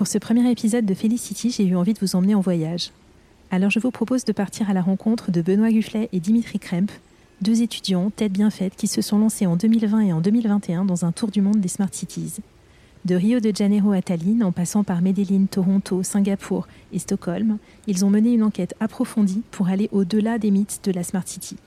Pour 0.00 0.06
ce 0.06 0.16
premier 0.16 0.50
épisode 0.50 0.86
de 0.86 0.94
Felicity, 0.94 1.50
j'ai 1.50 1.66
eu 1.66 1.76
envie 1.76 1.92
de 1.92 1.98
vous 1.98 2.16
emmener 2.16 2.34
en 2.34 2.40
voyage. 2.40 2.90
Alors 3.50 3.68
je 3.68 3.78
vous 3.78 3.90
propose 3.90 4.24
de 4.24 4.32
partir 4.32 4.70
à 4.70 4.72
la 4.72 4.80
rencontre 4.80 5.30
de 5.30 5.42
Benoît 5.42 5.70
Gufflet 5.70 6.08
et 6.14 6.20
Dimitri 6.20 6.58
Kremp, 6.58 6.90
deux 7.42 7.60
étudiants, 7.60 8.08
tête 8.08 8.32
bien 8.32 8.48
faites, 8.48 8.76
qui 8.76 8.86
se 8.86 9.02
sont 9.02 9.18
lancés 9.18 9.44
en 9.44 9.56
2020 9.56 10.00
et 10.00 10.12
en 10.14 10.22
2021 10.22 10.86
dans 10.86 11.04
un 11.04 11.12
tour 11.12 11.30
du 11.30 11.42
monde 11.42 11.60
des 11.60 11.68
Smart 11.68 11.90
Cities. 11.92 12.36
De 13.04 13.14
Rio 13.14 13.40
de 13.40 13.54
Janeiro 13.54 13.92
à 13.92 14.00
Tallinn, 14.00 14.42
en 14.42 14.52
passant 14.52 14.84
par 14.84 15.02
Medellin, 15.02 15.44
Toronto, 15.44 16.02
Singapour 16.02 16.66
et 16.94 16.98
Stockholm, 16.98 17.58
ils 17.86 18.02
ont 18.02 18.08
mené 18.08 18.32
une 18.32 18.42
enquête 18.42 18.74
approfondie 18.80 19.42
pour 19.50 19.68
aller 19.68 19.90
au-delà 19.92 20.38
des 20.38 20.50
mythes 20.50 20.80
de 20.82 20.92
la 20.92 21.04
Smart 21.04 21.28
City. 21.28 21.58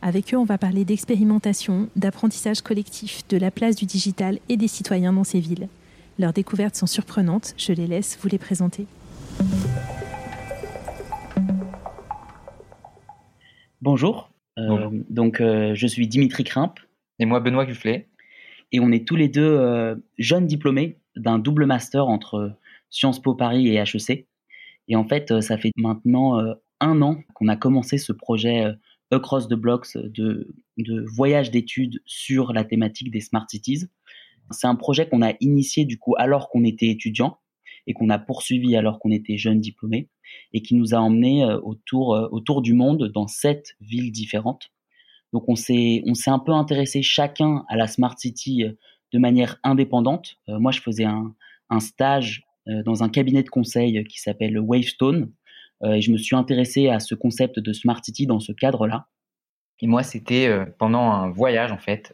Avec 0.00 0.32
eux, 0.32 0.38
on 0.38 0.44
va 0.44 0.56
parler 0.56 0.86
d'expérimentation, 0.86 1.90
d'apprentissage 1.94 2.62
collectif, 2.62 3.28
de 3.28 3.36
la 3.36 3.50
place 3.50 3.76
du 3.76 3.84
digital 3.84 4.38
et 4.48 4.56
des 4.56 4.66
citoyens 4.66 5.12
dans 5.12 5.24
ces 5.24 5.40
villes. 5.40 5.68
Leurs 6.18 6.32
découvertes 6.32 6.76
sont 6.76 6.86
surprenantes, 6.86 7.52
je 7.58 7.74
les 7.74 7.86
laisse 7.86 8.18
vous 8.22 8.28
les 8.28 8.38
présenter. 8.38 8.86
Bonjour, 13.82 14.32
euh, 14.58 14.88
donc 15.10 15.42
euh, 15.42 15.74
je 15.74 15.86
suis 15.86 16.08
Dimitri 16.08 16.42
Krimp. 16.44 16.80
Et 17.18 17.26
moi 17.26 17.40
Benoît 17.40 17.66
Gufflet. 17.66 18.08
Et 18.72 18.80
on 18.80 18.92
est 18.92 19.06
tous 19.06 19.16
les 19.16 19.28
deux 19.28 19.42
euh, 19.42 19.94
jeunes 20.16 20.46
diplômés 20.46 20.98
d'un 21.16 21.38
double 21.38 21.66
master 21.66 22.08
entre 22.08 22.52
Sciences 22.88 23.20
Po 23.20 23.34
Paris 23.34 23.68
et 23.68 23.74
HEC. 23.74 24.26
Et 24.88 24.96
en 24.96 25.04
fait, 25.06 25.42
ça 25.42 25.58
fait 25.58 25.72
maintenant 25.76 26.40
un 26.80 27.02
an 27.02 27.20
qu'on 27.34 27.48
a 27.48 27.56
commencé 27.56 27.98
ce 27.98 28.12
projet 28.12 28.64
Across 29.10 29.48
the 29.48 29.54
Blocks 29.54 29.96
de, 29.96 30.54
de 30.78 31.04
voyage 31.06 31.50
d'études 31.50 32.00
sur 32.06 32.52
la 32.52 32.64
thématique 32.64 33.10
des 33.10 33.20
Smart 33.20 33.46
Cities. 33.48 33.88
C'est 34.50 34.66
un 34.66 34.76
projet 34.76 35.08
qu'on 35.08 35.22
a 35.22 35.34
initié 35.40 35.84
du 35.84 35.98
coup 35.98 36.14
alors 36.18 36.48
qu'on 36.48 36.64
était 36.64 36.88
étudiant 36.88 37.38
et 37.86 37.94
qu'on 37.94 38.10
a 38.10 38.18
poursuivi 38.18 38.76
alors 38.76 38.98
qu'on 38.98 39.10
était 39.10 39.36
jeune 39.36 39.60
diplômé 39.60 40.08
et 40.52 40.62
qui 40.62 40.74
nous 40.74 40.94
a 40.94 40.98
emmené 40.98 41.44
euh, 41.44 41.58
autour, 41.60 42.14
euh, 42.14 42.28
autour 42.30 42.62
du 42.62 42.72
monde 42.72 43.10
dans 43.12 43.26
sept 43.26 43.76
villes 43.80 44.12
différentes. 44.12 44.70
Donc 45.32 45.48
on 45.48 45.56
s'est 45.56 46.02
on 46.06 46.14
s'est 46.14 46.30
un 46.30 46.38
peu 46.38 46.52
intéressé 46.52 47.02
chacun 47.02 47.64
à 47.68 47.76
la 47.76 47.86
smart 47.86 48.16
city 48.18 48.64
euh, 48.64 48.72
de 49.12 49.18
manière 49.18 49.58
indépendante. 49.62 50.36
moi 50.48 50.72
je 50.72 50.80
faisais 50.80 51.04
un, 51.04 51.34
un 51.70 51.78
stage 51.78 52.42
dans 52.84 53.04
un 53.04 53.08
cabinet 53.08 53.44
de 53.44 53.48
conseil 53.48 54.02
qui 54.04 54.20
s'appelle 54.20 54.58
Wavestone 54.58 55.32
et 55.84 56.00
je 56.00 56.10
me 56.10 56.18
suis 56.18 56.34
intéressé 56.34 56.88
à 56.88 56.98
ce 56.98 57.14
concept 57.14 57.60
de 57.60 57.72
smart 57.72 58.04
city 58.04 58.26
dans 58.26 58.40
ce 58.40 58.50
cadre-là. 58.50 59.06
Et 59.80 59.86
moi 59.86 60.02
c'était 60.02 60.50
pendant 60.78 61.12
un 61.12 61.30
voyage 61.30 61.70
en 61.70 61.78
fait 61.78 62.12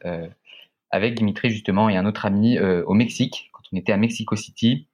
avec 0.92 1.14
Dimitri 1.14 1.50
justement 1.50 1.88
et 1.88 1.96
un 1.96 2.06
autre 2.06 2.26
ami 2.26 2.58
euh, 2.58 2.84
au 2.84 2.94
Mexique. 2.94 3.50
Quand 3.52 3.62
on 3.72 3.76
était 3.76 3.92
à 3.92 3.96
Mexico 3.96 4.36
City, 4.36 4.86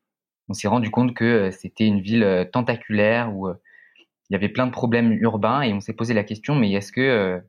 on 0.49 0.55
s'est 0.55 0.69
rendu 0.69 0.91
compte 0.91 1.12
que 1.12 1.25
euh, 1.25 1.50
c'était 1.50 1.87
une 1.87 2.00
ville 2.00 2.22
euh, 2.22 2.45
tentaculaire 2.45 3.34
où 3.37 3.49
il 3.50 4.33
y 4.33 4.37
avait 4.37 4.49
plein 4.49 4.67
de 4.67 4.72
problèmes 4.72 5.12
urbains 5.12 5.62
et 5.62 5.75
on 5.75 5.81
s'est 5.81 5.93
posé 5.93 6.15
la 6.15 6.22
question 6.22 6.55
mais 6.55 6.71
est-ce 6.72 6.93
que 6.93 7.43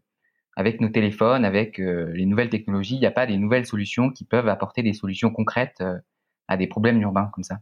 avec 0.56 0.82
nos 0.82 0.90
téléphones, 0.90 1.46
avec 1.46 1.78
les 1.78 2.26
nouvelles 2.26 2.50
technologies, 2.50 2.96
il 2.96 3.00
n'y 3.00 3.06
a 3.06 3.12
pas 3.12 3.26
des 3.26 3.38
nouvelles 3.38 3.66
solutions 3.66 4.10
qui 4.10 4.26
peuvent 4.26 4.48
apporter 4.48 4.82
des 4.82 4.94
solutions 4.94 5.30
concrètes 5.30 5.84
à 6.48 6.58
des 6.58 6.68
problèmes 6.68 7.02
urbains 7.02 7.30
comme 7.34 7.44
ça? 7.44 7.60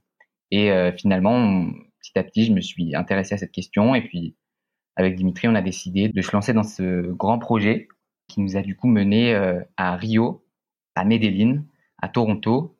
Et 0.51 0.71
finalement, 0.97 1.67
petit 1.99 2.17
à 2.17 2.23
petit, 2.23 2.45
je 2.45 2.53
me 2.53 2.61
suis 2.61 2.95
intéressé 2.95 3.33
à 3.33 3.37
cette 3.39 3.51
question 3.51 3.95
et 3.95 4.01
puis 4.01 4.35
avec 4.95 5.15
Dimitri, 5.15 5.47
on 5.47 5.55
a 5.55 5.63
décidé 5.63 6.09
de 6.09 6.21
se 6.21 6.31
lancer 6.31 6.53
dans 6.53 6.63
ce 6.63 7.11
grand 7.11 7.39
projet 7.39 7.87
qui 8.27 8.39
nous 8.39 8.55
a 8.55 8.61
du 8.61 8.75
coup 8.75 8.87
mené 8.87 9.35
à 9.77 9.95
Rio 9.95 10.46
à 10.97 11.03
Medellin, 11.05 11.63
à 12.01 12.09
Toronto, 12.09 12.75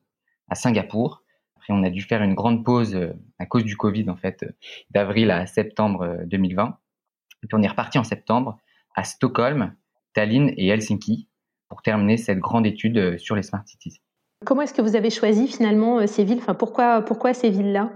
à 0.50 0.56
Singapour. 0.56 1.24
Après, 1.56 1.74
on 1.74 1.84
a 1.84 1.90
dû 1.90 2.02
faire 2.02 2.24
une 2.24 2.34
grande 2.34 2.66
pause 2.66 2.96
euh, 2.96 3.14
à 3.40 3.46
cause 3.46 3.64
du 3.64 3.78
Covid, 3.78 4.10
en 4.10 4.16
fait, 4.16 4.44
euh, 4.44 4.52
d'avril 4.92 5.32
à 5.32 5.46
septembre 5.46 6.18
2020. 6.26 6.64
Euh, 6.64 6.68
et 7.44 7.48
puis, 7.48 7.58
on 7.58 7.62
est 7.62 7.68
reparti 7.68 8.00
en 8.00 8.04
septembre 8.04 8.58
à 8.96 9.04
Stockholm, 9.04 9.74
Tallinn 10.14 10.52
et 10.58 10.68
Helsinki 10.68 11.28
pour 11.70 11.82
terminer 11.82 12.18
cette 12.18 12.40
grande 12.40 12.66
étude 12.66 13.20
sur 13.20 13.36
les 13.36 13.44
smart 13.44 13.64
cities. 13.66 14.02
Comment 14.46 14.62
est-ce 14.62 14.74
que 14.74 14.82
vous 14.82 14.96
avez 14.96 15.10
choisi 15.10 15.48
finalement 15.48 16.06
ces 16.08 16.24
villes? 16.24 16.40
Enfin, 16.40 16.56
pourquoi, 16.56 17.02
pourquoi 17.02 17.34
ces 17.34 17.50
villes-là? 17.50 17.92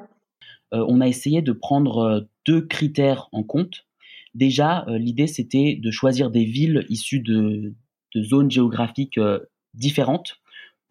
On 0.71 1.01
a 1.01 1.07
essayé 1.07 1.41
de 1.41 1.53
prendre 1.53 2.27
deux 2.45 2.61
critères 2.61 3.29
en 3.31 3.43
compte. 3.43 3.87
Déjà, 4.35 4.85
l'idée, 4.87 5.27
c'était 5.27 5.79
de 5.81 5.91
choisir 5.91 6.29
des 6.29 6.43
villes 6.43 6.85
issues 6.89 7.21
de, 7.21 7.73
de 8.13 8.21
zones 8.21 8.51
géographiques 8.51 9.19
différentes 9.73 10.41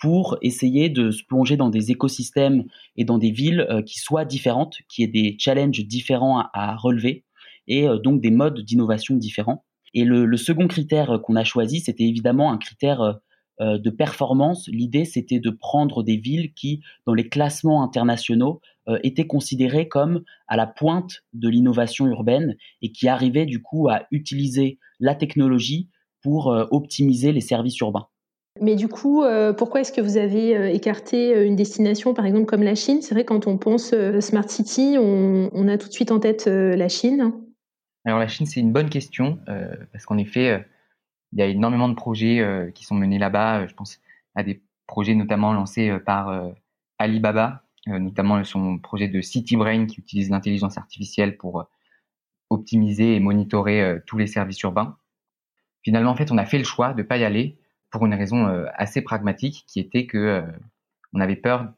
pour 0.01 0.39
essayer 0.41 0.89
de 0.89 1.11
se 1.11 1.23
plonger 1.23 1.57
dans 1.57 1.69
des 1.69 1.91
écosystèmes 1.91 2.65
et 2.97 3.05
dans 3.05 3.19
des 3.19 3.31
villes 3.31 3.67
euh, 3.71 3.83
qui 3.83 3.99
soient 3.99 4.25
différentes, 4.25 4.79
qui 4.89 5.03
aient 5.03 5.09
des 5.09 5.37
challenges 5.39 5.85
différents 5.87 6.43
à, 6.55 6.75
relever 6.77 7.25
et 7.69 7.87
euh, 7.87 7.99
donc 7.99 8.21
des 8.21 8.31
modes 8.31 8.61
d'innovation 8.61 9.15
différents. 9.15 9.65
Et 9.93 10.05
le, 10.05 10.37
second 10.37 10.69
critère 10.69 11.21
qu'on 11.23 11.37
a 11.37 11.45
choisi, 11.45 11.81
c'était 11.81 12.05
évidemment 12.05 12.53
un 12.53 12.59
critère 12.59 13.21
euh, 13.61 13.77
de 13.77 13.91
performance. 13.91 14.69
L'idée, 14.69 15.05
c'était 15.05 15.41
de 15.41 15.51
prendre 15.51 16.03
des 16.03 16.17
villes 16.17 16.55
qui, 16.55 16.81
dans 17.07 17.12
les 17.12 17.29
classements 17.29 17.83
internationaux, 17.83 18.61
étaient 19.05 19.27
considérées 19.27 19.87
comme 19.87 20.23
à 20.49 20.57
la 20.57 20.67
pointe 20.67 21.23
de 21.33 21.49
l'innovation 21.49 22.07
urbaine 22.07 22.57
et 22.83 22.91
qui 22.91 23.07
arrivaient 23.07 23.47
du 23.47 23.62
coup 23.62 23.89
à 23.89 24.07
utiliser 24.11 24.79
la 24.99 25.15
technologie 25.15 25.89
pour 26.23 26.47
optimiser 26.71 27.31
les 27.33 27.43
services 27.43 27.79
urbains. 27.79 28.09
Mais 28.59 28.75
du 28.75 28.88
coup, 28.88 29.22
euh, 29.22 29.53
pourquoi 29.53 29.81
est-ce 29.81 29.93
que 29.93 30.00
vous 30.00 30.16
avez 30.16 30.56
euh, 30.56 30.69
écarté 30.69 31.34
euh, 31.34 31.47
une 31.47 31.55
destination, 31.55 32.15
par 32.15 32.27
exemple, 32.27 32.47
comme 32.47 32.62
la 32.62 32.75
Chine? 32.75 33.00
C'est 33.00 33.15
vrai, 33.15 33.25
quand 33.25 33.47
on 33.47 33.59
pense 33.59 33.94
Smart 34.21 34.49
City, 34.49 34.97
on, 34.99 35.69
a 35.69 35.78
tout 35.78 35.87
de 35.87 35.93
suite 35.93 36.11
en 36.11 36.19
tête 36.19 36.47
la 36.47 36.88
Chine. 36.88 37.33
Alors 38.05 38.19
la 38.19 38.28
Chine, 38.28 38.47
c'est 38.47 38.61
une 38.61 38.72
bonne 38.72 38.91
question, 38.91 39.38
parce 39.93 40.06
qu'en 40.06 40.19
effet, 40.19 40.65
il 41.33 41.38
y 41.38 41.43
a 41.43 41.47
énormément 41.47 41.88
de 41.88 41.94
projets 41.94 42.72
qui 42.75 42.84
sont 42.84 42.94
menés 42.94 43.19
là-bas. 43.19 43.66
Je 43.66 43.75
pense 43.75 44.00
à 44.34 44.43
des 44.43 44.62
projets 44.87 45.15
notamment 45.15 45.53
lancés 45.53 45.97
par 46.05 46.50
Alibaba, 46.99 47.62
notamment 47.87 48.43
son 48.43 48.78
projet 48.78 49.09
de 49.09 49.21
City 49.21 49.56
Brain 49.56 49.87
qui 49.87 50.00
utilise 50.00 50.31
l'intelligence 50.31 50.78
artificielle 50.78 51.37
pour 51.37 51.67
optimiser 52.49 53.15
et 53.15 53.21
monitorer 53.21 53.99
tous 54.06 54.17
les 54.19 54.27
services 54.27 54.61
urbains. 54.62 54.97
Finalement, 55.82 56.11
en 56.11 56.17
fait, 56.17 56.32
on 56.32 56.38
a 56.38 56.47
fait 56.47 56.59
le 56.59 56.65
choix 56.65 56.94
de 56.94 57.03
ne 57.03 57.06
pas 57.06 57.19
y 57.19 57.25
aller 57.25 57.59
pour 57.91 58.06
une 58.06 58.15
raison 58.15 58.47
euh, 58.47 58.67
assez 58.75 59.03
pragmatique 59.03 59.65
qui 59.67 59.81
était 59.81 60.06
que 60.06 60.19
euh, 60.19 60.43
on 61.12 61.21
avait 61.21 61.37
peur 61.37 61.73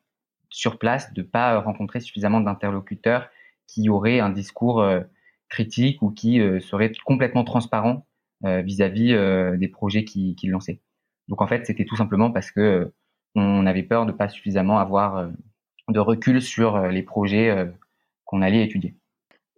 sur 0.50 0.78
place 0.78 1.12
de 1.15 1.23
pas 1.23 1.59
rencontrer 1.61 2.00
suffisamment 2.00 2.41
d'interlocuteurs 2.41 3.28
qui 3.67 3.89
auraient 3.89 4.21
un 4.21 4.31
discours 4.31 4.83
euh, 4.83 5.01
critique 5.49 6.03
ou 6.03 6.11
qui 6.11 6.41
seraient 6.63 6.92
complètement 7.04 7.45
transparents 7.45 8.07
vis-à-vis 8.42 9.15
des 9.59 9.69
projets 9.69 10.03
qu'ils 10.04 10.34
qui 10.34 10.47
lançaient. 10.47 10.81
Donc 11.28 11.42
en 11.42 11.47
fait, 11.47 11.66
c'était 11.66 11.84
tout 11.84 11.95
simplement 11.95 12.31
parce 12.31 12.51
que 12.51 12.91
on 13.34 13.66
avait 13.66 13.83
peur 13.83 14.07
de 14.07 14.13
pas 14.13 14.31
suffisamment 14.31 14.78
avoir 14.78 15.31
de 15.91 16.01
recul 16.01 16.41
sur 16.41 16.89
les 16.89 17.03
projets 17.03 17.71
qu'on 18.25 18.41
allait 18.41 18.65
étudier. 18.65 18.97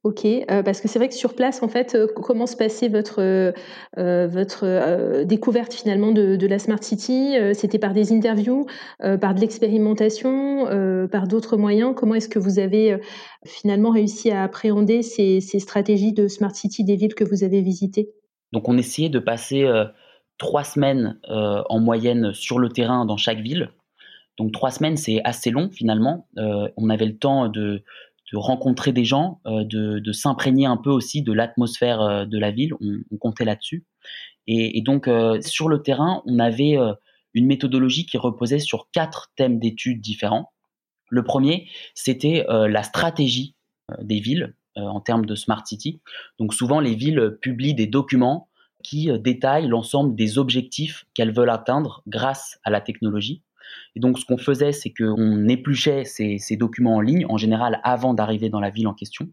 Ok, 0.05 0.27
euh, 0.27 0.63
parce 0.63 0.83
que 0.83 0.89
c'est 0.89 0.99
vrai 0.99 1.09
que 1.09 1.15
sur 1.15 1.35
place, 1.35 1.63
en 1.63 1.69
fait, 1.69 1.95
euh, 1.95 2.07
comment 2.15 2.47
se 2.47 2.57
passait 2.57 2.89
votre, 2.89 3.23
euh, 3.23 4.27
votre 4.27 5.25
découverte 5.25 5.73
finalement 5.73 6.13
de, 6.13 6.47
la 6.47 6.59
Smart 6.59 6.83
City 6.83 7.37
C'était 7.55 7.79
par 7.79 7.95
des 7.95 8.13
interviews, 8.13 8.67
par 8.99 9.35
de 9.35 9.41
l'expérimentation, 9.41 10.67
par 11.11 11.27
d'autres 11.27 11.57
moyens? 11.57 11.95
Comment 11.97 12.17
est-ce 12.17 12.29
que 12.29 12.39
vous 12.39 12.59
avez 12.59 12.99
finalement 13.47 13.91
réussi 13.91 14.31
à 14.31 14.43
appréhender 14.43 15.01
ces, 15.01 15.41
ces, 15.41 15.59
stratégies 15.59 16.13
de 16.13 16.29
Smart 16.29 16.55
City 16.55 16.85
des 16.85 16.97
villes 16.97 17.15
que 17.15 17.25
vous 17.25 17.43
avez 17.45 17.63
visitées? 17.63 18.11
Donc 18.53 18.69
on 18.69 18.77
essayait 18.77 19.09
de 19.09 19.19
passer 19.19 19.67
trois 20.37 20.65
semaines 20.65 21.19
en 21.29 21.81
moyenne 21.81 22.35
sur 22.35 22.59
le 22.59 22.69
terrain 22.69 23.07
dans 23.07 23.17
chaque 23.17 23.41
ville. 23.41 23.71
Donc 24.37 24.53
trois 24.53 24.71
semaines, 24.71 24.99
c'est 24.99 25.23
assez 25.25 25.51
long 25.51 25.71
finalement. 25.73 26.29
on 26.37 26.91
avait 26.91 27.07
le 27.07 27.17
temps 27.17 27.49
de 27.49 27.83
de 28.35 28.39
rencontrer 28.39 28.93
des 28.93 29.05
gens, 29.05 29.41
euh, 29.47 29.63
de, 29.65 30.13
s'imprégner 30.13 30.67
un 30.67 30.77
peu 30.77 30.91
aussi 30.91 31.23
de 31.23 31.33
l'atmosphère 31.33 32.01
euh, 32.01 32.25
de 32.25 32.37
la 32.37 32.51
ville. 32.51 32.75
On, 32.81 33.17
comptait 33.17 33.45
là-dessus. 33.45 33.85
Et, 34.49 34.83
donc 34.83 35.07
euh, 35.07 35.41
sur 35.41 35.69
le 35.69 35.83
terrain, 35.83 36.21
on 36.27 36.41
avait 36.41 36.77
une 37.33 37.47
méthodologie 37.47 38.07
qui 38.07 38.19
reposait 38.19 38.59
sur 38.59 38.89
quatre 38.91 39.31
thèmes 39.37 39.61
d'études 39.61 40.01
différents. 40.01 40.53
Le 41.11 41.23
premier, 41.23 41.69
c'était 41.95 42.45
la 42.49 42.83
stratégie 42.83 43.55
des 44.03 44.19
villes 44.19 44.55
en 44.75 45.01
termes 45.01 45.27
de 45.27 45.37
smart 45.37 45.65
city. 45.65 46.01
Donc 46.39 46.55
souvent, 46.55 46.81
les 46.81 46.95
villes 46.95 47.39
publient 47.41 47.75
des 47.75 47.87
documents 47.87 48.49
qui 48.83 49.09
détaillent 49.21 49.69
l'ensemble 49.69 50.17
des 50.17 50.39
objectifs 50.39 51.07
qu'elles 51.15 51.33
veulent 51.33 51.51
atteindre 51.51 52.03
grâce 52.09 52.59
à 52.65 52.71
la 52.71 52.81
technologie. 52.81 53.43
Et 53.97 54.01
donc, 54.01 54.19
ce 54.19 54.25
qu'on 54.25 54.39
faisait, 54.39 54.73
c'est 54.73 54.93
qu'on 54.93 55.49
épluchait 55.49 56.05
ces, 56.05 56.57
documents 56.57 56.97
en 56.97 57.01
ligne, 57.01 57.27
en 57.29 57.37
général 57.37 57.81
avant 57.85 58.15
d'arriver 58.15 58.49
dans 58.49 58.61
la 58.61 58.71
ville 58.71 58.89
en 58.89 58.95
question. 58.95 59.29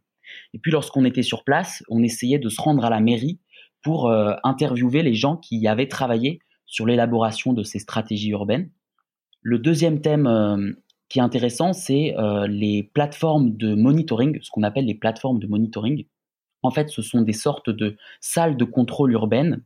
Et 0.54 0.60
puis, 0.60 0.72
lorsqu'on 0.72 1.06
était 1.06 1.24
sur 1.24 1.44
place, 1.44 1.84
on 1.90 2.04
essayait 2.04 2.40
de 2.40 2.50
se 2.50 2.62
rendre 2.62 2.86
à 2.86 2.90
la 2.90 3.00
mairie 3.00 3.40
pour 3.84 4.10
euh, 4.10 4.34
interviewer 4.44 5.02
les 5.02 5.16
gens 5.16 5.38
qui 5.38 5.68
avaient 5.68 5.88
travaillé 5.88 6.40
sur 6.66 6.86
l'élaboration 6.86 7.54
de 7.54 7.64
ces 7.64 7.80
stratégies 7.80 8.30
urbaines. 8.30 8.70
Le 9.42 9.58
deuxième 9.58 10.02
thème 10.02 10.28
euh, 10.28 10.72
qui 11.10 11.20
est 11.20 11.24
intéressant, 11.24 11.74
c'est 11.74 12.16
euh, 12.18 12.48
les 12.48 12.84
plateformes 12.84 13.58
de 13.58 13.74
monitoring, 13.74 14.40
ce 14.42 14.52
qu'on 14.52 14.64
appelle 14.64 14.86
les 14.86 14.96
plateformes 14.96 15.40
de 15.40 15.48
monitoring. 15.48 16.06
En 16.62 16.70
fait, 16.70 16.90
ce 16.90 17.02
sont 17.02 17.22
des 17.22 17.34
sortes 17.34 17.72
de 17.72 17.98
salles 18.20 18.56
de 18.56 18.66
contrôle 18.66 19.12
urbaines 19.14 19.64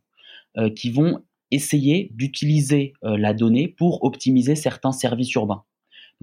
qui 0.77 0.89
vont 0.89 1.21
essayer 1.55 2.11
d'utiliser 2.13 2.93
euh, 3.03 3.17
la 3.17 3.33
donnée 3.33 3.67
pour 3.67 4.03
optimiser 4.03 4.55
certains 4.55 4.91
services 4.91 5.33
urbains. 5.33 5.63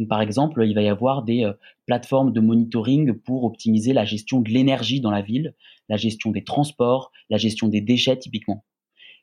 par 0.08 0.20
exemple, 0.20 0.64
il 0.67 0.75
va 0.75 0.82
y 0.82 0.88
avoir 0.88 1.23
des 1.23 1.44
euh, 1.44 1.52
plateformes 1.87 2.32
de 2.32 2.40
monitoring 2.40 3.14
pour 3.14 3.44
optimiser 3.44 3.93
la 3.93 4.05
gestion 4.05 4.40
de 4.40 4.50
l'énergie 4.50 5.00
dans 5.00 5.11
la 5.11 5.23
ville, 5.23 5.55
la 5.88 5.96
gestion 5.96 6.31
des 6.31 6.44
transports, 6.44 7.11
la 7.31 7.38
gestion 7.38 7.69
des 7.69 7.81
déchets 7.81 8.19
typiquement. 8.19 8.64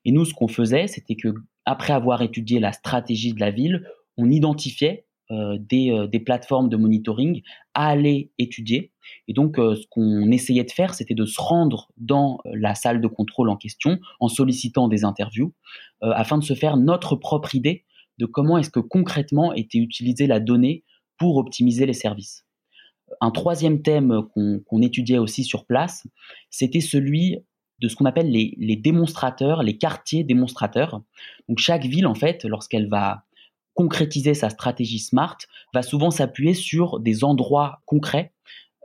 Et 0.05 0.11
nous, 0.11 0.25
ce 0.25 0.33
qu'on 0.33 0.47
faisait, 0.47 0.87
c'était 0.87 1.15
que 1.15 1.33
après 1.65 1.93
avoir 1.93 2.21
étudié 2.21 2.59
la 2.59 2.71
stratégie 2.71 3.33
de 3.33 3.39
la 3.39 3.51
ville, 3.51 3.85
on 4.17 4.29
identifiait 4.29 5.05
euh, 5.31 5.59
euh, 5.71 6.07
des, 6.07 6.19
plateformes 6.19 6.69
de 6.69 6.75
monitoring 6.75 7.43
à 7.75 7.89
aller 7.89 8.31
étudier. 8.39 8.91
Et 9.27 9.33
donc, 9.33 9.59
euh, 9.59 9.75
ce 9.75 9.85
qu'on 9.87 10.31
essayait 10.31 10.63
de 10.63 10.71
faire, 10.71 10.95
c'était 10.95 11.13
de 11.13 11.25
se 11.25 11.39
rendre 11.39 11.91
dans 11.97 12.39
la 12.45 12.73
salle 12.73 12.99
de 12.99 13.07
contrôle 13.07 13.49
en 13.49 13.55
question 13.55 13.99
en 14.19 14.27
sollicitant 14.27 14.87
des 14.87 15.03
interviews 15.05 15.53
afin 16.01 16.37
de 16.37 16.43
se 16.43 16.53
faire 16.53 16.77
notre 16.77 17.15
propre 17.15 17.53
idée 17.53 17.85
de 18.17 18.25
comment 18.25 18.57
est-ce 18.57 18.69
que 18.69 18.79
concrètement 18.79 19.53
était 19.53 19.77
utilisée 19.77 20.27
la 20.27 20.39
donnée 20.39 20.83
pour 21.17 21.37
optimiser 21.37 21.85
les 21.85 21.93
services. 21.93 22.45
Un 23.21 23.31
troisième 23.31 23.81
thème 23.81 24.23
qu'on 24.33 24.81
étudiait 24.81 25.17
aussi 25.17 25.43
sur 25.43 25.65
place, 25.65 26.07
c'était 26.49 26.79
celui 26.79 27.37
de 27.79 27.87
ce 27.87 27.95
qu'on 27.95 28.05
appelle 28.05 28.29
les, 28.29 28.55
les, 28.57 28.75
démonstrateurs, 28.75 29.61
les 29.63 29.77
quartiers 29.77 30.23
démonstrateurs. 30.23 31.01
Donc 31.47 31.59
chaque 31.59 31.85
ville, 31.85 32.07
en 32.07 32.15
fait, 32.15 32.45
lorsqu'elle 32.45 32.89
va 32.89 33.25
concrétiser 33.79 34.33
sa 34.33 34.49
stratégie 34.49 34.99
smart 34.99 35.37
va 35.73 35.83
souvent 35.83 36.11
s'appuyer 36.11 36.53
sur 36.53 36.99
des 36.99 37.23
endroits 37.23 37.79
concrets, 37.85 38.33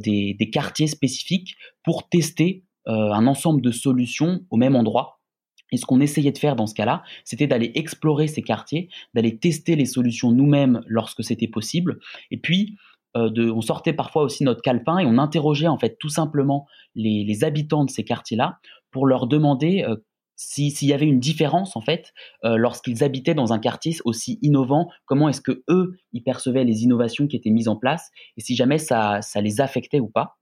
des, 0.00 0.36
quartiers 0.52 0.86
spécifiques 0.86 1.56
pour 1.82 2.08
tester 2.08 2.62
euh, 2.86 3.10
un 3.10 3.26
ensemble 3.26 3.60
de 3.60 3.72
solutions 3.72 4.46
au 4.50 4.56
même 4.56 4.76
endroit. 4.76 5.18
Et 5.72 5.78
ce 5.78 5.84
qu'on 5.84 6.00
essayait 6.00 6.30
de 6.30 6.38
faire 6.38 6.54
dans 6.54 6.68
ce 6.68 6.74
cas-là, 6.74 7.02
c'était 7.24 7.48
d'aller 7.48 7.72
explorer 7.74 8.28
ces 8.28 8.42
quartiers, 8.42 8.88
d'aller 9.14 9.36
tester 9.36 9.74
les 9.74 9.86
solutions 9.86 10.30
nous-mêmes 10.30 10.80
lorsque 10.86 11.24
c'était 11.24 11.48
possible, 11.48 11.98
et 12.30 12.36
puis 12.36 12.76
euh, 13.16 13.52
on 13.52 13.62
sortait 13.62 13.94
parfois 13.94 14.22
aussi 14.22 14.44
notre 14.44 14.62
calepin 14.62 14.98
et 14.98 15.06
on 15.06 15.18
interrogeait 15.18 15.66
en 15.66 15.78
fait 15.78 15.96
tout 15.98 16.08
simplement 16.08 16.68
les, 16.94 17.42
habitants 17.42 17.84
de 17.84 17.90
ces 17.90 18.04
quartiers-là 18.04 18.60
pour 18.92 19.08
leur 19.08 19.26
demander 19.26 19.84
euh, 19.88 19.96
s'il 20.36 20.88
y 20.88 20.92
avait 20.92 21.06
une 21.06 21.20
différence 21.20 21.76
en 21.76 21.80
fait 21.80 22.12
euh, 22.44 22.56
lorsqu'ils 22.56 23.04
habitaient 23.04 23.34
dans 23.34 23.52
un 23.52 23.58
quartier 23.58 23.96
aussi 24.04 24.38
innovant, 24.42 24.90
comment 25.06 25.28
est-ce 25.28 25.40
que 25.40 25.62
eux 25.68 25.96
ils 26.12 26.22
percevaient 26.22 26.64
les 26.64 26.82
innovations 26.82 27.26
qui 27.26 27.36
étaient 27.36 27.50
mises 27.50 27.68
en 27.68 27.76
place 27.76 28.10
et 28.36 28.40
si 28.40 28.56
jamais 28.56 28.78
ça, 28.78 29.22
ça 29.22 29.40
les 29.40 29.60
affectait 29.60 30.00
ou 30.00 30.08
pas. 30.08 30.38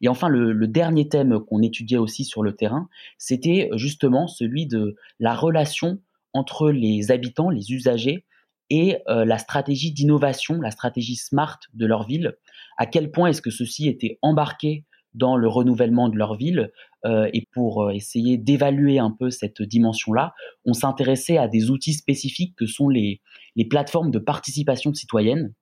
Et 0.00 0.08
enfin, 0.08 0.28
le, 0.28 0.66
dernier 0.66 1.08
thème 1.08 1.40
qu'on 1.40 1.60
étudiait 1.60 1.98
aussi 1.98 2.24
sur 2.24 2.42
le 2.42 2.54
terrain, 2.54 2.88
c'était 3.18 3.68
justement 3.74 4.26
celui 4.26 4.66
de 4.66 4.96
la 5.20 5.34
relation 5.34 6.00
entre 6.32 6.70
les 6.70 7.10
habitants, 7.10 7.50
les 7.50 7.72
usagers 7.72 8.24
et 8.68 8.98
euh, 9.08 9.24
la 9.24 9.38
stratégie 9.38 9.92
d'innovation, 9.92 10.60
la 10.60 10.70
stratégie 10.70 11.16
smart 11.16 11.58
de 11.74 11.86
leur 11.86 12.06
ville. 12.06 12.36
À 12.78 12.86
quel 12.86 13.10
point 13.10 13.28
est-ce 13.28 13.42
que 13.42 13.50
ceci 13.50 13.88
était 13.88 14.18
embarqué 14.22 14.84
dans 15.16 15.36
le 15.36 15.48
renouvellement 15.48 16.08
de 16.08 16.16
leur 16.16 16.36
ville. 16.36 16.70
Euh, 17.04 17.28
et 17.32 17.46
pour 17.52 17.82
euh, 17.82 17.90
essayer 17.90 18.38
d'évaluer 18.38 18.98
un 18.98 19.10
peu 19.10 19.30
cette 19.30 19.62
dimension-là, 19.62 20.34
on 20.64 20.72
s'intéressait 20.72 21.38
à 21.38 21.48
des 21.48 21.70
outils 21.70 21.94
spécifiques 21.94 22.54
que 22.56 22.66
sont 22.66 22.88
les, 22.88 23.20
les 23.56 23.64
plateformes 23.64 24.10
de 24.10 24.18
participation 24.18 24.94
citoyenne. 24.94 25.52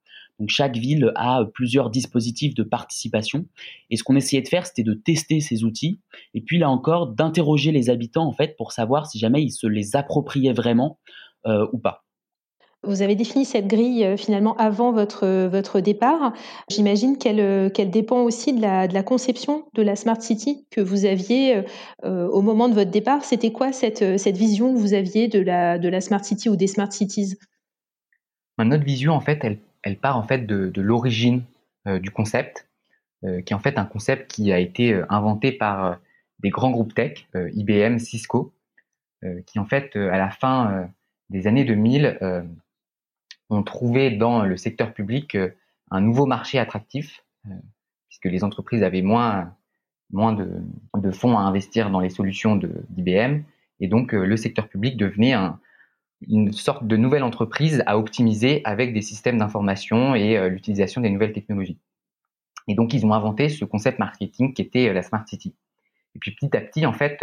Donc 0.41 0.49
chaque 0.49 0.77
ville 0.77 1.13
a 1.15 1.45
plusieurs 1.55 1.91
dispositifs 1.91 2.55
de 2.55 2.65
participation. 2.65 3.47
Et 3.91 3.97
ce 3.97 4.03
qu'on 4.03 4.17
essayait 4.17 4.43
de 4.43 4.49
faire, 4.49 4.67
c'était 4.67 4.83
de 4.83 4.95
tester 4.95 5.41
ces 5.41 5.65
outils. 5.65 6.01
Et 6.35 6.41
puis 6.41 6.59
là 6.59 6.69
encore, 6.69 7.09
d'interroger 7.09 7.71
les 7.71 7.89
habitants 7.89 8.27
en 8.27 8.33
fait 8.33 8.57
pour 8.57 8.73
savoir 8.73 9.07
si 9.07 9.19
jamais 9.19 9.43
ils 9.43 9.53
se 9.53 9.67
les 9.67 9.97
appropriaient 9.97 10.53
vraiment 10.53 10.99
euh, 11.47 11.67
ou 11.73 11.79
pas. 11.79 12.04
Vous 12.87 13.03
avez 13.03 13.15
défini 13.15 13.45
cette 13.45 13.67
grille 13.67 14.05
euh, 14.05 14.17
finalement 14.17 14.57
avant 14.57 14.93
votre, 14.93 15.25
euh, 15.25 15.49
votre 15.49 15.81
départ. 15.81 16.33
J'imagine 16.71 17.19
qu'elle 17.19 17.41
euh, 17.41 17.71
qu'elle 17.71 17.91
dépend 17.91 18.23
aussi 18.23 18.53
de 18.53 18.61
la, 18.61 19.03
conception 19.03 19.65
de 19.75 19.83
la 19.83 19.97
Smart 19.97 20.21
City 20.21 20.67
que 20.71 20.81
vous 20.81 21.05
aviez 21.05 21.63
au 22.03 22.41
moment 22.41 22.69
de 22.69 22.75
votre 22.75 22.91
départ. 22.91 23.25
C'était 23.25 23.53
quoi 23.53 23.73
cette, 23.73 24.19
cette 24.19 24.37
vision 24.37 24.73
que 24.73 24.79
vous 24.79 24.95
aviez 24.95 25.29
de 25.29 25.41
la, 25.41 25.79
de 25.79 25.89
la 25.89 26.01
Smart 26.01 26.25
City 26.25 26.49
ou 26.49 26.57
des 26.57 26.67
Smart 26.67 26.91
Cities? 26.91 27.37
Ben, 28.57 28.65
Notre 28.65 28.85
vision, 28.85 29.13
en 29.13 29.21
fait, 29.21 29.41
elle, 29.43 29.59
elle 29.83 29.97
part 29.97 30.17
en 30.17 30.23
fait 30.23 30.47
de 30.47 30.81
l'origine 30.81 31.43
du 31.87 32.11
concept, 32.11 32.67
qui 33.23 33.53
est 33.53 33.55
en 33.55 33.59
fait 33.59 33.79
un 33.79 33.85
concept 33.85 34.31
qui 34.31 34.53
a 34.53 34.59
été 34.59 35.03
inventé 35.11 35.53
par 35.53 35.99
des 36.41 36.51
grands 36.51 36.71
groupes 36.71 36.95
tech, 36.95 37.27
IBM, 37.35 37.99
Cisco, 37.99 38.53
qui 39.47 39.59
en 39.59 39.67
fait, 39.67 39.97
à 39.97 40.17
la 40.17 40.31
fin 40.31 40.89
des 41.29 41.47
années 41.47 41.65
2000, 41.65 42.19
ont 43.55 43.63
trouvé 43.63 44.11
dans 44.11 44.45
le 44.45 44.57
secteur 44.57 44.93
public 44.93 45.35
euh, 45.35 45.51
un 45.91 46.01
nouveau 46.01 46.27
marché 46.27 46.59
attractif, 46.59 47.25
euh, 47.47 47.51
puisque 48.09 48.27
les 48.27 48.45
entreprises 48.45 48.83
avaient 48.83 49.03
moins, 49.03 49.55
moins 50.11 50.33
de, 50.33 51.11
fonds 51.13 51.39
à 51.39 51.43
investir 51.43 51.91
dans 51.91 52.01
les 52.01 52.11
solutions 52.11 52.57
d'IBM, 52.57 53.43
et 53.81 53.89
donc 53.89 54.15
euh, 54.15 54.25
le 54.25 54.37
secteur 54.37 54.69
public 54.69 54.97
devenait 54.97 55.33
un, 55.33 55.59
une 56.29 56.53
sorte 56.53 56.87
de 56.87 56.97
nouvelle 56.97 57.23
entreprise 57.23 57.83
à 57.87 57.99
optimiser 57.99 58.63
avec 58.65 58.93
des 58.95 59.03
systèmes 59.03 59.39
d'information 59.39 60.15
et 60.15 60.49
l'utilisation 60.49 61.01
des 61.01 61.11
nouvelles 61.11 61.33
technologies. 61.33 61.79
Et 62.67 62.75
donc, 62.75 62.95
ils 62.95 63.05
ont 63.05 63.13
inventé 63.13 63.51
ce 63.51 63.67
concept 63.67 63.99
marketing 63.99 64.55
qui 64.55 64.63
était 64.63 64.91
la 64.95 65.03
Smart 65.03 65.27
City. 65.27 65.55
Et 66.15 66.19
puis, 66.19 66.31
petit 66.31 66.57
à 66.57 66.63
petit, 66.63 66.87
en 66.87 66.95
fait, 66.95 67.23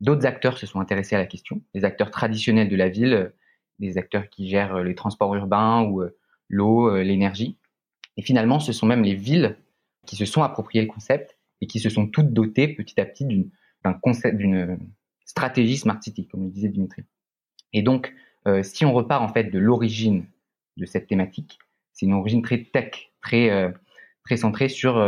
d'autres 0.00 0.24
acteurs 0.24 0.56
se 0.56 0.64
sont 0.64 0.80
intéressés 0.80 1.16
à 1.16 1.18
la 1.18 1.26
question. 1.26 1.60
Les 1.74 1.84
acteurs 1.84 2.10
traditionnels 2.10 2.70
de 2.70 2.76
la 2.76 2.88
ville, 2.88 3.32
des 3.80 3.98
acteurs 3.98 4.28
qui 4.28 4.48
gèrent 4.48 4.76
euh, 4.76 4.84
les 4.84 4.94
transports 4.94 5.34
urbains 5.34 5.82
ou 5.82 6.02
euh, 6.02 6.16
l'eau, 6.48 6.88
euh, 6.88 7.02
l'énergie. 7.02 7.56
Et 8.16 8.22
finalement, 8.22 8.60
ce 8.60 8.72
sont 8.72 8.86
même 8.86 9.02
les 9.02 9.14
villes 9.14 9.56
qui 10.06 10.16
se 10.16 10.26
sont 10.26 10.42
appropriées 10.42 10.82
le 10.82 10.88
concept 10.88 11.38
et 11.60 11.66
qui 11.66 11.80
se 11.80 11.88
sont 11.88 12.06
toutes 12.06 12.32
dotées 12.32 12.68
petit 12.68 13.00
à 13.00 13.04
petit 13.04 13.50
d'un 13.84 13.94
concept, 13.94 14.36
d'une 14.36 14.78
stratégie 15.24 15.76
Smart 15.76 16.00
City, 16.02 16.26
comme 16.26 16.44
le 16.44 16.50
disait 16.50 16.68
Dimitri. 16.68 17.02
Et 17.72 17.82
donc, 17.82 18.12
si 18.62 18.84
on 18.84 18.92
repart 18.92 19.22
en 19.22 19.28
fait 19.28 19.44
de 19.44 19.58
l'origine 19.58 20.24
de 20.76 20.86
cette 20.86 21.06
thématique, 21.06 21.58
c'est 21.92 22.06
une 22.06 22.14
origine 22.14 22.42
très 22.42 22.64
tech, 22.64 23.12
très 23.20 23.72
très 24.24 24.38
centrée 24.38 24.68
sur 24.68 24.98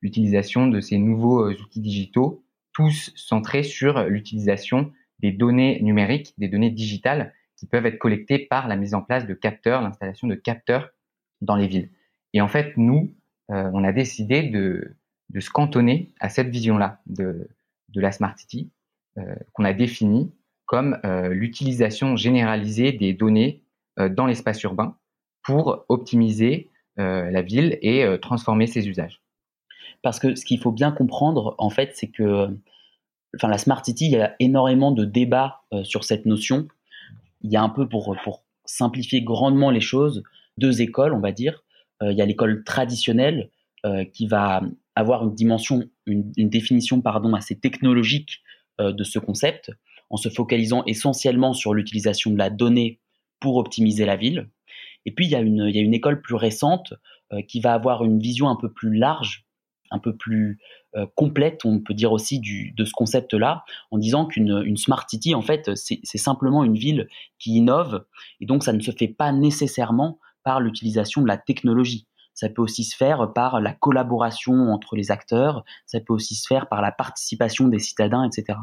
l'utilisation 0.00 0.66
de 0.66 0.80
ces 0.80 0.98
nouveaux 0.98 1.48
outils 1.50 1.80
digitaux, 1.80 2.42
tous 2.72 3.12
centrés 3.14 3.62
sur 3.62 4.04
l'utilisation 4.04 4.92
des 5.20 5.32
données 5.32 5.80
numériques, 5.82 6.34
des 6.38 6.48
données 6.48 6.70
digitales, 6.70 7.34
qui 7.60 7.66
peuvent 7.66 7.84
être 7.84 7.98
collectés 7.98 8.38
par 8.38 8.68
la 8.68 8.76
mise 8.76 8.94
en 8.94 9.02
place 9.02 9.26
de 9.26 9.34
capteurs, 9.34 9.82
l'installation 9.82 10.26
de 10.26 10.34
capteurs 10.34 10.88
dans 11.42 11.56
les 11.56 11.68
villes. 11.68 11.90
Et 12.32 12.40
en 12.40 12.48
fait, 12.48 12.72
nous, 12.78 13.14
euh, 13.50 13.70
on 13.74 13.84
a 13.84 13.92
décidé 13.92 14.42
de, 14.42 14.96
se 15.38 15.50
cantonner 15.50 16.10
à 16.20 16.30
cette 16.30 16.48
vision-là 16.48 17.00
de, 17.06 17.48
de 17.90 18.00
la 18.00 18.12
Smart 18.12 18.36
City, 18.36 18.70
euh, 19.18 19.34
qu'on 19.52 19.64
a 19.64 19.74
définie 19.74 20.32
comme 20.64 20.98
euh, 21.04 21.28
l'utilisation 21.28 22.16
généralisée 22.16 22.92
des 22.92 23.12
données 23.12 23.62
dans 23.98 24.24
l'espace 24.24 24.62
urbain 24.62 24.96
pour 25.42 25.84
optimiser 25.90 26.70
la 26.96 27.42
ville 27.42 27.78
et 27.82 28.06
transformer 28.22 28.66
ses 28.66 28.88
usages. 28.88 29.20
Parce 30.02 30.18
que 30.18 30.34
ce 30.34 30.44
qu'il 30.44 30.58
faut 30.58 30.70
bien 30.70 30.90
comprendre, 30.90 31.54
en 31.58 31.68
fait, 31.68 31.90
c'est 31.94 32.08
que 32.08 32.48
enfin, 33.36 33.48
la 33.48 33.58
Smart 33.58 33.84
City, 33.84 34.06
il 34.06 34.12
y 34.12 34.16
a 34.16 34.36
énormément 34.38 34.90
de 34.92 35.04
débats 35.04 35.62
sur 35.82 36.04
cette 36.04 36.24
notion 36.24 36.68
il 37.42 37.50
y 37.52 37.56
a 37.56 37.62
un 37.62 37.68
peu 37.68 37.88
pour, 37.88 38.16
simplifier 38.64 39.22
grandement 39.22 39.70
les 39.70 39.80
choses, 39.80 40.22
deux 40.56 40.80
écoles, 40.80 41.12
on 41.12 41.20
va 41.20 41.32
dire. 41.32 41.64
Euh, 42.02 42.12
il 42.12 42.18
y 42.18 42.22
a 42.22 42.26
l'école 42.26 42.62
traditionnelle 42.62 43.50
euh, 43.84 44.04
qui 44.04 44.26
va 44.26 44.62
avoir 44.94 45.24
une 45.24 45.34
dimension, 45.34 45.82
une, 46.06 46.30
définition 46.36 47.00
pardon 47.00 47.34
assez 47.34 47.58
technologique 47.58 48.42
euh, 48.80 48.92
de 48.92 49.02
ce 49.02 49.18
concept, 49.18 49.72
en 50.08 50.16
se 50.16 50.28
focalisant 50.28 50.84
essentiellement 50.86 51.52
sur 51.52 51.74
l'utilisation 51.74 52.30
de 52.30 52.38
la 52.38 52.50
donnée 52.50 53.00
pour 53.40 53.56
optimiser 53.56 54.04
la 54.04 54.16
ville. 54.16 54.48
Et 55.06 55.12
puis 55.12 55.26
il 55.26 55.30
y 55.30 55.34
a 55.34 55.40
une, 55.40 55.66
il 55.68 55.74
y 55.74 55.78
a 55.78 55.82
une 55.82 55.94
école 55.94 56.20
plus 56.20 56.34
récente 56.34 56.94
qui 57.46 57.60
va 57.60 57.74
avoir 57.74 58.04
une 58.04 58.18
vision 58.18 58.48
un 58.48 58.56
peu 58.56 58.72
plus 58.72 58.92
large, 58.92 59.46
un 59.92 60.00
peu 60.00 60.16
plus 60.16 60.58
complète, 61.14 61.64
on 61.64 61.80
peut 61.80 61.94
dire 61.94 62.12
aussi 62.12 62.40
du, 62.40 62.72
de 62.76 62.84
ce 62.84 62.92
concept-là, 62.92 63.64
en 63.90 63.98
disant 63.98 64.26
qu'une 64.26 64.62
une 64.64 64.76
smart 64.76 65.04
city, 65.08 65.34
en 65.34 65.42
fait, 65.42 65.70
c'est 65.74 66.18
simplement 66.18 66.64
une 66.64 66.76
ville 66.76 67.08
qui 67.38 67.56
innove, 67.56 68.04
et 68.40 68.46
donc 68.46 68.64
ça 68.64 68.72
ne 68.72 68.80
se 68.80 68.90
fait 68.90 69.08
pas 69.08 69.32
nécessairement 69.32 70.18
par 70.42 70.60
l'utilisation 70.60 71.22
de 71.22 71.28
la 71.28 71.36
technologie. 71.36 72.06
Ça 72.34 72.48
peut 72.48 72.62
aussi 72.62 72.84
se 72.84 72.96
faire 72.96 73.32
par 73.34 73.60
la 73.60 73.72
collaboration 73.72 74.72
entre 74.72 74.96
les 74.96 75.10
acteurs, 75.10 75.64
ça 75.86 76.00
peut 76.00 76.14
aussi 76.14 76.34
se 76.34 76.46
faire 76.46 76.68
par 76.68 76.80
la 76.80 76.92
participation 76.92 77.68
des 77.68 77.78
citadins, 77.78 78.24
etc. 78.24 78.58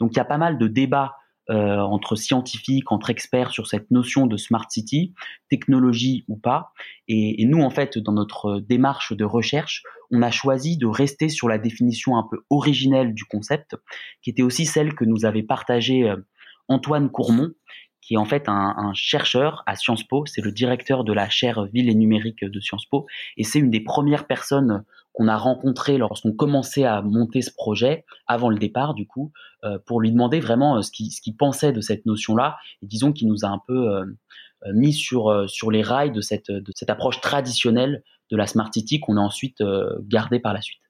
Donc 0.00 0.12
il 0.12 0.16
y 0.16 0.20
a 0.20 0.24
pas 0.24 0.38
mal 0.38 0.58
de 0.58 0.66
débats 0.66 1.14
euh, 1.50 1.78
entre 1.78 2.14
scientifiques, 2.14 2.92
entre 2.92 3.10
experts 3.10 3.50
sur 3.50 3.66
cette 3.66 3.90
notion 3.90 4.26
de 4.26 4.36
smart 4.36 4.66
city, 4.68 5.14
technologie 5.48 6.24
ou 6.28 6.36
pas. 6.36 6.72
Et, 7.06 7.42
et, 7.42 7.46
nous, 7.46 7.62
en 7.62 7.70
fait, 7.70 7.96
dans 7.96 8.12
notre 8.12 8.60
démarche 8.60 9.14
de 9.14 9.24
recherche, 9.24 9.82
on 10.10 10.22
a 10.22 10.30
choisi 10.30 10.76
de 10.76 10.86
rester 10.86 11.28
sur 11.28 11.48
la 11.48 11.58
définition 11.58 12.16
un 12.16 12.26
peu 12.30 12.38
originelle 12.50 13.14
du 13.14 13.24
concept, 13.24 13.76
qui 14.22 14.30
était 14.30 14.42
aussi 14.42 14.66
celle 14.66 14.94
que 14.94 15.04
nous 15.04 15.24
avait 15.24 15.42
partagée 15.42 16.08
euh, 16.08 16.16
Antoine 16.68 17.10
Courmont, 17.10 17.52
qui 18.08 18.14
est 18.14 18.18
en 18.18 18.24
fait 18.24 18.48
un, 18.48 18.92
chercheur 18.94 19.62
à 19.66 19.76
Sciences 19.76 20.02
Po. 20.02 20.24
C'est 20.24 20.40
le 20.40 20.50
directeur 20.50 21.04
de 21.04 21.12
la 21.12 21.28
chaire 21.28 21.66
Ville 21.66 21.90
et 21.90 21.94
numérique 21.94 22.42
de 22.42 22.60
Sciences 22.60 22.86
Po. 22.86 23.06
Et 23.36 23.44
c'est 23.44 23.58
une 23.58 23.70
des 23.70 23.80
premières 23.80 24.26
personnes 24.26 24.82
qu'on 25.12 25.28
a 25.28 25.36
rencontrées 25.36 25.98
lorsqu'on 25.98 26.32
commençait 26.32 26.84
à 26.84 27.02
monter 27.02 27.42
ce 27.42 27.50
projet, 27.52 28.06
avant 28.26 28.48
le 28.48 28.58
départ 28.58 28.94
du 28.94 29.06
coup, 29.06 29.30
euh, 29.64 29.78
pour 29.84 30.00
lui 30.00 30.10
demander 30.10 30.40
vraiment 30.40 30.78
euh, 30.78 30.82
ce 30.82 30.90
qu'il 30.90 31.36
pensait 31.36 31.72
de 31.72 31.82
cette 31.82 32.06
notion-là. 32.06 32.56
Et 32.82 32.86
disons 32.86 33.12
qu'il 33.12 33.28
nous 33.28 33.44
a 33.44 33.48
un 33.48 33.60
peu 33.66 33.90
euh, 33.96 34.04
mis 34.72 34.94
sur, 34.94 35.30
les 35.70 35.82
rails 35.82 36.12
de 36.12 36.22
cette 36.22 36.50
approche 36.88 37.20
traditionnelle 37.20 38.02
de 38.30 38.36
la 38.36 38.46
Smart 38.46 38.70
City 38.72 39.00
qu'on 39.00 39.16
a 39.16 39.20
ensuite 39.20 39.62
gardée 40.00 40.40
par 40.40 40.52
la 40.52 40.60
suite. 40.60 40.82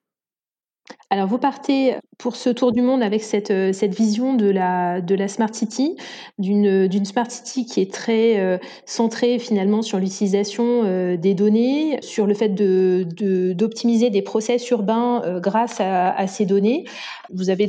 Alors 1.10 1.26
vous 1.26 1.38
partez 1.38 1.94
pour 2.18 2.36
ce 2.36 2.50
tour 2.50 2.72
du 2.72 2.82
monde 2.82 3.02
avec 3.02 3.22
cette, 3.22 3.50
euh, 3.50 3.72
cette 3.72 3.94
vision 3.94 4.34
de 4.34 4.50
la, 4.50 5.00
de 5.00 5.14
la 5.14 5.26
Smart 5.26 5.54
City, 5.54 5.96
d'une, 6.38 6.86
d'une 6.86 7.06
Smart 7.06 7.30
City 7.30 7.64
qui 7.64 7.80
est 7.80 7.90
très 7.90 8.38
euh, 8.40 8.58
centrée 8.84 9.38
finalement 9.38 9.80
sur 9.80 9.98
l'utilisation 9.98 10.82
euh, 10.84 11.16
des 11.16 11.32
données, 11.32 11.98
sur 12.02 12.26
le 12.26 12.34
fait 12.34 12.50
de, 12.50 13.06
de, 13.16 13.54
d'optimiser 13.54 14.10
des 14.10 14.20
process 14.20 14.68
urbains 14.68 15.22
grâce 15.40 15.80
à, 15.80 16.10
à, 16.10 16.26
ces 16.26 16.44
données. 16.44 16.84
Vous 17.32 17.50
avez 17.50 17.68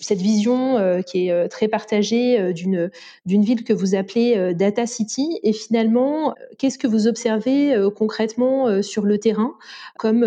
cette 0.00 0.20
vision 0.20 1.02
qui 1.06 1.28
est 1.28 1.48
très 1.48 1.66
partagée 1.68 2.52
d'une 2.52 2.90
ville 3.26 3.64
que 3.64 3.72
vous 3.72 3.94
appelez 3.94 4.54
Data 4.54 4.86
City. 4.86 5.40
Et 5.42 5.52
finalement, 5.52 6.34
qu'est-ce 6.58 6.78
que 6.78 6.86
vous 6.86 7.08
observez 7.08 7.74
concrètement 7.96 8.80
sur 8.80 9.02
le 9.02 9.18
terrain 9.18 9.54
comme 9.98 10.24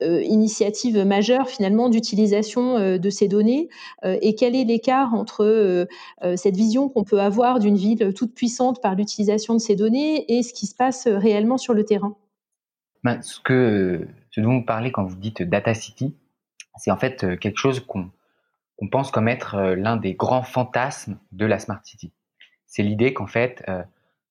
initiative 0.00 1.04
majeure 1.04 1.48
finalement 1.48 1.63
d'utilisation 1.70 2.76
euh, 2.76 2.98
de 2.98 3.10
ces 3.10 3.28
données 3.28 3.68
euh, 4.04 4.18
et 4.20 4.34
quel 4.34 4.54
est 4.54 4.64
l'écart 4.64 5.14
entre 5.14 5.44
euh, 5.44 5.86
cette 6.36 6.56
vision 6.56 6.88
qu'on 6.88 7.04
peut 7.04 7.20
avoir 7.20 7.58
d'une 7.58 7.76
ville 7.76 8.12
toute 8.14 8.34
puissante 8.34 8.82
par 8.82 8.94
l'utilisation 8.94 9.54
de 9.54 9.58
ces 9.58 9.76
données 9.76 10.24
et 10.36 10.42
ce 10.42 10.52
qui 10.52 10.66
se 10.66 10.74
passe 10.74 11.06
réellement 11.06 11.58
sur 11.58 11.74
le 11.74 11.84
terrain? 11.84 12.16
Ben, 13.02 13.20
ce, 13.22 14.06
dont 14.36 14.58
vous 14.58 14.64
parlez 14.64 14.92
quand 14.92 15.04
vous 15.04 15.16
dites 15.16 15.42
Data 15.42 15.74
City, 15.74 16.14
c'est 16.76 16.90
en 16.90 16.96
fait 16.96 17.38
quelque 17.38 17.58
chose 17.58 17.80
qu'on 17.80 18.10
pense 18.90 19.10
comme 19.10 19.28
être 19.28 19.74
l'un 19.76 19.96
des 19.96 20.14
grands 20.14 20.42
fantasmes 20.42 21.18
de 21.32 21.44
la 21.44 21.58
Smart 21.58 21.80
City. 21.84 22.12
C'est 22.66 22.82
l'idée 22.82 23.12
qu'en 23.12 23.26
fait, 23.26 23.62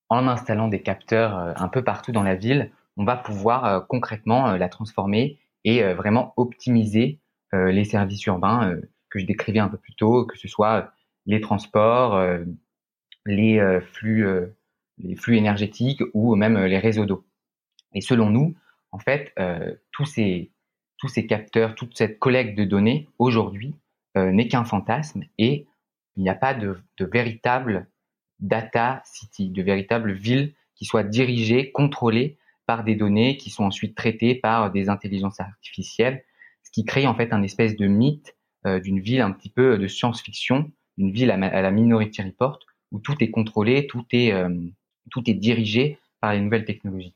en 0.09 0.27
installant 0.27 0.67
des 0.67 0.81
capteurs 0.81 1.53
un 1.55 1.67
peu 1.67 1.83
partout 1.83 2.11
dans 2.11 2.23
la 2.23 2.35
ville, 2.35 2.71
on 2.97 3.05
va 3.05 3.15
pouvoir 3.15 3.85
concrètement 3.87 4.53
la 4.53 4.69
transformer 4.69 5.37
et 5.63 5.83
vraiment 5.93 6.33
optimiser 6.35 7.19
les 7.53 7.86
services 7.86 8.25
urbains 8.25 8.69
euh, 8.69 8.81
que 9.10 9.19
je 9.19 9.25
décrivais 9.25 9.60
un 9.60 9.69
peu 9.69 9.77
plus 9.77 9.93
tôt, 9.95 10.25
que 10.25 10.38
ce 10.38 10.48
soit 10.48 10.91
les 11.25 11.39
transports, 11.39 12.15
euh, 12.15 12.43
les 13.25 13.79
flux, 13.93 14.27
les 14.98 15.15
flux 15.15 15.38
énergétiques 15.38 16.03
ou 16.13 16.36
même 16.36 16.57
les 16.57 16.79
réseaux 16.79 17.05
d'eau. 17.05 17.25
Et 17.93 18.01
selon 18.01 18.29
nous, 18.29 18.53
en 18.91 19.00
fait, 19.00 19.33
tous 19.91 20.03
ces 20.03 20.51
tous 20.98 21.07
ces 21.07 21.25
capteurs, 21.25 21.75
toute 21.75 21.98
cette 21.98 22.19
collecte 22.19 22.57
de 22.57 22.65
données 22.65 23.07
aujourd'hui 23.19 23.75
n'est 24.15 24.50
qu'un 24.50 24.65
fantasme 24.65 25.24
et 25.38 25.67
il 26.17 26.24
n'y 26.24 26.29
a 26.29 26.36
pas 26.36 26.53
de, 26.53 26.77
de, 26.98 27.05
véritable 27.05 27.88
data 28.39 29.01
city, 29.05 29.50
de 29.50 29.63
véritable 29.63 30.12
ville 30.12 30.53
qui 30.75 30.83
soit 30.83 31.03
dirigée, 31.03 31.72
contrôlée 31.72 32.38
par 32.65 32.83
des 32.83 32.95
données 32.95 33.38
qui 33.38 33.51
sont 33.51 33.63
ensuite 33.63 33.95
traitées 33.95 34.36
par 34.36 34.69
des 34.69 34.89
intelligences 34.89 35.39
artificielles 35.39 36.25
qui 36.74 36.84
crée 36.84 37.08
en 37.08 37.15
fait 37.15 37.32
un 37.32 37.44
espèce 37.44 37.77
de 37.77 37.88
mythe 37.88 38.36
euh, 38.65 38.80
d'une 38.80 39.00
ville 39.00 39.22
un 39.22 39.32
petit 39.32 39.50
peu 39.50 39.77
de 39.77 39.88
science-fiction, 39.88 40.72
une 40.98 41.12
ville 41.12 41.32
à, 41.32 41.38
la 41.38 41.72
Minority 41.72 42.22
Report, 42.22 42.60
où 42.92 43.00
tout 43.00 43.15
est 43.20 43.30
contrôlé, 43.30 43.88
tout 43.88 44.06
est, 44.12 44.34
euh, 44.34 44.50
tout 45.12 45.30
est 45.30 45.34
dirigé 45.34 46.00
par 46.20 46.34
les 46.34 46.42
nouvelles 46.42 46.65
technologies. 46.65 47.13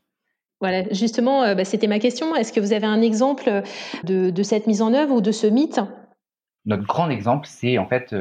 Voilà, 0.60 0.84
justement, 0.92 1.42
euh, 1.42 1.54
bah, 1.54 1.64
c'était 1.64 1.86
ma 1.86 1.98
question. 1.98 2.34
Est-ce 2.36 2.52
que 2.52 2.60
vous 2.60 2.72
avez 2.72 2.86
un 2.86 3.00
exemple 3.02 3.62
de, 4.04 4.30
de, 4.30 4.42
cette 4.42 4.66
mise 4.66 4.82
en 4.82 4.92
œuvre 4.94 5.14
ou 5.14 5.20
de 5.20 5.32
ce 5.32 5.46
mythe? 5.46 5.80
Notre 6.66 6.84
grand 6.84 7.08
exemple, 7.08 7.46
c'est 7.50 7.78
en 7.78 7.86
fait 7.86 8.14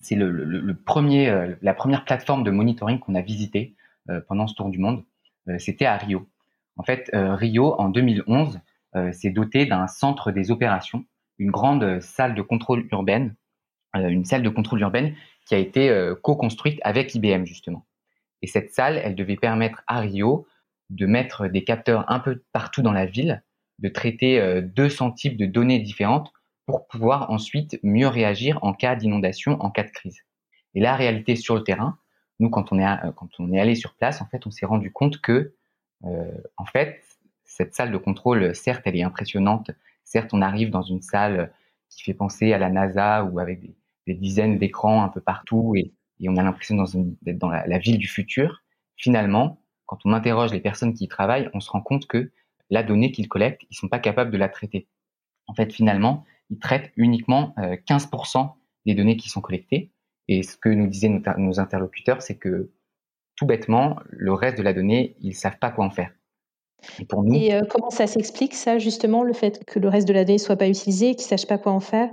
c'est 0.00 0.14
le, 0.14 0.30
le, 0.30 0.74
premier, 0.74 1.54
la 1.60 1.74
première 1.74 2.04
plateforme 2.04 2.44
de 2.44 2.50
monitoring 2.50 3.00
qu'on 3.00 3.14
a 3.14 3.20
visité 3.20 3.74
pendant 4.28 4.46
ce 4.46 4.54
tour 4.54 4.68
du 4.68 4.78
monde. 4.78 5.02
C'était 5.58 5.86
à 5.86 5.96
Rio. 5.96 6.28
En 6.76 6.84
fait, 6.84 7.10
Rio, 7.12 7.74
en 7.80 7.88
2011, 7.88 8.60
euh, 8.96 9.10
c'est 9.12 9.30
doté 9.30 9.66
d'un 9.66 9.86
centre 9.86 10.32
des 10.32 10.50
opérations, 10.50 11.04
une 11.38 11.50
grande 11.50 12.00
salle 12.00 12.34
de 12.34 12.42
contrôle 12.42 12.86
urbaine, 12.90 13.36
euh, 13.96 14.08
une 14.08 14.24
salle 14.24 14.42
de 14.42 14.48
contrôle 14.48 14.80
urbaine 14.80 15.14
qui 15.46 15.54
a 15.54 15.58
été 15.58 15.90
euh, 15.90 16.14
co-construite 16.14 16.80
avec 16.82 17.14
IBM 17.14 17.44
justement. 17.44 17.86
Et 18.42 18.46
cette 18.46 18.72
salle, 18.72 19.00
elle 19.02 19.14
devait 19.14 19.36
permettre 19.36 19.82
à 19.86 20.00
Rio 20.00 20.46
de 20.88 21.06
mettre 21.06 21.46
des 21.46 21.62
capteurs 21.62 22.10
un 22.10 22.18
peu 22.18 22.42
partout 22.52 22.82
dans 22.82 22.92
la 22.92 23.06
ville, 23.06 23.44
de 23.78 23.88
traiter 23.88 24.60
200 24.62 25.12
types 25.12 25.36
de 25.36 25.46
données 25.46 25.78
différentes 25.78 26.32
pour 26.66 26.88
pouvoir 26.88 27.30
ensuite 27.30 27.78
mieux 27.82 28.08
réagir 28.08 28.58
en 28.62 28.72
cas 28.72 28.96
d'inondation, 28.96 29.60
en 29.60 29.70
cas 29.70 29.84
de 29.84 29.90
crise. 29.90 30.18
Et 30.74 30.80
la 30.80 30.96
réalité 30.96 31.36
sur 31.36 31.54
le 31.54 31.62
terrain, 31.62 31.98
nous 32.40 32.50
quand 32.50 32.72
on 32.72 32.78
est 32.78 33.12
quand 33.14 33.28
on 33.38 33.52
est 33.52 33.60
allé 33.60 33.74
sur 33.74 33.94
place, 33.94 34.20
en 34.20 34.26
fait, 34.26 34.46
on 34.46 34.50
s'est 34.50 34.66
rendu 34.66 34.90
compte 34.90 35.20
que 35.20 35.54
en 36.02 36.64
fait, 36.64 37.04
cette 37.50 37.74
salle 37.74 37.90
de 37.90 37.98
contrôle, 37.98 38.54
certes, 38.54 38.82
elle 38.84 38.96
est 38.96 39.02
impressionnante. 39.02 39.72
Certes, 40.04 40.32
on 40.32 40.40
arrive 40.40 40.70
dans 40.70 40.82
une 40.82 41.02
salle 41.02 41.52
qui 41.88 42.04
fait 42.04 42.14
penser 42.14 42.52
à 42.52 42.58
la 42.58 42.70
NASA 42.70 43.24
ou 43.24 43.40
avec 43.40 43.60
des, 44.06 44.14
dizaines 44.14 44.58
d'écrans 44.58 45.02
un 45.04 45.08
peu 45.08 45.20
partout 45.20 45.74
et, 45.76 45.92
on 46.26 46.36
a 46.36 46.42
l'impression 46.42 46.76
d'être 47.22 47.38
dans 47.38 47.48
la, 47.48 47.78
ville 47.78 47.96
du 47.96 48.06
futur. 48.06 48.62
Finalement, 48.96 49.62
quand 49.86 49.98
on 50.04 50.12
interroge 50.12 50.52
les 50.52 50.60
personnes 50.60 50.92
qui 50.94 51.04
y 51.04 51.08
travaillent, 51.08 51.48
on 51.54 51.60
se 51.60 51.70
rend 51.70 51.80
compte 51.80 52.06
que 52.06 52.30
la 52.68 52.82
donnée 52.82 53.10
qu'ils 53.10 53.28
collectent, 53.28 53.62
ils 53.70 53.74
sont 53.74 53.88
pas 53.88 53.98
capables 53.98 54.30
de 54.30 54.36
la 54.36 54.48
traiter. 54.48 54.86
En 55.46 55.54
fait, 55.54 55.72
finalement, 55.72 56.24
ils 56.50 56.58
traitent 56.58 56.92
uniquement 56.96 57.54
15% 57.56 58.38
euh, 58.38 58.48
des 58.84 58.94
données 58.94 59.16
qui 59.16 59.28
sont 59.28 59.40
collectées. 59.40 59.90
Et 60.28 60.42
ce 60.42 60.56
que 60.56 60.68
nous 60.68 60.86
disaient 60.86 61.20
nos, 61.38 61.58
interlocuteurs, 61.58 62.20
c'est 62.20 62.36
que 62.36 62.70
tout 63.36 63.46
bêtement, 63.46 63.98
le 64.10 64.32
reste 64.34 64.58
de 64.58 64.62
la 64.62 64.74
donnée, 64.74 65.16
ils 65.20 65.34
savent 65.34 65.58
pas 65.58 65.70
quoi 65.70 65.86
en 65.86 65.90
faire. 65.90 66.12
Et, 66.98 67.04
pour 67.04 67.22
nous... 67.22 67.34
et 67.34 67.54
euh, 67.54 67.62
comment 67.68 67.90
ça 67.90 68.06
s'explique, 68.06 68.54
ça, 68.54 68.78
justement, 68.78 69.22
le 69.22 69.32
fait 69.32 69.64
que 69.64 69.78
le 69.78 69.88
reste 69.88 70.08
de 70.08 70.12
la 70.12 70.24
donnée 70.24 70.34
ne 70.34 70.42
soit 70.42 70.56
pas 70.56 70.68
utilisé, 70.68 71.14
qu'ils 71.14 71.24
ne 71.24 71.28
sachent 71.28 71.46
pas 71.46 71.58
quoi 71.58 71.72
en 71.72 71.80
faire? 71.80 72.10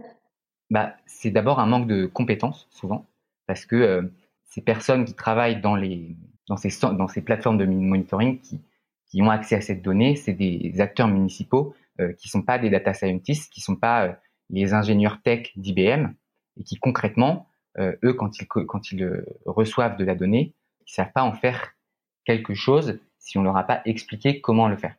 Bah, 0.69 0.95
C'est 1.05 1.31
d'abord 1.31 1.59
un 1.59 1.65
manque 1.65 1.87
de 1.87 2.05
compétences, 2.05 2.67
souvent, 2.69 3.05
parce 3.45 3.65
que 3.65 3.75
euh, 3.75 4.01
ces 4.45 4.61
personnes 4.61 5.05
qui 5.05 5.13
travaillent 5.13 5.61
dans, 5.61 5.75
les, 5.75 6.15
dans, 6.47 6.57
ces, 6.57 6.69
dans 6.81 7.07
ces 7.07 7.21
plateformes 7.21 7.57
de 7.57 7.65
monitoring, 7.65 8.39
qui, 8.39 8.61
qui 9.09 9.21
ont 9.21 9.29
accès 9.29 9.55
à 9.55 9.61
cette 9.61 9.81
donnée, 9.81 10.15
c'est 10.15 10.33
des 10.33 10.73
acteurs 10.79 11.07
municipaux 11.07 11.73
euh, 11.99 12.13
qui 12.13 12.27
ne 12.27 12.31
sont 12.31 12.41
pas 12.41 12.59
des 12.59 12.69
data 12.69 12.93
scientists, 12.93 13.51
qui 13.51 13.61
ne 13.61 13.63
sont 13.63 13.75
pas 13.75 14.19
les 14.49 14.73
ingénieurs 14.73 15.21
tech 15.21 15.51
d'IBM, 15.55 16.13
et 16.59 16.63
qui 16.63 16.75
concrètement, 16.75 17.47
eux, 17.79 18.13
quand 18.13 18.39
ils, 18.39 18.47
quand 18.47 18.91
ils 18.91 19.23
reçoivent 19.45 19.97
de 19.97 20.03
la 20.03 20.15
donnée, 20.15 20.55
ils 20.87 20.91
ne 20.91 20.93
savent 20.93 21.11
pas 21.13 21.21
en 21.21 21.33
faire 21.33 21.73
quelque 22.25 22.55
chose 22.55 22.99
si 23.27 23.37
on 23.37 23.43
leur 23.43 23.57
a 23.57 23.67
pas 23.67 23.81
expliqué 23.83 24.39
comment 24.39 24.69
le 24.69 24.77
faire. 24.77 24.95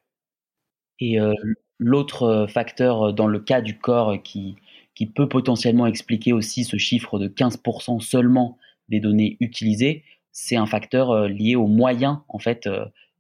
Et 1.01 1.19
euh, 1.19 1.33
l'autre 1.79 2.25
euh, 2.25 2.47
facteur 2.47 3.03
euh, 3.03 3.13
dans 3.13 3.27
le 3.27 3.39
cas 3.39 3.63
du 3.63 3.79
corps 3.79 4.23
qui, 4.23 4.57
qui 4.95 5.07
peut 5.07 5.29
potentiellement 5.29 5.87
expliquer 5.87 6.35
aussi 6.35 6.65
ce 6.65 6.77
chiffre 6.77 7.19
de 7.19 7.29
15% 7.29 8.01
seulement 8.01 8.59
des 8.91 9.01
données 9.01 9.39
utilisées, 9.41 10.05
c'est 10.31 10.57
un 10.57 10.67
facteur 10.67 11.27
lié 11.27 11.57
aux 11.57 11.67
moyens 11.67 12.19
en 12.29 12.39
fait 12.39 12.69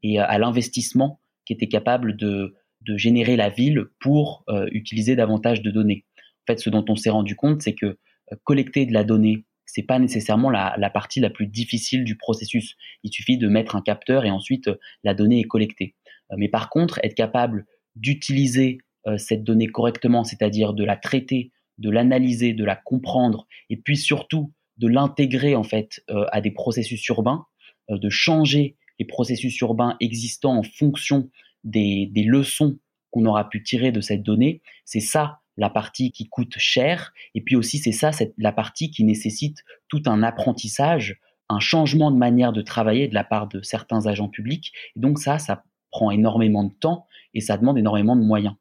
et 0.02 0.18
à 0.18 0.38
l'investissement 0.38 1.20
qui 1.44 1.52
était 1.52 1.68
capable 1.68 2.16
de, 2.16 2.54
de 2.82 2.96
générer 2.96 3.36
la 3.36 3.48
ville 3.50 3.86
pour 4.00 4.44
utiliser 4.70 5.16
davantage 5.16 5.60
de 5.60 5.70
données. 5.70 6.04
En 6.16 6.52
fait, 6.52 6.58
ce 6.58 6.70
dont 6.70 6.84
on 6.88 6.96
s'est 6.96 7.10
rendu 7.10 7.34
compte, 7.34 7.60
c'est 7.60 7.74
que 7.74 7.98
collecter 8.44 8.86
de 8.86 8.94
la 8.94 9.04
donnée, 9.04 9.44
c'est 9.68 9.82
pas 9.82 9.98
nécessairement 9.98 10.50
la, 10.50 10.90
partie 10.90 11.20
la 11.20 11.30
plus 11.30 11.46
difficile 11.46 12.04
du 12.04 12.16
processus. 12.16 12.76
Il 13.04 13.12
suffit 13.12 13.38
de 13.38 13.48
mettre 13.48 13.76
un 13.76 13.82
capteur 13.82 14.24
et 14.24 14.30
ensuite 14.30 14.70
la 15.04 15.14
donnée 15.14 15.40
est 15.40 15.44
collectée. 15.44 15.94
mais 16.36 16.48
par 16.48 16.70
contre, 16.70 16.98
être 17.02 17.14
capable 17.14 17.66
d'utiliser 17.94 18.78
cette 19.16 19.44
donnée 19.44 19.68
correctement, 19.68 20.24
c'est-à-dire 20.24 20.72
de 20.72 20.84
la 20.84 20.96
traiter, 20.96 21.52
de 21.78 21.90
l'analyser, 21.90 22.52
de 22.52 22.64
la 22.64 22.76
comprendre, 22.76 23.46
et 23.70 23.76
puis 23.76 23.96
surtout 23.96 24.52
de 24.78 24.88
l'intégrer 24.88 25.54
en 25.54 25.64
fait 25.64 26.02
à 26.08 26.40
des 26.40 26.50
processus 26.50 27.06
urbains, 27.08 27.46
de 27.90 28.08
changer 28.10 28.76
les 28.98 29.06
processus 29.06 29.58
urbains 29.60 29.96
existants 30.00 30.56
en 30.56 30.62
fonction 30.62 31.30
des 31.64 32.10
leçons 32.26 32.78
qu'on 33.10 33.26
aura 33.26 33.48
pu 33.48 33.62
tirer 33.62 33.92
de 33.92 34.00
cette 34.00 34.22
donnée, 34.22 34.62
c'est 34.84 35.00
ça 35.00 35.40
la 35.58 35.68
partie 35.68 36.10
qui 36.12 36.28
coûte 36.28 36.54
cher, 36.56 37.12
et 37.34 37.42
puis 37.42 37.56
aussi 37.56 37.78
c'est 37.78 37.92
ça 37.92 38.10
la 38.38 38.52
partie 38.52 38.90
qui 38.90 39.04
nécessite 39.04 39.58
tout 39.88 40.02
un 40.06 40.22
apprentissage, 40.22 41.20
un 41.50 41.60
changement 41.60 42.10
de 42.10 42.16
manière 42.16 42.52
de 42.52 42.62
travailler 42.62 43.08
de 43.08 43.14
la 43.14 43.24
part 43.24 43.48
de 43.48 43.60
certains 43.62 44.06
agents 44.06 44.28
publics. 44.28 44.72
Et 44.96 45.00
donc 45.00 45.18
ça, 45.18 45.38
ça 45.38 45.64
prend 45.90 46.10
énormément 46.10 46.64
de 46.64 46.72
temps 46.72 47.06
et 47.34 47.40
ça 47.40 47.56
demande 47.56 47.76
énormément 47.78 48.16
de 48.16 48.22
moyens. 48.22 48.54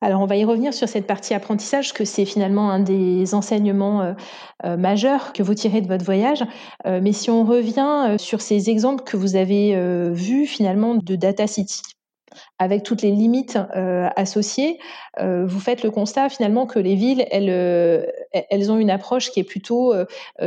Alors, 0.00 0.20
on 0.20 0.26
va 0.26 0.36
y 0.36 0.44
revenir 0.44 0.72
sur 0.72 0.88
cette 0.88 1.06
partie 1.06 1.34
apprentissage, 1.34 1.92
que 1.92 2.04
c'est 2.04 2.24
finalement 2.24 2.70
un 2.70 2.78
des 2.78 3.34
enseignements 3.34 4.02
euh, 4.02 4.12
euh, 4.64 4.76
majeurs 4.76 5.32
que 5.32 5.42
vous 5.42 5.54
tirez 5.54 5.80
de 5.80 5.88
votre 5.88 6.04
voyage. 6.04 6.44
Euh, 6.86 7.00
mais 7.02 7.12
si 7.12 7.30
on 7.30 7.44
revient 7.44 8.16
sur 8.18 8.40
ces 8.40 8.70
exemples 8.70 9.02
que 9.02 9.16
vous 9.16 9.34
avez 9.34 9.76
vus 10.12 10.46
finalement 10.46 10.94
de 10.94 11.16
Data 11.16 11.46
City, 11.46 11.82
avec 12.58 12.82
toutes 12.82 13.02
les 13.02 13.10
limites 13.10 13.58
associées, 14.16 14.78
vous 15.20 15.60
faites 15.60 15.82
le 15.82 15.90
constat 15.90 16.28
finalement 16.28 16.66
que 16.66 16.78
les 16.78 16.94
villes, 16.94 17.26
elles, 17.30 18.10
elles 18.50 18.72
ont 18.72 18.78
une 18.78 18.90
approche 18.90 19.30
qui 19.30 19.40
est 19.40 19.44
plutôt 19.44 19.94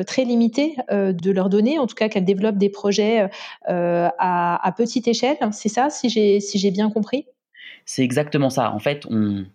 très 0.08 0.24
limitée 0.24 0.76
de 0.90 1.32
leurs 1.32 1.50
données, 1.50 1.80
en 1.80 1.88
tout 1.88 1.96
cas 1.96 2.10
qu'elles 2.10 2.26
développent 2.26 2.58
des 2.58 2.70
projets 2.70 3.30
à, 3.68 4.74
petite 4.78 5.08
échelle. 5.08 5.38
C'est 5.52 5.70
ça, 5.70 5.90
si 5.90 6.10
j'ai 6.10 6.40
si 6.40 6.72
bien 6.72 6.90
compris? 6.90 7.26
C'est 7.86 8.04
exactement 8.04 8.50
ça. 8.50 8.72
En 8.72 8.80
fait, 8.80 9.06
on, 9.10 9.46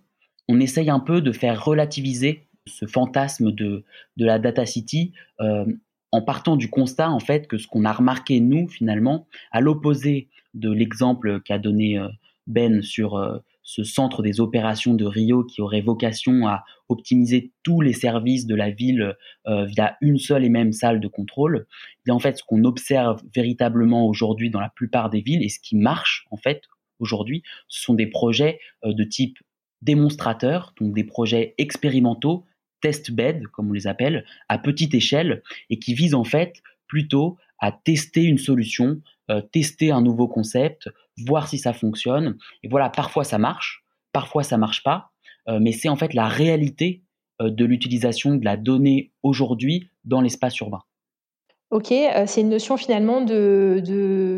on, 0.49 0.61
essaye 0.61 0.91
un 0.91 1.01
peu 1.01 1.21
de 1.21 1.33
faire 1.33 1.65
relativiser 1.65 2.47
ce 2.67 2.87
fantasme 2.87 3.53
de, 3.53 3.85
de 4.17 4.25
la 4.25 4.39
data 4.39 4.67
city 4.67 5.13
euh, 5.41 5.65
en 6.13 6.23
partant 6.23 6.57
du 6.57 6.69
constat 6.69 7.11
en 7.11 7.21
fait 7.21 7.47
que 7.47 7.59
ce 7.59 7.67
qu'on 7.67 7.85
a 7.85 7.93
remarqué 7.93 8.41
nous 8.41 8.69
finalement, 8.69 9.27
à 9.53 9.61
l'opposé 9.61 10.29
de 10.55 10.71
l'exemple 10.71 11.41
qu'a 11.41 11.59
donné 11.59 11.99
euh, 11.99 12.09
Ben 12.47 12.83
sur 12.83 13.17
euh, 13.17 13.39
ce 13.63 13.83
centre 13.83 14.23
des 14.23 14.41
opérations 14.41 14.95
de 14.95 15.05
Rio 15.05 15.43
qui 15.45 15.61
aurait 15.61 15.81
vocation 15.81 16.47
à 16.47 16.65
optimiser 16.89 17.53
tous 17.65 17.81
les 17.81 17.93
services 17.93 18.47
de 18.47 18.55
la 18.55 18.71
ville 18.71 19.17
via 19.45 19.97
une 20.01 20.19
seule 20.19 20.45
et 20.45 20.49
même 20.49 20.73
salle 20.73 21.01
de 21.01 21.09
contrôle. 21.09 21.67
Et 22.07 22.13
en 22.13 22.21
fait, 22.21 22.39
ce 22.39 22.45
qu'on 22.45 22.63
observe 22.63 23.21
véritablement 23.35 24.07
aujourd'hui 24.07 24.51
dans 24.51 24.61
la 24.61 24.69
plupart 24.69 25.11
des 25.11 25.21
villes 25.21 25.43
et 25.43 25.49
ce 25.49 25.59
qui 25.59 25.75
marche 25.75 26.27
en 26.31 26.37
fait 26.37 26.63
aujourd'hui, 26.99 27.43
ce 27.69 27.83
sont 27.83 27.95
des 27.95 28.07
projets 28.07 28.59
euh, 28.85 28.93
de 28.93 29.05
type 29.05 29.39
démonstrateur, 29.83 30.75
donc 30.81 30.95
des 30.95 31.05
projets 31.05 31.55
expérimentaux, 31.59 32.45
test 32.81 33.11
bed, 33.11 33.47
comme 33.49 33.71
on 33.71 33.73
les 33.73 33.87
appelle, 33.87 34.25
à 34.49 34.59
petite 34.59 34.95
échelle, 34.95 35.43
et 35.71 35.79
qui 35.79 35.95
visent 35.95 36.15
en 36.15 36.25
fait 36.25 36.63
plutôt 36.87 37.37
à 37.59 37.73
tester 37.73 38.23
une 38.23 38.39
solution, 38.39 39.01
euh, 39.31 39.41
tester 39.41 39.91
un 39.91 40.03
nouveau 40.03 40.29
concept, 40.29 40.89
voir 41.25 41.49
si 41.49 41.59
ça 41.59 41.73
fonctionne. 41.73 42.37
Et 42.63 42.69
voilà, 42.69 42.91
parfois 42.91 43.25
ça 43.25 43.39
marche, 43.39 43.85
parfois 44.13 44.43
ça 44.43 44.59
marche 44.59 44.83
pas, 44.83 45.11
euh, 45.49 45.59
mais 45.61 45.73
c'est 45.73 45.89
en 45.89 45.97
fait 45.97 46.15
la 46.15 46.29
réalité 46.29 47.03
de 47.39 47.67
l'utilisation 47.67 48.37
de 48.37 48.45
la 48.47 48.57
donnée 48.57 49.13
aujourd'hui 49.23 49.91
dans 50.05 50.23
l'espace 50.23 50.59
urbain. 50.61 50.81
Ok, 51.73 51.91
euh, 51.91 52.25
c'est 52.29 52.43
une 52.43 52.51
notion 52.51 52.77
finalement 52.77 53.21
de, 53.21 53.83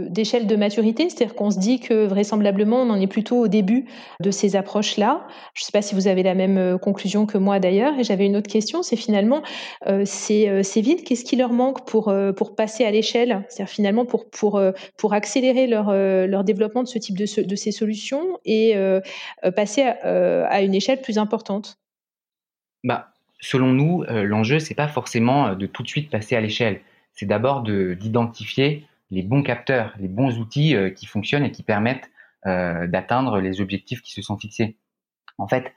d'échelle 0.09 0.47
de, 0.47 0.57
maturité, 0.57 1.11
c'est-à-dire 1.11 1.35
qu'on 1.35 1.51
se 1.51 1.59
dit 1.59 1.79
que 1.79 2.07
vraisemblablement 2.07 2.81
on 2.81 2.89
en 2.89 2.99
est 2.99 3.07
plutôt 3.07 3.37
au 3.37 3.49
début 3.49 3.85
de 4.21 4.31
ces 4.31 4.57
approches-là. 4.57 5.27
Je 5.53 5.61
ne 5.61 5.67
sais 5.67 5.73
pas 5.73 5.83
si 5.83 5.95
vous 5.95 6.09
avez 6.09 6.23
la 6.23 6.35
même 6.35 6.57
euh, 6.57 6.79
conclusion 6.79 7.27
que 7.27 7.37
moi 7.37 7.61
d'ailleurs. 7.61 7.99
Et 7.99 8.05
j'avais 8.05 8.25
une 8.25 8.35
autre 8.35 8.51
question, 8.51 8.83
c'est 8.83 8.97
finalement 8.97 9.43
euh, 9.89 10.07
ces, 10.07 10.63
ces, 10.63 10.81
villes, 10.81 11.05
qu'est-ce 11.05 11.23
qui 11.23 11.37
leur 11.37 11.53
manque 11.53 11.87
pour, 11.87 12.11
pour 12.35 12.57
passer 12.57 12.87
à 12.87 12.91
l'échelle, 12.91 13.45
c'est-à-dire 13.51 13.75
finalement 13.75 14.07
pour, 14.07 14.31
pour, 14.31 14.63
pour 14.97 15.13
accélérer 15.13 15.67
leur, 15.67 15.93
leur 15.93 16.45
développement 16.45 16.83
de 16.83 16.89
ce 16.89 16.99
type 16.99 17.19
de, 17.19 17.43
de 17.43 17.57
ces 17.57 17.73
solutions 17.73 18.39
et 18.47 18.75
passer 19.55 19.83
à, 19.83 20.47
à, 20.47 20.63
une 20.63 20.75
échelle 20.75 21.03
plus 21.03 21.19
importante? 21.19 21.77
Bah, 22.85 23.09
Selon 23.41 23.69
nous, 23.69 24.03
l'enjeu, 24.09 24.59
c'est 24.59 24.75
pas 24.75 24.89
forcément 24.89 25.55
de 25.55 25.67
tout 25.67 25.83
de 25.83 25.89
suite 25.89 26.11
passer 26.11 26.35
à 26.35 26.41
l'échelle 26.41 26.81
c'est 27.19 27.27
d'abord 27.27 27.63
d'identifier 27.63 28.87
les 29.11 29.23
bons 29.23 29.43
capteurs, 29.43 29.93
les 29.99 30.07
bons 30.07 30.39
outils 30.39 30.77
euh, 30.77 30.91
qui 30.91 31.05
fonctionnent 31.05 31.45
et 31.45 31.51
qui 31.51 31.65
permettent 31.65 32.09
euh, 32.47 32.87
d'atteindre 32.87 33.41
les 33.41 33.61
objectifs 33.61 34.03
qui 34.03 34.13
se 34.13 34.23
sont 34.23 34.39
fixés. 34.39 34.77
En 35.37 35.49
fait, 35.49 35.73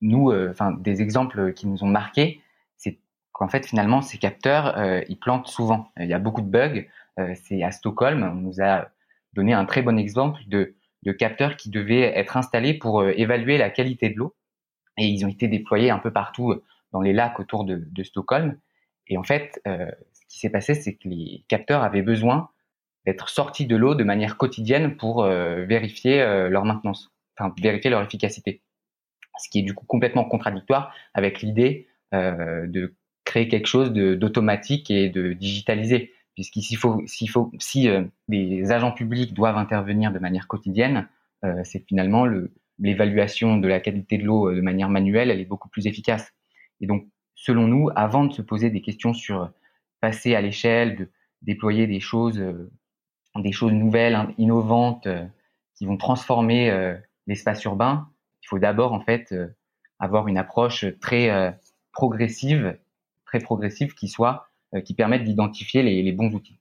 nous, 0.00 0.30
euh, 0.30 0.48
enfin, 0.50 0.72
des 0.72 1.02
exemples 1.02 1.52
qui 1.52 1.66
nous 1.66 1.84
ont 1.84 1.88
marqués, 1.88 2.40
c'est 2.78 2.98
qu'en 3.32 3.48
fait, 3.48 3.66
finalement, 3.66 4.00
ces 4.00 4.16
capteurs, 4.16 4.74
ils 5.06 5.18
plantent 5.18 5.48
souvent. 5.48 5.90
Il 5.98 6.06
y 6.06 6.14
a 6.14 6.18
beaucoup 6.18 6.40
de 6.40 6.48
bugs. 6.48 6.86
c'est 7.34 7.62
à 7.62 7.70
Stockholm, 7.70 8.22
on 8.22 8.34
nous 8.34 8.62
a 8.62 8.88
donné 9.34 9.52
un 9.52 9.66
très 9.66 9.82
bon 9.82 9.98
exemple 9.98 10.40
de, 10.46 10.76
de 11.02 11.12
capteurs 11.12 11.56
qui 11.56 11.68
devaient 11.68 12.18
être 12.18 12.38
installés 12.38 12.72
pour 12.72 13.04
évaluer 13.04 13.58
la 13.58 13.68
qualité 13.68 14.08
de 14.08 14.16
l'eau. 14.16 14.34
Et 14.96 15.06
ils 15.06 15.26
ont 15.26 15.28
été 15.28 15.48
déployés 15.48 15.90
un 15.90 15.98
peu 15.98 16.10
partout 16.10 16.54
dans 16.92 17.02
les 17.02 17.12
lacs 17.12 17.38
autour 17.38 17.64
de, 17.64 17.86
de 17.90 18.02
Stockholm. 18.02 18.58
Et 19.08 19.18
en 19.18 19.22
fait, 19.22 19.60
qui 20.28 20.38
s'est 20.38 20.50
passé, 20.50 20.74
c'est 20.74 20.94
que 20.94 21.08
les 21.08 21.44
capteurs 21.48 21.82
avaient 21.82 22.02
besoin 22.02 22.50
d'être 23.06 23.28
sortis 23.28 23.66
de 23.66 23.76
l'eau 23.76 23.94
de 23.94 24.04
manière 24.04 24.36
quotidienne 24.36 24.96
pour 24.96 25.24
euh, 25.24 25.64
vérifier 25.64 26.20
euh, 26.20 26.48
leur 26.48 26.64
maintenance, 26.64 27.12
enfin 27.38 27.54
vérifier 27.62 27.88
leur 27.88 28.02
efficacité. 28.02 28.62
Ce 29.38 29.48
qui 29.48 29.60
est 29.60 29.62
du 29.62 29.74
coup 29.74 29.86
complètement 29.86 30.24
contradictoire 30.24 30.92
avec 31.14 31.40
l'idée 31.40 31.86
euh, 32.14 32.66
de 32.66 32.94
créer 33.24 33.48
quelque 33.48 33.66
chose 33.66 33.92
d'automatique 33.92 34.90
et 34.90 35.08
de 35.08 35.32
digitalisé, 35.32 36.12
puisqu'ici 36.34 36.74
faut, 36.74 37.02
s'il 37.06 37.30
faut, 37.30 37.52
si 37.58 37.88
des 38.28 38.70
agents 38.70 38.92
publics 38.92 39.34
doivent 39.34 39.58
intervenir 39.58 40.12
de 40.12 40.20
manière 40.20 40.46
quotidienne, 40.46 41.08
c'est 41.64 41.84
finalement 41.88 42.24
l'évaluation 42.78 43.56
de 43.56 43.66
la 43.66 43.80
qualité 43.80 44.16
de 44.16 44.24
l'eau 44.24 44.54
de 44.54 44.60
manière 44.60 44.88
manuelle, 44.88 45.32
elle 45.32 45.40
est 45.40 45.46
beaucoup 45.46 45.68
plus 45.68 45.88
efficace. 45.88 46.32
Et 46.80 46.86
donc, 46.86 47.08
selon 47.34 47.66
nous, 47.66 47.90
avant 47.96 48.24
de 48.24 48.32
se 48.32 48.42
poser 48.42 48.70
des 48.70 48.80
questions 48.80 49.12
sur 49.12 49.50
passer 50.06 50.36
à 50.36 50.40
l'échelle, 50.40 50.94
de 50.94 51.08
déployer 51.42 51.88
des 51.88 51.98
choses, 51.98 52.38
euh, 52.38 52.70
des 53.34 53.50
choses 53.50 53.72
nouvelles, 53.72 54.16
innovantes, 54.38 55.08
euh, 55.08 55.24
qui 55.74 55.84
vont 55.84 55.96
transformer 55.96 56.70
euh, 56.70 56.94
l'espace 57.26 57.64
urbain, 57.64 58.06
il 58.44 58.46
faut 58.46 58.60
d'abord 58.60 58.92
en 58.92 59.00
fait 59.00 59.34
avoir 59.98 60.28
une 60.28 60.38
approche 60.38 60.86
très 61.00 61.58
progressive, 61.92 62.78
très 63.24 63.40
progressive 63.40 63.94
qui 63.94 64.06
soit, 64.06 64.46
qui 64.84 64.94
permette 64.94 65.24
d'identifier 65.24 65.82
les, 65.82 66.12
bons 66.12 66.30
outils. 66.32 66.60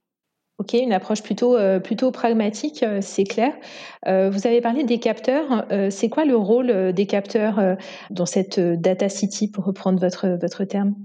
Ok, 0.58 0.74
une 0.74 0.92
approche 0.92 1.22
plutôt, 1.22 1.56
plutôt 1.84 2.12
pragmatique, 2.12 2.84
c'est 3.02 3.26
clair. 3.26 3.54
vous 4.08 4.48
avez 4.48 4.62
parlé 4.62 4.84
des 4.84 5.00
capteurs. 5.00 5.68
c'est 5.92 6.10
quoi 6.10 6.26
le 6.26 6.36
rôle 6.36 6.94
des 6.94 7.06
capteurs 7.06 7.78
dans 8.10 8.26
cette 8.26 8.60
data 8.60 9.08
city, 9.08 9.48
pour 9.52 9.66
reprendre 9.66 10.00
votre, 10.00 10.30
votre 10.30 10.64
terme? 10.64 10.96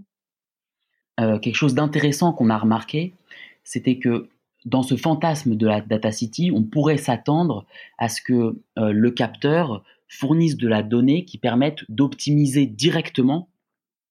Euh, 1.21 1.39
quelque 1.39 1.57
chose 1.57 1.75
d'intéressant 1.75 2.33
qu'on 2.33 2.51
a 2.51 2.59
remarqué, 2.59 3.15
c'était 3.63 3.99
que 3.99 4.29
dans 4.65 4.83
ce 4.83 4.97
fantasme 4.97 5.55
de 5.55 5.67
la 5.67 5.81
data 5.81 6.13
city, 6.13 6.51
on 6.55 6.63
pourrait 6.63 6.99
s'attendre 6.99 7.67
à 7.99 8.09
ce 8.09 8.23
que 8.23 8.61
euh, 8.79 8.93
le 8.93 9.11
capteur 9.11 9.85
fournisse 10.09 10.57
de 10.57 10.69
la 10.69 10.83
donnée 10.83 11.25
qui 11.25 11.39
permette 11.39 11.85
d'optimiser 11.89 12.67
directement 12.67 13.49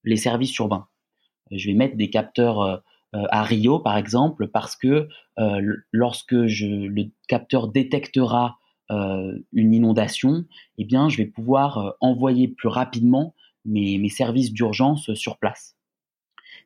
les 0.04 0.17
services 0.17 0.56
urbains. 0.58 0.88
Je 1.52 1.67
vais 1.67 1.74
mettre 1.74 1.98
des 1.98 2.10
capteurs 2.10 2.62
euh, 2.62 2.78
à 3.13 3.43
Rio, 3.43 3.80
par 3.80 3.98
exemple, 3.98 4.48
parce 4.48 4.76
que 4.76 5.08
lorsque 5.91 6.32
le 6.34 7.10
capteur 7.28 7.69
détectera 7.69 8.60
une 8.89 9.74
inondation, 9.74 10.45
eh 10.78 10.86
bien, 10.86 11.10
je 11.10 11.17
vais 11.17 11.26
pouvoir 11.26 11.95
envoyer 12.02 12.48
plus 12.50 12.67
rapidement 12.67 13.34
mes 13.65 14.10
services 14.10 14.54
d'urgence 14.54 15.13
sur 15.15 15.39
place. 15.39 15.78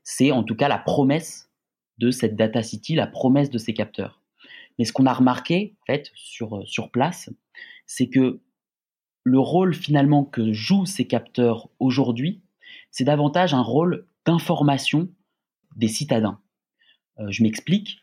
C'est 0.04 0.32
en 0.32 0.44
tout 0.44 0.56
cas 0.56 0.68
la 0.68 0.78
promesse 0.78 1.50
de 1.98 2.12
cette 2.12 2.36
data 2.36 2.63
city, 2.63 2.96
la 2.96 3.08
promesse 3.08 3.50
de 3.50 3.58
ces 3.58 3.74
capteurs. 3.74 4.22
Mais 4.78 4.86
ce 4.86 4.94
qu'on 4.94 5.06
a 5.06 5.13
remarqué, 5.13 5.76
en 5.82 5.86
fait, 5.86 6.12
sur, 6.16 6.58
euh, 6.58 6.66
sur 6.66 6.92
place, 6.92 7.30
c'est 7.86 8.10
que 8.10 8.42
le 9.24 9.39
rôle 9.39 9.74
finalement 9.74 10.26
que 10.26 10.52
jouent 10.52 10.86
ces 10.86 11.06
capteurs 11.06 11.70
aujourd'hui, 11.80 12.42
c'est 12.92 13.04
davantage 13.04 13.54
un 13.54 13.62
rôle 13.62 14.08
d'information 14.26 15.10
des 15.76 15.88
citadins. 15.88 16.39
Euh, 17.20 17.28
je 17.30 17.44
m'explique. 17.44 18.00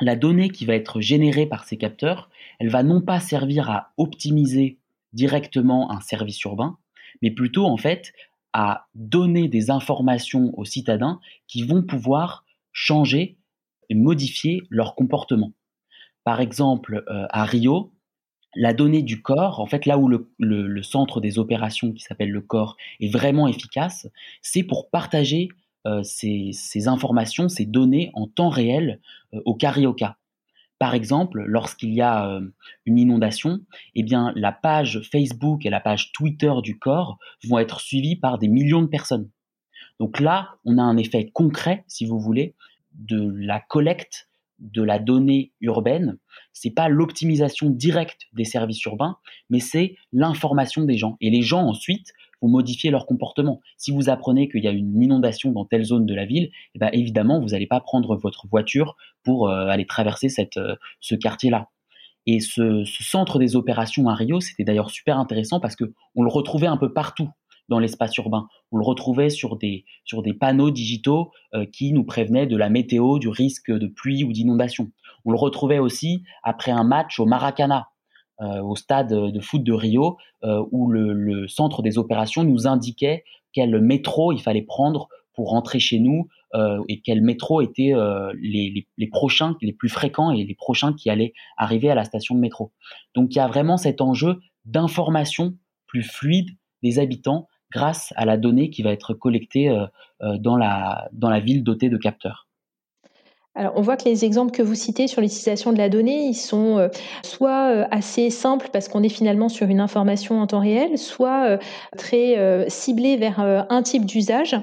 La 0.00 0.14
donnée 0.14 0.50
qui 0.50 0.64
va 0.64 0.74
être 0.74 1.00
générée 1.00 1.46
par 1.46 1.64
ces 1.64 1.76
capteurs, 1.76 2.30
elle 2.60 2.68
va 2.68 2.84
non 2.84 3.00
pas 3.00 3.18
servir 3.18 3.68
à 3.68 3.92
optimiser 3.96 4.78
directement 5.12 5.90
un 5.90 6.00
service 6.00 6.40
urbain, 6.44 6.78
mais 7.20 7.32
plutôt 7.32 7.64
en 7.64 7.76
fait 7.76 8.12
à 8.52 8.86
donner 8.94 9.48
des 9.48 9.70
informations 9.70 10.52
aux 10.58 10.64
citadins 10.64 11.20
qui 11.46 11.62
vont 11.62 11.82
pouvoir 11.82 12.44
changer 12.72 13.36
et 13.88 13.94
modifier 13.94 14.62
leur 14.70 14.94
comportement. 14.94 15.52
Par 16.24 16.40
exemple, 16.40 17.04
euh, 17.08 17.26
à 17.30 17.44
Rio, 17.44 17.92
la 18.54 18.72
donnée 18.72 19.02
du 19.02 19.22
corps, 19.22 19.60
en 19.60 19.66
fait, 19.66 19.86
là 19.86 19.98
où 19.98 20.08
le, 20.08 20.82
centre 20.82 21.20
des 21.20 21.38
opérations 21.38 21.92
qui 21.92 22.02
s'appelle 22.02 22.30
le 22.30 22.40
corps 22.40 22.76
est 23.00 23.12
vraiment 23.12 23.46
efficace, 23.46 24.08
c'est 24.42 24.62
pour 24.62 24.90
partager 24.90 25.48
euh, 25.86 26.02
ces, 26.02 26.88
informations, 26.88 27.48
ces 27.48 27.66
données 27.66 28.10
en 28.14 28.26
temps 28.26 28.48
réel 28.48 29.00
euh, 29.34 29.40
au 29.44 29.54
carioca. 29.54 30.16
Par 30.78 30.94
exemple, 30.94 31.42
lorsqu'il 31.46 31.92
y 31.92 32.00
a 32.00 32.28
euh, 32.28 32.40
une 32.86 32.98
inondation, 32.98 33.60
eh 33.94 34.02
bien, 34.02 34.32
la 34.36 34.52
page 34.52 35.00
Facebook 35.10 35.66
et 35.66 35.70
la 35.70 35.80
page 35.80 36.12
Twitter 36.12 36.52
du 36.62 36.78
corps 36.78 37.18
vont 37.44 37.58
être 37.58 37.80
suivies 37.80 38.16
par 38.16 38.38
des 38.38 38.48
millions 38.48 38.82
de 38.82 38.86
personnes. 38.86 39.28
Donc 39.98 40.20
là, 40.20 40.50
on 40.64 40.78
a 40.78 40.82
un 40.82 40.96
effet 40.96 41.30
concret, 41.32 41.84
si 41.88 42.06
vous 42.06 42.20
voulez, 42.20 42.54
de 42.94 43.32
la 43.36 43.60
collecte 43.60 44.28
de 44.60 44.82
la 44.82 44.98
donnée 44.98 45.52
urbaine. 45.60 46.18
C'est 46.52 46.70
pas 46.70 46.88
l'optimisation 46.88 47.70
directe 47.70 48.26
des 48.32 48.44
services 48.44 48.82
urbains, 48.84 49.18
mais 49.50 49.60
c'est 49.60 49.96
l'information 50.12 50.84
des 50.84 50.98
gens. 50.98 51.16
Et 51.20 51.30
les 51.30 51.42
gens 51.42 51.62
ensuite 51.62 52.12
vont 52.42 52.48
modifier 52.48 52.90
leur 52.90 53.06
comportement. 53.06 53.60
Si 53.76 53.90
vous 53.90 54.08
apprenez 54.08 54.48
qu'il 54.48 54.64
y 54.64 54.68
a 54.68 54.72
une 54.72 55.02
inondation 55.02 55.52
dans 55.52 55.64
telle 55.64 55.84
zone 55.84 56.06
de 56.06 56.14
la 56.14 56.26
ville, 56.26 56.50
eh 56.74 56.78
ben, 56.78 56.90
évidemment, 56.92 57.40
vous 57.40 57.48
n'allez 57.48 57.66
pas 57.66 57.80
prendre 57.80 58.16
votre 58.16 58.46
voiture 58.48 58.96
pour 59.24 59.48
euh, 59.48 59.66
aller 59.66 59.86
traverser 59.86 60.28
cette, 60.28 60.56
euh, 60.56 60.76
ce 61.00 61.14
quartier-là. 61.14 61.68
Et 62.26 62.40
ce, 62.40 62.84
centre 62.84 63.38
des 63.38 63.56
opérations 63.56 64.08
à 64.08 64.14
Rio, 64.14 64.40
c'était 64.40 64.64
d'ailleurs 64.64 64.90
super 64.90 65.18
intéressant 65.18 65.60
parce 65.60 65.76
que 65.76 65.94
on 66.14 66.22
le 66.22 66.28
retrouvait 66.28 66.66
un 66.66 66.76
peu 66.76 66.92
partout 66.92 67.30
dans 67.70 67.78
l'espace 67.78 68.14
urbain. 68.18 68.48
On 68.70 68.76
le 68.76 68.84
retrouvait 68.84 69.30
sur 69.30 69.56
des, 69.56 69.86
sur 70.04 70.22
des 70.22 70.34
panneaux 70.34 70.70
digitaux 70.70 71.30
euh, 71.54 71.64
qui 71.64 71.92
nous 71.92 72.04
prévenaient 72.04 72.46
de 72.46 72.56
la 72.56 72.68
météo, 72.68 73.18
du 73.18 73.28
risque 73.28 73.70
de 73.70 73.86
pluie 73.86 74.24
ou 74.24 74.32
d'inondation. 74.32 74.90
On 75.24 75.30
le 75.30 75.38
retrouvait 75.38 75.78
aussi 75.78 76.22
après 76.42 76.70
un 76.70 76.84
match 76.84 77.18
au 77.18 77.24
Maracana, 77.24 77.88
au 78.40 78.76
stade 78.76 79.12
de 79.12 79.40
foot 79.40 79.62
de 79.64 79.72
Rio, 79.72 80.16
euh, 80.44 80.64
où 80.70 80.90
le, 80.90 81.48
centre 81.48 81.82
des 81.82 81.98
opérations 81.98 82.44
nous 82.44 82.66
indiquait 82.66 83.24
quel 83.52 83.80
métro 83.80 84.32
il 84.32 84.40
fallait 84.40 84.62
prendre 84.62 85.08
pour 85.34 85.50
rentrer 85.50 85.80
chez 85.80 85.98
nous 85.98 86.28
euh, 86.54 86.82
et 86.88 87.00
quel 87.00 87.22
métro 87.22 87.60
étaient 87.60 87.92
les, 88.40 88.86
les, 88.96 89.06
prochains, 89.08 89.56
les 89.62 89.72
plus 89.72 89.88
fréquents 89.88 90.30
et 90.30 90.44
les 90.44 90.54
prochains 90.54 90.92
qui 90.92 91.10
allaient 91.10 91.32
arriver 91.56 91.90
à 91.90 91.94
la 91.94 92.04
station 92.04 92.34
de 92.34 92.40
métro. 92.40 92.72
Donc 93.14 93.34
il 93.34 93.38
y 93.38 93.40
a 93.40 93.48
vraiment 93.48 93.76
cet 93.76 94.00
enjeu 94.00 94.38
d'information 94.64 95.54
plus 95.86 96.02
fluide 96.02 96.50
des 96.82 96.98
habitants 96.98 97.48
grâce 97.72 98.12
à 98.16 98.24
la 98.24 98.36
donnée 98.36 98.70
qui 98.70 98.82
va 98.82 98.92
être 98.92 99.14
collectée 99.14 99.74
dans, 100.20 100.56
la, 100.56 101.08
dans 101.12 101.30
la 101.30 101.40
ville 101.40 101.64
dotée 101.64 101.88
de 101.88 101.96
capteurs. 101.96 102.47
Alors, 103.58 103.72
on 103.74 103.80
voit 103.82 103.96
que 103.96 104.04
les 104.04 104.24
exemples 104.24 104.52
que 104.52 104.62
vous 104.62 104.76
citez 104.76 105.08
sur 105.08 105.20
l'utilisation 105.20 105.72
de 105.72 105.78
la 105.78 105.88
donnée, 105.88 106.26
ils 106.26 106.36
sont 106.36 106.78
euh, 106.78 106.88
soit 107.24 107.72
euh, 107.72 107.84
assez 107.90 108.30
simples 108.30 108.68
parce 108.72 108.86
qu'on 108.86 109.02
est 109.02 109.08
finalement 109.08 109.48
sur 109.48 109.66
une 109.66 109.80
information 109.80 110.40
en 110.40 110.46
temps 110.46 110.60
réel, 110.60 110.96
soit 110.96 111.44
euh, 111.44 111.58
très 111.96 112.68
ciblés 112.68 113.16
vers 113.16 113.40
un 113.40 113.82
type 113.82 114.04
d'usage. 114.04 114.56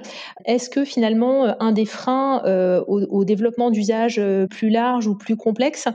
Est-ce 0.46 0.70
que 0.70 0.86
finalement 0.86 1.56
un 1.60 1.74
des 1.74 1.86
freins 1.86 2.42
au, 2.88 3.26
développement 3.26 3.70
d'usages 3.70 4.22
plus 4.50 4.70
larges 4.70 5.08
ou 5.08 5.16
plus 5.16 5.36
complexes, 5.36 5.88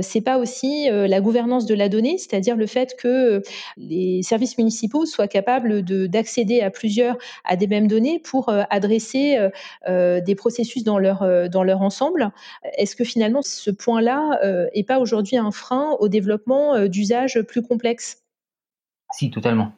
c'est 0.00 0.20
pas 0.20 0.38
aussi 0.38 0.88
la 0.90 1.20
gouvernance 1.20 1.66
de 1.66 1.74
la 1.74 1.88
donnée, 1.88 2.16
c'est-à-dire 2.16 2.56
le 2.56 2.66
fait 2.66 2.94
que 2.96 3.42
les 3.76 4.22
services 4.22 4.56
municipaux 4.56 5.04
soient 5.04 5.28
capables 5.28 5.82
d'accéder 5.82 6.60
à 6.60 6.70
plusieurs 6.70 7.18
à 7.44 7.56
des 7.56 7.66
mêmes 7.66 7.88
données 7.88 8.18
pour 8.18 8.50
adresser 8.70 9.38
des 9.86 10.34
processus 10.36 10.84
dans 10.84 10.98
leur 10.98 11.48
dans 11.50 11.64
leur 11.64 11.82
ensemble? 11.82 12.32
Est-ce 12.76 12.96
que 12.96 13.04
finalement 13.04 13.42
ce 13.42 13.70
point-là 13.70 14.38
n'est 14.74 14.82
euh, 14.82 14.86
pas 14.86 14.98
aujourd'hui 14.98 15.36
un 15.36 15.50
frein 15.50 15.96
au 16.00 16.08
développement 16.08 16.74
euh, 16.74 16.88
d'usages 16.88 17.40
plus 17.42 17.62
complexes? 17.62 18.22
Si, 19.12 19.30
totalement. 19.30 19.72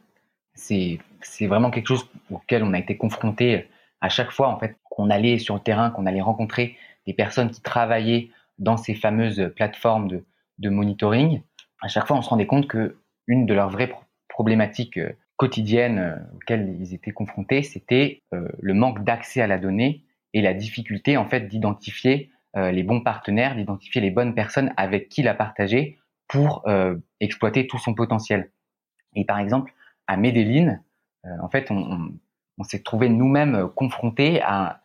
C'est 0.55 0.99
vraiment 1.41 1.71
quelque 1.71 1.87
chose 1.87 2.07
auquel 2.31 2.63
on 2.63 2.73
a 2.75 2.79
été 2.79 2.97
confronté 2.97 3.69
à 4.01 4.09
chaque 4.09 4.31
fois 4.31 4.49
en 4.49 4.59
fait 4.59 4.77
qu'on 4.85 5.09
allait 5.09 5.39
sur 5.39 5.55
le 5.55 5.61
terrain, 5.61 5.91
qu'on 5.91 6.07
allait 6.07 6.21
rencontrer 6.21 6.77
des 7.07 7.15
personnes 7.15 7.51
qui 7.51 7.63
travaillaient 7.63 8.31
dans 8.59 8.77
ces 8.77 8.95
fameuses 8.95 9.51
plateformes 9.57 10.09
de, 10.59 10.69
monitoring. 10.69 11.43
À 11.81 11.89
chaque 11.89 12.07
fois, 12.07 12.17
on 12.17 12.23
se 12.23 12.29
rendait 12.29 12.47
compte 12.47 12.69
que 12.69 12.99
une 13.27 13.47
de 13.47 13.55
leurs 13.55 13.71
vraies 13.71 13.91
problématiques 14.29 14.99
euh, 14.99 15.13
quotidiennes 15.37 16.27
auxquelles 16.35 16.77
ils 16.79 16.93
étaient 16.93 17.13
confrontés, 17.13 17.63
c'était 17.63 18.23
le 18.31 18.75
manque 18.75 19.05
d'accès 19.05 19.41
à 19.41 19.47
la 19.47 19.57
donnée 19.57 20.05
et 20.33 20.43
la 20.43 20.55
difficulté 20.55 21.17
en 21.17 21.27
fait 21.27 21.49
d'identifier 21.49 22.31
euh, 22.33 22.37
les 22.55 22.83
bons 22.83 23.01
partenaires, 23.01 23.55
d'identifier 23.55 24.01
les 24.01 24.11
bonnes 24.11 24.35
personnes 24.35 24.73
avec 24.77 25.09
qui 25.09 25.23
la 25.23 25.35
partager 25.35 26.01
pour 26.31 26.63
euh, 26.69 26.97
exploiter 27.19 27.67
tout 27.67 27.79
son 27.79 27.93
potentiel. 27.93 28.53
Et 29.17 29.25
par 29.25 29.41
exemple, 29.41 29.75
à 30.07 30.17
Medellin, 30.17 30.81
euh, 31.27 31.29
en 31.43 31.49
fait, 31.49 31.71
on, 31.71 32.13
s'est 32.63 32.83
trouvé 32.83 33.09
nous-mêmes 33.09 33.69
confrontés 33.75 34.43
à, 34.43 34.81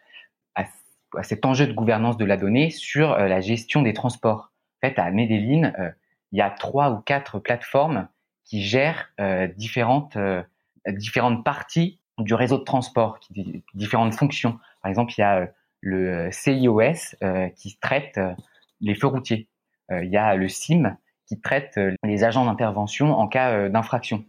cet 1.23 1.45
enjeu 1.45 1.65
de 1.65 1.71
gouvernance 1.71 2.17
de 2.17 2.25
la 2.25 2.35
donnée 2.35 2.69
sur 2.69 3.17
la 3.17 3.39
gestion 3.39 3.81
des 3.81 3.93
transports. 3.93 4.51
En 4.81 4.87
fait, 4.87 4.99
à 4.99 5.09
Medellin, 5.11 5.71
il 6.33 6.37
y 6.37 6.41
a 6.41 6.49
trois 6.49 6.91
ou 6.91 6.99
quatre 6.99 7.39
plateformes 7.39 8.09
qui 8.43 8.61
gèrent 8.61 9.09
différentes, 9.55 10.17
différentes 10.87 11.45
parties 11.45 12.01
du 12.17 12.33
réseau 12.33 12.57
de 12.57 12.63
transport, 12.63 13.19
qui, 13.19 13.63
différentes 13.73 14.13
fonctions. 14.13 14.59
Par 14.81 14.89
exemple, 14.89 15.13
il 15.17 15.21
y 15.21 15.23
a 15.23 15.49
le 15.85 16.09
euh, 16.09 16.31
CIOS 16.31 17.15
euh, 17.23 17.47
qui 17.49 17.77
traite 17.77 18.17
euh, 18.17 18.33
les 18.81 18.95
feux 18.95 19.07
routiers. 19.07 19.47
Il 19.91 20.09
y 20.09 20.17
a 20.17 20.35
le 20.35 20.49
CIM 20.49 20.97
qui 21.27 21.39
traite 21.39 21.79
les 22.03 22.23
agents 22.23 22.45
d'intervention 22.45 23.13
en 23.13 23.27
cas 23.27 23.69
d'infraction. 23.69 24.25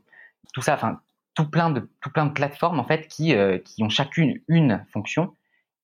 Tout 0.53 0.61
ça, 0.61 0.75
enfin, 0.75 1.01
tout 1.35 1.49
plein 1.49 1.71
de 1.71 1.89
tout 2.03 2.11
plein 2.11 2.27
de 2.27 2.33
plateformes 2.33 2.79
en 2.79 2.85
fait 2.85 3.09
qui 3.09 3.35
qui 3.65 3.83
ont 3.83 3.89
chacune 3.89 4.39
une 4.49 4.85
fonction 4.93 5.33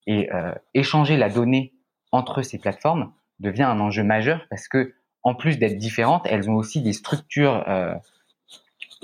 et 0.07 0.29
échanger 0.75 1.17
la 1.17 1.31
donnée 1.31 1.73
entre 2.11 2.43
ces 2.43 2.59
plateformes 2.59 3.15
devient 3.41 3.63
un 3.63 3.81
enjeu 3.81 4.05
majeur 4.05 4.45
parce 4.51 4.69
que 4.69 4.93
en 5.23 5.35
plus 5.35 5.59
d'être 5.59 5.79
différentes, 5.79 6.27
elles 6.27 6.51
ont 6.51 6.57
aussi 6.57 6.83
des 6.83 6.93
structures 6.93 7.65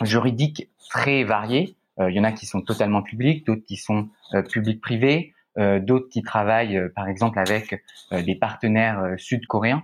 juridiques 0.02 0.68
très 0.90 1.24
variées. 1.24 1.76
Il 1.98 2.14
y 2.14 2.20
en 2.20 2.24
a 2.24 2.32
qui 2.32 2.44
sont 2.44 2.60
totalement 2.60 3.02
publiques, 3.02 3.46
d'autres 3.46 3.64
qui 3.64 3.78
sont 3.78 4.10
euh, 4.34 4.42
d'autres 5.58 6.08
qui 6.08 6.22
travaillent 6.22 6.76
euh, 6.76 6.88
par 6.94 7.08
exemple 7.08 7.38
avec 7.38 7.82
euh, 8.12 8.22
des 8.22 8.36
partenaires 8.36 9.14
sud-coréens. 9.16 9.82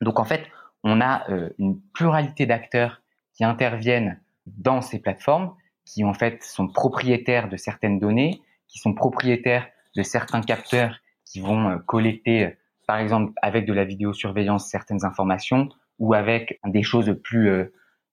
Donc 0.00 0.20
en 0.20 0.24
fait, 0.24 0.42
on 0.84 1.00
a 1.00 1.26
une 1.58 1.80
pluralité 1.94 2.46
d'acteurs 2.46 3.02
qui 3.34 3.44
interviennent 3.44 4.20
dans 4.46 4.82
ces 4.82 5.00
plateformes, 5.00 5.54
qui 5.84 6.04
en 6.04 6.12
fait 6.12 6.44
sont 6.44 6.68
propriétaires 6.68 7.48
de 7.48 7.56
certaines 7.56 7.98
données, 7.98 8.42
qui 8.68 8.78
sont 8.78 8.94
propriétaires 8.94 9.66
de 9.96 10.02
certains 10.02 10.42
capteurs 10.42 10.98
qui 11.24 11.40
vont 11.40 11.78
collecter, 11.86 12.56
par 12.86 12.98
exemple 12.98 13.32
avec 13.42 13.64
de 13.64 13.72
la 13.72 13.84
vidéosurveillance, 13.84 14.68
certaines 14.68 15.04
informations, 15.04 15.70
ou 15.98 16.14
avec 16.14 16.60
des 16.66 16.82
choses 16.82 17.18
plus 17.24 17.50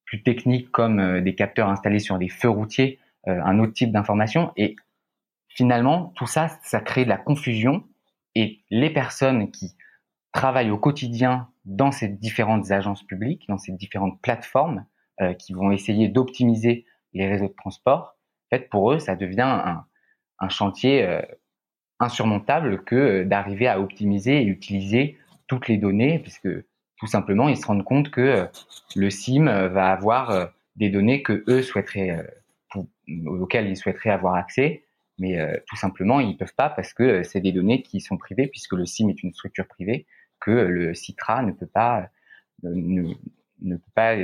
plus 0.05 0.23
techniques 0.23 0.71
comme 0.71 1.21
des 1.21 1.35
capteurs 1.35 1.69
installés 1.69 1.99
sur 1.99 2.17
des 2.17 2.29
feux 2.29 2.49
routiers, 2.49 2.97
un 3.27 3.59
autre 3.59 3.73
type 3.73 3.91
d'information. 3.91 4.51
Et 4.55 4.77
finalement, 5.53 6.11
tout 6.15 6.27
ça, 6.27 6.49
ça 6.63 6.79
crée 6.79 7.05
de 7.05 7.09
la 7.09 7.17
confusion 7.17 7.83
et 8.35 8.61
les 8.69 8.89
personnes 8.89 9.51
qui 9.51 9.75
travaillent 10.31 10.71
au 10.71 10.77
quotidien 10.77 11.47
dans 11.65 11.91
ces 11.91 12.07
différentes 12.07 12.71
agences 12.71 13.03
publiques, 13.03 13.45
dans 13.47 13.59
ces 13.59 13.71
différentes 13.71 14.19
plateformes 14.21 14.85
euh, 15.21 15.33
qui 15.33 15.53
vont 15.53 15.71
essayer 15.71 16.09
d'optimiser 16.09 16.85
les 17.13 17.27
réseaux 17.27 17.47
de 17.47 17.53
transport, 17.53 18.17
en 18.51 18.57
fait, 18.57 18.69
pour 18.69 18.91
eux, 18.91 18.99
ça 18.99 19.15
devient 19.15 19.41
un, 19.41 19.85
chantier 20.49 21.05
euh, 21.05 21.21
insurmontable 21.99 22.83
que 22.83 22.95
euh, 22.95 23.25
d'arriver 23.25 23.67
à 23.67 23.79
optimiser 23.79 24.41
et 24.41 24.45
utiliser 24.45 25.17
toutes 25.47 25.67
les 25.67 25.77
données, 25.77 26.19
puisque 26.19 26.49
tout 26.97 27.07
simplement, 27.07 27.47
ils 27.47 27.57
se 27.57 27.65
rendent 27.65 27.83
compte 27.83 28.09
que 28.09 28.47
le 28.95 29.09
SIM 29.09 29.45
va 29.45 29.91
avoir 29.91 30.51
des 30.77 30.89
données 30.89 31.21
que 31.21 31.43
eux 31.47 31.61
souhaiteraient, 31.61 32.25
auxquelles 33.25 33.67
ils 33.67 33.75
souhaiteraient 33.75 34.09
avoir 34.09 34.35
accès, 34.35 34.85
mais 35.19 35.39
euh, 35.39 35.57
tout 35.67 35.75
simplement, 35.75 36.19
ils 36.19 36.37
peuvent 36.37 36.55
pas 36.55 36.69
parce 36.69 36.93
que 36.93 37.03
euh, 37.03 37.23
c'est 37.23 37.41
des 37.41 37.51
données 37.51 37.81
qui 37.81 38.01
sont 38.01 38.17
privées, 38.17 38.47
puisque 38.47 38.73
le 38.73 38.85
SIM 38.85 39.09
est 39.09 39.23
une 39.23 39.33
structure 39.33 39.67
privée, 39.67 40.05
que 40.39 40.51
le 40.51 40.93
Citra 40.93 41.43
ne 41.43 41.51
peut 41.51 41.67
pas, 41.67 42.09
euh, 42.65 42.71
ne, 42.73 43.13
ne, 43.61 43.75
peut 43.75 43.91
pas 43.93 44.15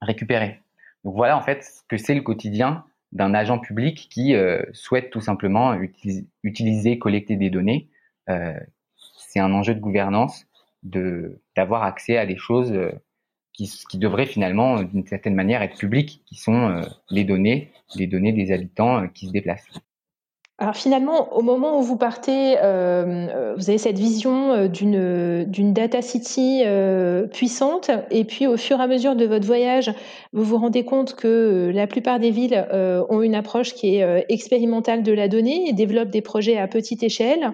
récupérer. 0.00 0.60
Donc 1.04 1.14
voilà 1.14 1.36
en 1.36 1.42
fait 1.42 1.62
ce 1.62 1.82
que 1.88 1.96
c'est 1.96 2.14
le 2.14 2.22
quotidien 2.22 2.84
d'un 3.12 3.32
agent 3.34 3.58
public 3.58 4.08
qui 4.10 4.34
souhaite 4.72 5.10
tout 5.10 5.20
simplement 5.20 5.74
utiliser, 5.74 6.26
utiliser, 6.42 6.98
collecter 6.98 7.36
des 7.36 7.48
données. 7.48 7.88
c'est 9.18 9.38
un 9.38 9.52
enjeu 9.52 9.74
de 9.74 9.80
gouvernance 9.80 10.46
de 10.82 11.40
d'avoir 11.56 11.84
accès 11.84 12.16
à 12.16 12.26
des 12.26 12.36
choses 12.36 12.74
qui, 13.52 13.70
qui 13.88 13.98
devraient 13.98 14.26
finalement, 14.26 14.82
d'une 14.82 15.06
certaine 15.06 15.34
manière, 15.34 15.62
être 15.62 15.78
publiques, 15.78 16.22
qui 16.26 16.34
sont 16.34 16.82
les 17.10 17.24
données, 17.24 17.70
les 17.94 18.08
données 18.08 18.32
des 18.32 18.50
habitants 18.50 19.06
qui 19.08 19.28
se 19.28 19.32
déplacent. 19.32 19.68
Alors 20.64 20.76
finalement, 20.76 21.36
au 21.36 21.42
moment 21.42 21.78
où 21.78 21.82
vous 21.82 21.98
partez, 21.98 22.56
euh, 22.62 23.54
vous 23.54 23.68
avez 23.68 23.76
cette 23.76 23.98
vision 23.98 24.52
euh, 24.52 24.66
d'une 25.44 25.72
data 25.74 26.00
city 26.00 26.62
euh, 26.64 27.26
puissante, 27.26 27.90
et 28.10 28.24
puis 28.24 28.46
au 28.46 28.56
fur 28.56 28.80
et 28.80 28.82
à 28.82 28.86
mesure 28.86 29.14
de 29.14 29.26
votre 29.26 29.46
voyage, 29.46 29.92
vous 30.32 30.42
vous 30.42 30.56
rendez 30.56 30.82
compte 30.82 31.16
que 31.16 31.70
la 31.74 31.86
plupart 31.86 32.18
des 32.18 32.30
villes 32.30 32.66
ont 32.72 33.20
une 33.20 33.34
approche 33.34 33.74
qui 33.74 33.96
est 33.96 34.24
expérimentale 34.30 35.02
de 35.02 35.12
la 35.12 35.28
donnée 35.28 35.68
et 35.68 35.74
développent 35.74 36.08
des 36.08 36.22
projets 36.22 36.56
à 36.56 36.66
petite 36.66 37.02
échelle. 37.02 37.52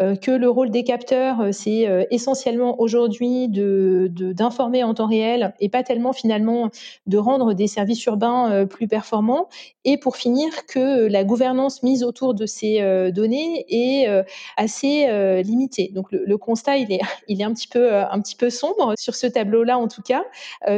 Euh, 0.00 0.14
que 0.14 0.30
le 0.30 0.48
rôle 0.48 0.70
des 0.70 0.84
capteurs, 0.84 1.40
euh, 1.40 1.52
c'est 1.52 1.88
euh, 1.88 2.04
essentiellement 2.12 2.80
aujourd'hui 2.80 3.48
de, 3.48 4.08
d'informer 4.10 4.84
en 4.84 4.94
temps 4.94 5.06
réel 5.06 5.52
et 5.58 5.68
pas 5.68 5.82
tellement 5.82 6.12
finalement 6.12 6.70
de 7.06 7.18
rendre 7.18 7.54
des 7.54 7.66
services 7.66 8.04
urbains 8.06 8.66
plus 8.66 8.86
performants. 8.86 9.48
Et 9.84 9.98
pour 9.98 10.16
finir, 10.16 10.66
que 10.66 11.08
la 11.08 11.24
gouvernance 11.24 11.82
mise 11.82 12.04
autour 12.04 12.34
de 12.34 12.46
ces 12.50 13.10
données 13.12 13.64
est 13.68 14.24
assez 14.56 15.42
limitée. 15.42 15.90
Donc 15.94 16.06
le, 16.10 16.36
constat, 16.36 16.76
il 16.78 16.92
est, 16.92 17.00
il 17.28 17.40
est 17.40 17.44
un 17.44 17.54
petit 17.54 17.68
peu, 17.68 17.94
un 17.94 18.20
petit 18.20 18.36
peu 18.36 18.50
sombre 18.50 18.94
sur 18.98 19.14
ce 19.14 19.26
tableau-là 19.26 19.78
en 19.78 19.88
tout 19.88 20.02
cas. 20.02 20.24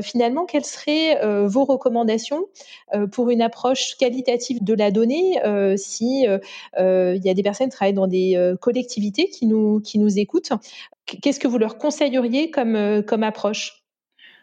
finalement, 0.03 0.45
quelles 0.45 0.65
seraient 0.65 1.19
vos 1.47 1.65
recommandations 1.65 2.47
pour 3.13 3.31
une 3.31 3.43
approche 3.43 3.97
qualitative 3.99 4.63
de 4.63 4.75
la 4.75 4.91
donnée 4.91 5.39
si 5.77 6.25
il 6.25 7.21
y 7.25 7.31
a 7.31 7.35
des 7.35 7.43
personnes 7.43 7.69
qui 7.69 7.77
travaillent 7.77 7.95
dans 7.95 8.07
des 8.07 8.55
collectivités 8.61 9.29
qui 9.29 9.47
nous, 9.47 9.81
qui 9.81 9.99
nous 9.99 10.19
écoutent. 10.19 10.53
Qu'est-ce 11.07 11.41
que 11.41 11.49
vous 11.49 11.59
leur 11.59 11.79
conseilleriez 11.79 12.51
comme, 12.51 12.77
euh, 12.77 13.03
comme 13.03 13.23
approche? 13.23 13.83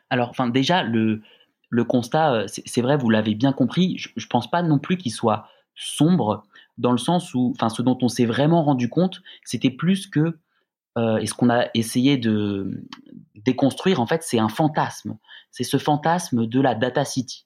Alors, 0.10 0.30
enfin, 0.30 0.48
déjà, 0.48 0.84
le, 0.84 1.22
le 1.70 1.84
constat, 1.84 2.34
euh, 2.34 2.46
c'est 2.48 2.82
vrai, 2.82 2.98
vous 2.98 3.10
l'avez 3.10 3.36
bien 3.36 3.54
compris, 3.54 3.98
je 3.98 4.10
ne 4.15 4.30
pense 4.30 4.50
pas 4.50 4.62
non 4.62 4.80
plus 4.80 4.98
qu'il 4.98 5.12
soit 5.12 5.48
sombre, 5.76 6.44
dans 6.80 6.92
le 6.92 6.98
sens 6.98 7.34
où, 7.34 7.54
enfin, 7.56 7.70
ce 7.70 7.82
dont 7.82 7.98
on 8.02 8.08
s'est 8.08 8.26
vraiment 8.26 8.63
rendu 8.63 8.89
compte, 8.89 9.22
c'était 9.44 9.70
plus 9.70 10.08
que, 10.08 10.39
euh, 10.98 11.18
et 11.18 11.28
ce 11.28 11.34
qu'on 11.34 11.50
a 11.50 11.68
essayé 11.74 12.18
de 12.18 12.88
déconstruire, 13.36 14.00
en 14.00 14.08
fait, 14.08 14.24
c'est 14.24 14.39
un 14.39 14.50
fantasme. 14.50 15.18
C'est 15.52 15.65
ce 15.65 15.78
fantasme 15.78 16.48
de 16.48 16.62
la 16.62 16.76
data 16.76 17.06
city. 17.06 17.46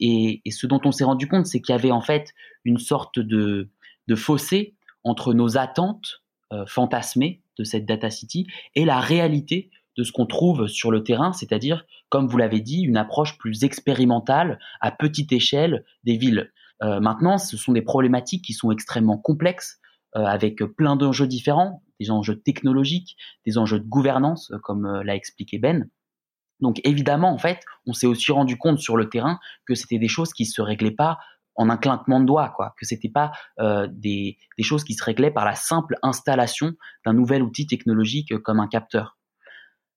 Et, 0.00 0.42
ce 0.50 0.66
dont 0.66 0.80
on 0.84 0.92
s'est 0.92 1.04
rendu 1.04 1.28
compte, 1.28 1.46
c'est 1.46 1.60
qu'il 1.60 1.72
y 1.72 1.78
avait 1.78 1.92
en 1.92 2.02
fait 2.02 2.34
une 2.64 2.78
sorte 2.78 3.18
de, 3.18 3.70
fossé 4.16 4.74
entre 5.02 5.32
nos 5.32 5.56
attentes 5.56 6.22
euh, 6.52 6.66
fantasmée 6.66 7.42
de 7.58 7.64
cette 7.64 7.86
data 7.86 8.10
city 8.10 8.46
et 8.74 8.84
la 8.84 9.00
réalité 9.00 9.70
de 9.96 10.02
ce 10.02 10.12
qu'on 10.12 10.26
trouve 10.26 10.66
sur 10.66 10.90
le 10.90 11.04
terrain, 11.04 11.32
c'est-à-dire, 11.32 11.86
comme 12.10 12.26
vous 12.26 12.36
l'avez 12.36 12.60
dit, 12.60 12.82
une 12.82 12.96
approche 12.96 13.38
plus 13.38 13.64
expérimentale 13.64 14.58
à 14.80 14.90
petite 14.90 15.32
échelle 15.32 15.84
des 16.02 16.16
villes. 16.16 16.50
Euh, 16.82 17.00
maintenant, 17.00 17.38
ce 17.38 17.56
sont 17.56 17.72
des 17.72 17.82
problématiques 17.82 18.44
qui 18.44 18.52
sont 18.52 18.70
extrêmement 18.70 19.18
complexes, 19.18 19.78
euh, 20.16 20.24
avec 20.24 20.62
plein 20.76 20.96
d'enjeux 20.96 21.26
différents, 21.26 21.82
des 22.00 22.10
enjeux 22.10 22.40
technologiques, 22.40 23.16
des 23.46 23.58
enjeux 23.58 23.80
de 23.80 23.86
gouvernance, 23.86 24.52
comme 24.62 25.02
l'a 25.02 25.14
expliqué 25.14 25.58
Ben. 25.58 25.88
Donc 26.60 26.80
évidemment, 26.84 27.32
en 27.32 27.38
fait, 27.38 27.60
on 27.86 27.92
s'est 27.92 28.06
aussi 28.06 28.32
rendu 28.32 28.56
compte 28.56 28.78
sur 28.78 28.96
le 28.96 29.08
terrain 29.08 29.38
que 29.66 29.74
c'était 29.74 29.98
des 29.98 30.08
choses 30.08 30.32
qui 30.32 30.46
se 30.46 30.62
réglaient 30.62 30.90
pas 30.90 31.18
en 31.56 31.70
un 31.70 31.76
clinquement 31.76 32.20
de 32.20 32.26
doigts, 32.26 32.52
quoi, 32.54 32.74
que 32.78 32.86
c'était 32.86 33.08
pas 33.08 33.32
euh, 33.60 33.86
des, 33.90 34.38
choses 34.60 34.84
qui 34.84 34.94
se 34.94 35.04
réglaient 35.04 35.30
par 35.30 35.44
la 35.44 35.54
simple 35.54 35.96
installation 36.02 36.72
d'un 37.06 37.12
nouvel 37.12 37.42
outil 37.42 37.66
technologique 37.66 38.32
euh, 38.32 38.38
comme 38.38 38.60
un 38.60 38.66
capteur. 38.66 39.16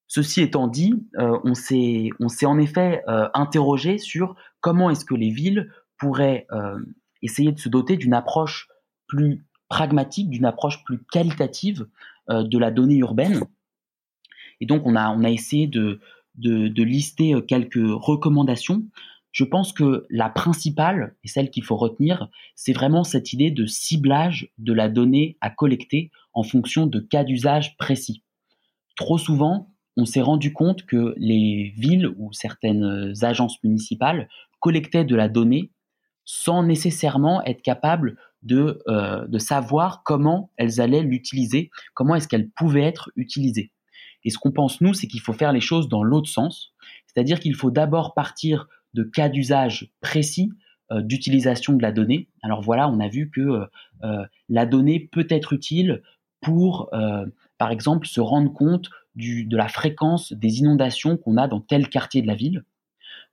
Ceci 0.08 0.42
étant 0.42 0.68
dit, 0.68 0.94
euh, 1.20 1.38
on 1.44 1.54
s'est 1.54 2.10
on 2.20 2.30
s'est 2.30 2.46
en 2.46 2.58
effet 2.58 3.04
euh, 3.10 3.28
interrogé 3.34 3.98
sur 3.98 4.36
comment 4.62 4.90
est-ce 4.90 5.04
que 5.04 5.16
les 5.16 5.32
villes 5.32 5.70
pourraient 6.00 6.48
euh, 6.52 6.80
essayer 7.22 7.52
de 7.52 7.60
se 7.60 7.70
doter 7.70 7.98
d'une 7.98 8.14
approche 8.14 8.68
plus 9.08 9.46
pragmatique, 9.70 10.30
d'une 10.30 10.46
approche 10.46 10.84
plus 10.84 11.00
qualitative 11.12 11.88
euh, 12.30 12.44
de 12.44 12.58
la 12.58 12.72
donnée 12.72 12.98
urbaine. 12.98 13.42
Et 14.60 14.66
donc 14.66 14.86
on 14.86 14.96
a 14.96 15.10
on 15.10 15.24
a 15.24 15.30
essayé 15.30 15.68
de 15.68 16.00
de, 16.36 16.68
de 16.68 16.84
lister 16.84 17.34
quelques 17.48 17.76
recommandations 17.76 18.84
je 19.38 19.44
pense 19.44 19.72
que 19.72 20.08
la 20.10 20.30
principale, 20.30 21.16
et 21.24 21.28
celle 21.28 21.52
qu'il 21.52 21.64
faut 21.64 21.76
retenir, 21.76 22.28
c'est 22.56 22.74
vraiment 22.74 23.04
cette 23.04 23.34
idée 23.34 23.52
de 23.52 23.68
ciblage 23.68 24.50
de 24.58 24.74
la 24.74 24.90
donnée 24.90 25.38
à 25.42 25.52
collecter 25.52 26.10
en 26.34 26.42
fonction 26.42 26.88
de 26.88 27.00
cas 27.00 27.24
d'usage 27.24 27.78
précis. 27.78 28.24
Trop 28.96 29.20
souvent, 29.20 29.72
on 29.96 30.06
s'est 30.06 30.22
rendu 30.22 30.54
compte 30.54 30.88
que 30.88 31.14
les 31.18 31.72
villes 31.78 32.08
ou 32.18 32.34
certaines 32.34 33.14
agences 33.22 33.64
municipales 33.64 34.28
collectaient 34.60 35.06
de 35.06 35.16
la 35.16 35.30
donnée 35.30 35.70
sans 36.28 36.62
nécessairement 36.62 37.42
être 37.46 37.62
capables 37.62 38.18
de, 38.44 38.84
euh, 38.88 39.26
de 39.28 39.40
savoir 39.40 40.04
comment 40.04 40.52
elles 40.58 40.82
allaient 40.82 41.02
l'utiliser, 41.02 41.72
comment 41.94 42.16
est-ce 42.16 42.28
qu'elle 42.28 42.50
pouvait 42.50 42.84
être 42.84 43.10
utilisée. 43.16 43.72
Et 44.26 44.30
ce 44.30 44.38
qu'on 44.38 44.52
pense, 44.52 44.82
nous, 44.82 44.94
c'est 44.94 45.08
qu'il 45.08 45.22
faut 45.22 45.34
faire 45.34 45.54
les 45.54 45.62
choses 45.62 45.88
dans 45.88 46.04
l'autre 46.04 46.30
sens, 46.30 46.74
c'est-à-dire 47.08 47.40
qu'il 47.40 47.56
faut 47.56 47.72
d'abord 47.72 48.14
partir 48.14 48.68
de 48.94 49.04
cas 49.04 49.30
d'usage 49.30 49.90
précis 50.02 50.52
euh, 50.92 51.02
d'utilisation 51.02 51.74
de 51.74 51.82
la 51.82 51.94
donnée. 51.94 52.28
Alors 52.44 52.62
voilà, 52.62 52.90
on 52.90 53.00
a 53.00 53.08
vu 53.08 53.32
que 53.32 53.66
euh, 54.04 54.26
la 54.50 54.66
donnée 54.66 55.00
peut 55.00 55.28
être 55.30 55.54
utile 55.54 56.04
pour, 56.42 56.92
par 57.58 57.72
exemple, 57.72 58.06
se 58.06 58.22
rendre 58.22 58.54
compte 58.54 58.90
de 59.16 59.58
la 59.58 59.68
fréquence 59.68 60.34
des 60.34 60.60
inondations 60.60 61.18
qu'on 61.18 61.36
a 61.36 61.48
dans 61.48 61.60
tel 61.60 61.90
quartier 61.90 62.22
de 62.22 62.28
la 62.28 62.36
ville. 62.36 62.64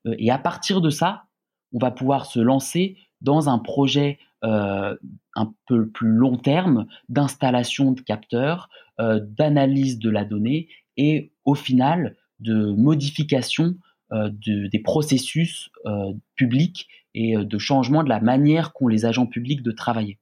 et 0.07 0.31
à 0.31 0.39
partir 0.39 0.81
de 0.81 0.89
ça, 0.89 1.27
on 1.75 1.79
va 1.79 1.91
pouvoir 1.91 2.25
se 2.25 2.41
lancer 2.41 2.97
dans 3.21 3.49
un 3.49 3.59
projet 3.59 4.19
un 4.43 5.55
peu 5.67 5.89
plus 5.89 6.11
long 6.11 6.37
terme 6.37 6.87
d'installation 7.09 7.93
de 7.93 8.01
capteurs, 8.03 8.69
d'analyse 8.99 9.99
de 9.99 10.11
la 10.11 10.27
donnée 10.27 10.69
et 10.97 11.33
au 11.45 11.55
final 11.55 12.17
de 12.41 12.73
modification 12.73 13.75
euh, 14.13 14.31
des 14.39 14.79
processus 14.81 15.71
euh, 15.87 16.13
publics 16.37 16.89
et 17.15 17.37
euh, 17.37 17.45
de 17.45 17.59
changement 17.59 18.05
de 18.05 18.09
la 18.09 18.21
manière 18.21 18.73
qu'ont 18.73 18.87
les 18.87 19.07
agents 19.07 19.27
publics 19.27 19.63
de 19.63 19.73
travailler. 19.73 20.19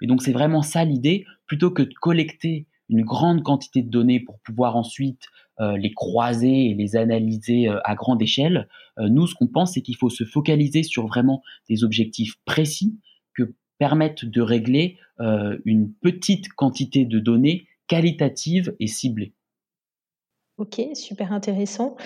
Et 0.00 0.06
donc 0.06 0.22
c'est 0.22 0.32
vraiment 0.32 0.62
ça 0.62 0.84
l'idée, 0.84 1.24
plutôt 1.46 1.70
que 1.70 1.82
de 1.82 1.94
collecter 1.94 2.66
une 2.88 3.02
grande 3.02 3.42
quantité 3.42 3.82
de 3.82 3.88
données 3.88 4.20
pour 4.20 4.38
pouvoir 4.40 4.76
ensuite 4.76 5.28
les 5.60 5.92
croiser 5.92 6.70
et 6.70 6.74
les 6.74 6.96
analyser 6.96 7.68
à 7.84 7.94
grande 7.94 8.20
échelle. 8.20 8.68
nous, 8.98 9.26
ce 9.26 9.34
qu'on 9.34 9.46
pense, 9.46 9.74
c'est 9.74 9.82
qu'il 9.82 9.96
faut 9.96 10.10
se 10.10 10.24
focaliser 10.24 10.82
sur 10.82 11.06
vraiment 11.06 11.42
des 11.68 11.84
objectifs 11.84 12.34
précis 12.44 12.98
que 13.36 13.54
permettent 13.78 14.24
de 14.24 14.40
régler 14.40 14.98
une 15.64 15.92
petite 16.00 16.48
quantité 16.48 17.04
de 17.04 17.18
données 17.18 17.66
qualitatives 17.86 18.74
et 18.80 18.86
ciblées. 18.86 19.34
Ok, 20.62 20.80
super 20.94 21.32
intéressant. 21.32 21.96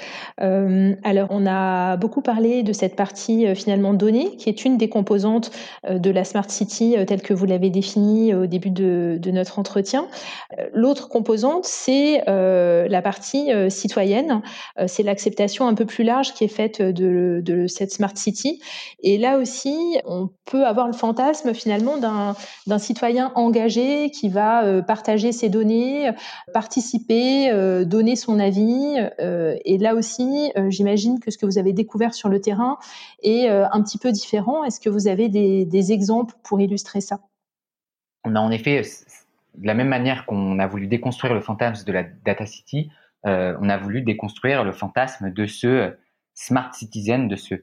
Euh, 0.40 0.94
alors, 1.04 1.28
on 1.30 1.46
a 1.46 1.98
beaucoup 1.98 2.22
parlé 2.22 2.62
de 2.62 2.72
cette 2.72 2.96
partie 2.96 3.46
euh, 3.46 3.54
finalement 3.54 3.92
donnée, 3.92 4.34
qui 4.36 4.48
est 4.48 4.64
une 4.64 4.78
des 4.78 4.88
composantes 4.88 5.50
euh, 5.84 5.98
de 5.98 6.08
la 6.08 6.24
Smart 6.24 6.48
City 6.48 6.96
telle 7.06 7.20
que 7.20 7.34
vous 7.34 7.44
l'avez 7.44 7.68
définie 7.68 8.34
au 8.34 8.46
début 8.46 8.70
de, 8.70 9.20
notre 9.26 9.58
entretien. 9.58 10.08
L'autre 10.72 11.10
composante, 11.10 11.66
c'est 11.66 12.22
la 12.26 13.02
partie 13.02 13.50
citoyenne. 13.68 14.40
c'est 14.86 15.02
l'acceptation 15.02 15.66
un 15.66 15.74
peu 15.74 15.84
plus 15.84 16.04
large 16.04 16.32
qui 16.32 16.44
est 16.44 16.48
faite 16.48 16.80
de, 16.80 17.42
de, 17.44 17.66
cette 17.66 17.92
Smart 17.92 18.16
City. 18.16 18.60
Et 19.02 19.18
là 19.18 19.38
aussi, 19.38 19.98
on 20.06 20.30
peut 20.44 20.64
avoir 20.64 20.86
le 20.86 20.92
fantasme 20.92 21.52
finalement 21.52 21.96
d'un 21.96 22.78
citoyen 22.78 23.32
engagé 23.34 24.10
qui 24.10 24.28
va 24.28 24.80
partager 24.82 25.32
ses 25.32 25.48
données, 25.48 26.10
participer, 26.54 27.50
donner 27.84 28.16
son 28.16 28.38
avis 28.38 28.45
Euh, 29.20 29.56
et 29.64 29.78
là 29.78 29.94
aussi, 29.94 30.52
euh, 30.56 30.70
j'imagine 30.70 31.20
que 31.20 31.30
ce 31.30 31.38
que 31.38 31.46
vous 31.46 31.58
avez 31.58 31.72
découvert 31.72 32.14
sur 32.14 32.28
le 32.28 32.40
terrain 32.40 32.78
est 33.22 33.48
euh, 33.48 33.66
un 33.70 33.82
petit 33.82 33.98
peu 33.98 34.12
différent. 34.12 34.64
Est-ce 34.64 34.80
que 34.80 34.90
vous 34.90 35.08
avez 35.08 35.28
des, 35.28 35.92
exemples 35.92 36.34
pour 36.42 36.60
illustrer 36.60 37.00
ça? 37.00 37.20
On 38.24 38.34
a 38.34 38.40
en 38.40 38.50
effet, 38.50 38.82
de 39.56 39.66
la 39.66 39.74
même 39.74 39.88
manière 39.88 40.26
qu'on 40.26 40.58
a 40.58 40.66
voulu 40.66 40.88
déconstruire 40.88 41.32
le 41.32 41.40
fantasme 41.40 41.84
de 41.86 41.92
la 41.92 42.02
data 42.02 42.44
city, 42.44 42.90
on 43.24 43.68
a 43.68 43.76
voulu 43.76 44.02
déconstruire 44.02 44.62
le 44.62 44.72
fantasme 44.72 45.32
de 45.32 45.46
ce 45.46 45.92
smart 46.34 46.72
citizen, 46.72 47.26
de 47.26 47.34
ce, 47.36 47.54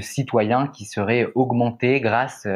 citoyen 0.00 0.68
qui 0.68 0.84
serait 0.84 1.26
augmenté 1.34 2.00
grâce, 2.00 2.46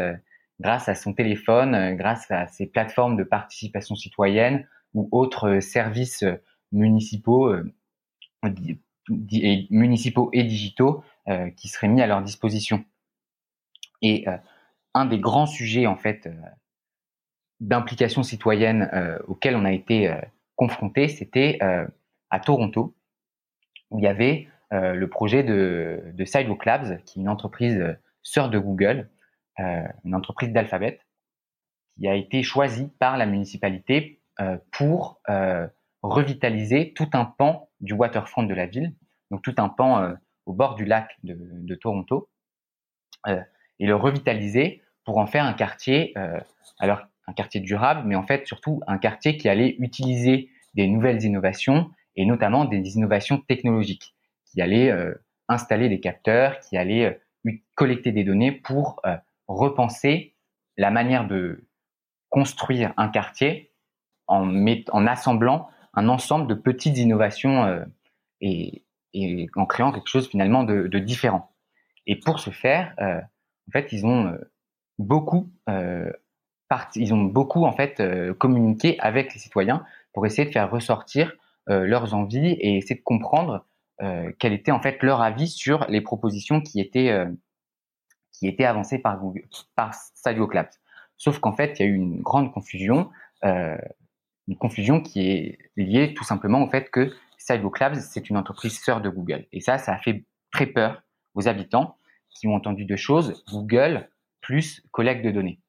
grâce 0.61 0.89
à 0.89 0.95
son 0.95 1.13
téléphone, 1.13 1.97
grâce 1.97 2.31
à 2.31 2.47
ces 2.47 2.67
plateformes 2.67 3.17
de 3.17 3.25
participation 3.25 3.95
citoyenne 3.95 4.67
ou 4.95 5.09
autres 5.13 5.61
services 5.61 6.25
municipaux, 6.73 7.49
euh, 7.49 7.65
et, 9.33 9.67
municipaux 9.71 10.31
et 10.33 10.45
digitaux 10.45 11.03
euh, 11.29 11.51
qui 11.51 11.69
seraient 11.69 11.89
mis 11.89 12.03
à 12.03 12.07
leur 12.07 12.23
disposition. 12.23 12.85
Et 14.03 14.29
euh, 14.29 14.37
un 14.95 15.07
des 15.07 15.19
grands 15.19 15.47
sujets 15.47 15.87
en 15.87 15.97
fait 15.97 16.29
d'implication 17.61 18.23
citoyenne 18.23 18.91
auquel 19.29 19.57
on 19.57 19.65
a 19.65 19.73
été 19.73 20.15
confronté, 20.57 21.09
c'était 21.09 21.59
à 22.31 22.41
Toronto, 22.41 22.95
où 23.91 23.99
il 23.99 24.05
y 24.05 24.09
avait 24.09 24.49
le 24.71 25.07
projet 25.07 25.43
de, 25.43 26.03
de 26.13 26.25
Sidewalk 26.25 26.65
Labs, 26.65 27.03
qui 27.05 27.19
est 27.19 27.23
une 27.23 27.29
entreprise 27.29 27.97
sœur 28.23 28.49
de 28.49 28.59
Google, 28.59 29.11
une 29.59 30.15
entreprise 30.15 30.51
d'Alphabet, 30.51 31.01
qui 31.99 32.09
a 32.09 32.15
été 32.15 32.43
choisie 32.43 32.89
par 32.99 33.19
la 33.19 33.27
municipalité 33.27 34.23
pour 34.71 35.21
revitaliser 36.03 36.93
tout 36.95 37.09
un 37.13 37.25
pan 37.25 37.69
du 37.81 37.93
waterfront 37.93 38.43
de 38.43 38.55
la 38.55 38.67
ville, 38.67 38.95
donc 39.31 39.43
tout 39.43 39.55
un 39.59 39.69
pan 39.69 40.15
au 40.47 40.53
bord 40.53 40.75
du 40.75 40.85
lac 40.85 41.17
de, 41.25 41.75
Toronto, 41.75 42.29
et 43.27 43.87
le 43.87 43.97
revitaliser 43.97 44.83
pour 45.05 45.19
en 45.19 45.27
faire 45.27 45.45
un 45.45 45.53
quartier, 45.53 46.15
alors 46.79 47.03
un 47.27 47.33
quartier 47.33 47.61
durable, 47.61 48.03
mais 48.07 48.15
en 48.15 48.23
fait 48.23 48.47
surtout 48.47 48.81
un 48.87 48.99
quartier 48.99 49.37
qui 49.37 49.49
allait 49.49 49.77
utiliser 49.79 50.51
des 50.75 50.87
nouvelles 50.87 51.23
innovations 51.25 51.91
et 52.17 52.25
notamment 52.25 52.65
des 52.65 52.97
innovations 52.97 53.39
technologiques, 53.39 54.15
qui 54.47 54.63
allaient 54.63 54.91
euh, 54.91 55.15
installer 55.49 55.89
des 55.89 56.01
capteurs, 56.01 56.59
qui 56.61 56.77
allaient 56.77 57.19
euh, 57.47 57.53
collecter 57.75 58.13
des 58.13 58.25
données 58.25 58.53
pour 58.53 59.01
euh, 59.05 59.17
repenser 59.49 60.35
la 60.77 60.91
manière 60.91 61.27
de 61.27 61.69
construire 62.31 62.93
un 62.97 63.09
quartier 63.09 63.73
en, 64.27 64.67
en 64.93 65.07
assemblant 65.07 65.69
un 65.97 66.09
ensemble 66.09 66.47
de 66.47 66.55
petites 66.55 66.99
innovations 66.99 67.85
et, 68.41 68.85
et, 69.13 69.49
en 69.57 69.67
créant 69.67 69.93
quelque 69.93 70.09
chose 70.09 70.29
finalement 70.29 70.63
de, 70.63 70.87
de 70.87 70.99
différent. 70.99 71.51
Et 72.07 72.17
pour 72.17 72.39
ce 72.39 72.51
faire, 72.51 72.95
en 72.99 73.71
fait, 73.73 73.93
ils 73.93 74.07
ont 74.07 74.37
beaucoup 74.99 75.51
ils 76.97 77.15
ont 77.15 77.23
beaucoup 77.23 77.65
en 77.65 77.73
fait 77.73 78.01
euh, 78.01 78.35
communiqué 78.35 78.99
avec 79.01 79.33
les 79.35 79.41
citoyens 79.41 79.85
pour 80.13 80.27
essayer 80.27 80.47
de 80.47 80.53
faire 80.53 80.71
ressortir 80.71 81.33
euh, 81.69 81.87
leurs 81.87 82.15
envies 82.15 82.57
et 82.61 82.77
essayer 82.77 82.97
de 82.97 83.05
comprendre 83.05 83.65
euh, 84.03 84.33
quel 84.39 84.53
était 84.53 84.73
en 84.73 84.81
fait 84.81 85.03
leur 85.03 85.23
avis 85.23 85.49
sur 85.49 85.87
les 85.89 86.01
propositions 86.01 86.61
qui 86.61 86.81
étaient 86.81 87.13
qui 88.33 88.47
étaient 88.49 88.65
avancées 88.65 88.99
par 88.99 89.19
Google, 89.19 89.45
par 89.75 89.95
Stadio. 89.95 90.51
Sauf 91.17 91.39
qu'en 91.39 91.53
fait, 91.53 91.79
il 91.79 91.87
y 91.87 91.89
a 91.89 91.91
eu 91.91 91.95
une 91.95 92.21
grande 92.21 92.53
confusion, 92.53 93.11
une 94.49 94.57
confusion 94.57 95.01
qui 95.01 95.31
est 95.31 95.59
liée 95.77 96.15
tout 96.15 96.25
simplement 96.25 96.63
au 96.63 96.69
fait 96.69 96.91
que 96.91 97.13
Labs 97.81 97.97
c'est 97.97 98.31
une 98.31 98.37
entreprise 98.37 98.81
sœur 98.81 99.01
de 99.01 99.09
Google. 99.09 99.47
Et 99.53 99.61
ça, 99.61 99.79
ça 99.79 99.95
a 99.95 99.99
fait 99.99 100.25
très 100.51 100.67
peur 100.67 101.03
aux 101.35 101.49
habitants 101.49 101.97
qui 102.31 102.49
ont 102.49 102.55
entendu 102.55 102.85
deux 102.85 102.97
choses 102.97 103.45
Google 103.49 104.09
plus 104.41 104.83
collecte 104.91 105.25
de 105.25 105.31
données. 105.31 105.61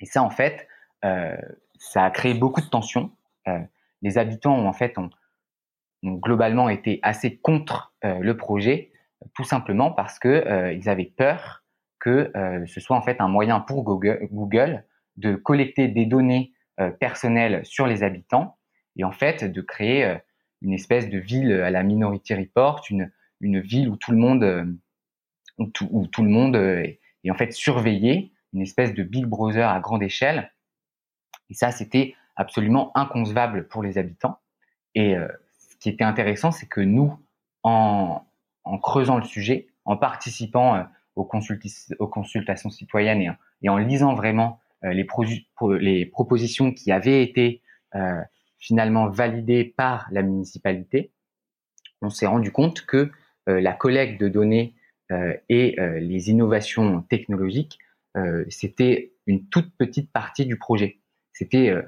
Et 0.00 0.06
ça, 0.06 0.22
en 0.22 0.30
fait, 0.30 0.66
euh, 1.04 1.36
ça 1.78 2.04
a 2.04 2.10
créé 2.10 2.34
beaucoup 2.34 2.60
de 2.60 2.66
tensions. 2.66 3.12
Euh, 3.48 3.58
les 4.02 4.18
habitants 4.18 4.54
ont 4.54 4.68
en 4.68 4.72
fait 4.72 4.98
ont, 4.98 5.10
globalement 6.04 6.68
été 6.68 6.98
assez 7.02 7.36
contre 7.36 7.94
euh, 8.04 8.18
le 8.18 8.36
projet, 8.36 8.90
tout 9.34 9.44
simplement 9.44 9.92
parce 9.92 10.18
que 10.18 10.72
ils 10.74 10.88
avaient 10.88 11.12
peur 11.16 11.62
que 12.00 12.32
ce 12.66 12.80
soit 12.80 12.96
en 12.96 13.02
fait 13.02 13.20
un 13.20 13.28
moyen 13.28 13.60
pour 13.60 13.84
Google 13.84 14.84
de 15.16 15.36
collecter 15.36 15.86
des 15.86 16.06
données 16.06 16.51
personnelles 16.98 17.64
sur 17.64 17.86
les 17.86 18.02
habitants 18.02 18.56
et 18.96 19.04
en 19.04 19.12
fait 19.12 19.44
de 19.44 19.60
créer 19.60 20.16
une 20.62 20.72
espèce 20.72 21.08
de 21.08 21.18
ville 21.18 21.52
à 21.52 21.70
la 21.70 21.82
Minority 21.82 22.34
Report, 22.34 22.84
une, 22.90 23.12
une 23.40 23.60
ville 23.60 23.88
où 23.88 23.96
tout 23.96 24.10
le 24.10 24.16
monde, 24.16 24.78
où 25.58 25.66
tout, 25.66 25.88
où 25.90 26.06
tout 26.06 26.22
le 26.22 26.30
monde 26.30 26.56
est, 26.56 26.98
en 27.30 27.34
fait 27.34 27.52
surveillé 27.52 28.32
une 28.52 28.62
espèce 28.62 28.94
de 28.94 29.02
Big 29.02 29.24
Brother 29.26 29.68
à 29.68 29.80
grande 29.80 30.02
échelle. 30.02 30.52
Et 31.50 31.54
ça, 31.54 31.70
c'était 31.70 32.14
absolument 32.36 32.96
inconcevable 32.96 33.68
pour 33.68 33.82
les 33.82 33.98
habitants. 33.98 34.38
Et 34.94 35.16
euh, 35.16 35.28
ce 35.58 35.76
qui 35.76 35.88
était 35.88 36.04
intéressant, 36.04 36.50
c'est 36.50 36.66
que 36.66 36.80
nous, 36.80 37.18
en, 37.62 38.22
en, 38.64 38.78
creusant 38.78 39.16
le 39.16 39.24
sujet, 39.24 39.68
en 39.84 39.96
participant 39.96 40.76
euh, 40.76 40.82
aux, 41.16 41.28
aux, 41.98 42.08
consultations 42.08 42.70
citoyennes 42.70 43.36
et, 43.62 43.68
en 43.68 43.76
lisant 43.76 44.14
vraiment 44.14 44.60
euh, 44.84 44.92
les, 44.92 46.06
propositions 46.06 46.72
qui 46.72 46.92
avaient 46.92 47.22
été 47.22 47.62
finalement 48.58 49.10
validées 49.10 49.64
par 49.64 50.08
la 50.12 50.22
municipalité, 50.22 51.12
on 52.00 52.08
s'est 52.08 52.26
rendu 52.26 52.50
compte 52.50 52.86
que 52.86 53.10
la 53.46 53.74
collecte 53.74 54.18
de 54.18 54.28
données 54.28 54.74
et 55.50 55.76
les 55.78 56.30
innovations 56.30 57.02
technologiques 57.02 57.78
euh, 58.16 58.44
c'était 58.48 59.12
une 59.26 59.48
toute 59.48 59.74
petite 59.76 60.12
partie 60.12 60.46
du 60.46 60.58
projet. 60.58 61.00
C'était 61.32 61.70
euh, 61.70 61.82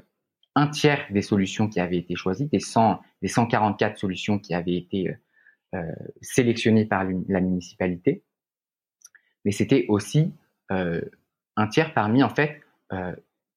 un 0.54 0.68
tiers 0.68 1.06
des 1.10 1.22
solutions 1.22 1.68
qui 1.68 1.80
avaient 1.80 1.98
été 1.98 2.14
choisies, 2.14 2.46
des, 2.46 2.60
100, 2.60 3.00
des 3.22 3.28
144 3.28 3.98
solutions 3.98 4.38
qui 4.38 4.54
avaient 4.54 4.76
été 4.76 5.14
euh, 5.74 5.82
sélectionnées 6.22 6.86
par 6.86 7.04
la 7.28 7.40
municipalité. 7.40 8.24
Mais 9.44 9.52
c'était 9.52 9.84
aussi 9.88 10.32
un 10.70 11.66
tiers 11.68 11.92
parmi, 11.92 12.22
en 12.22 12.30
fait, 12.30 12.60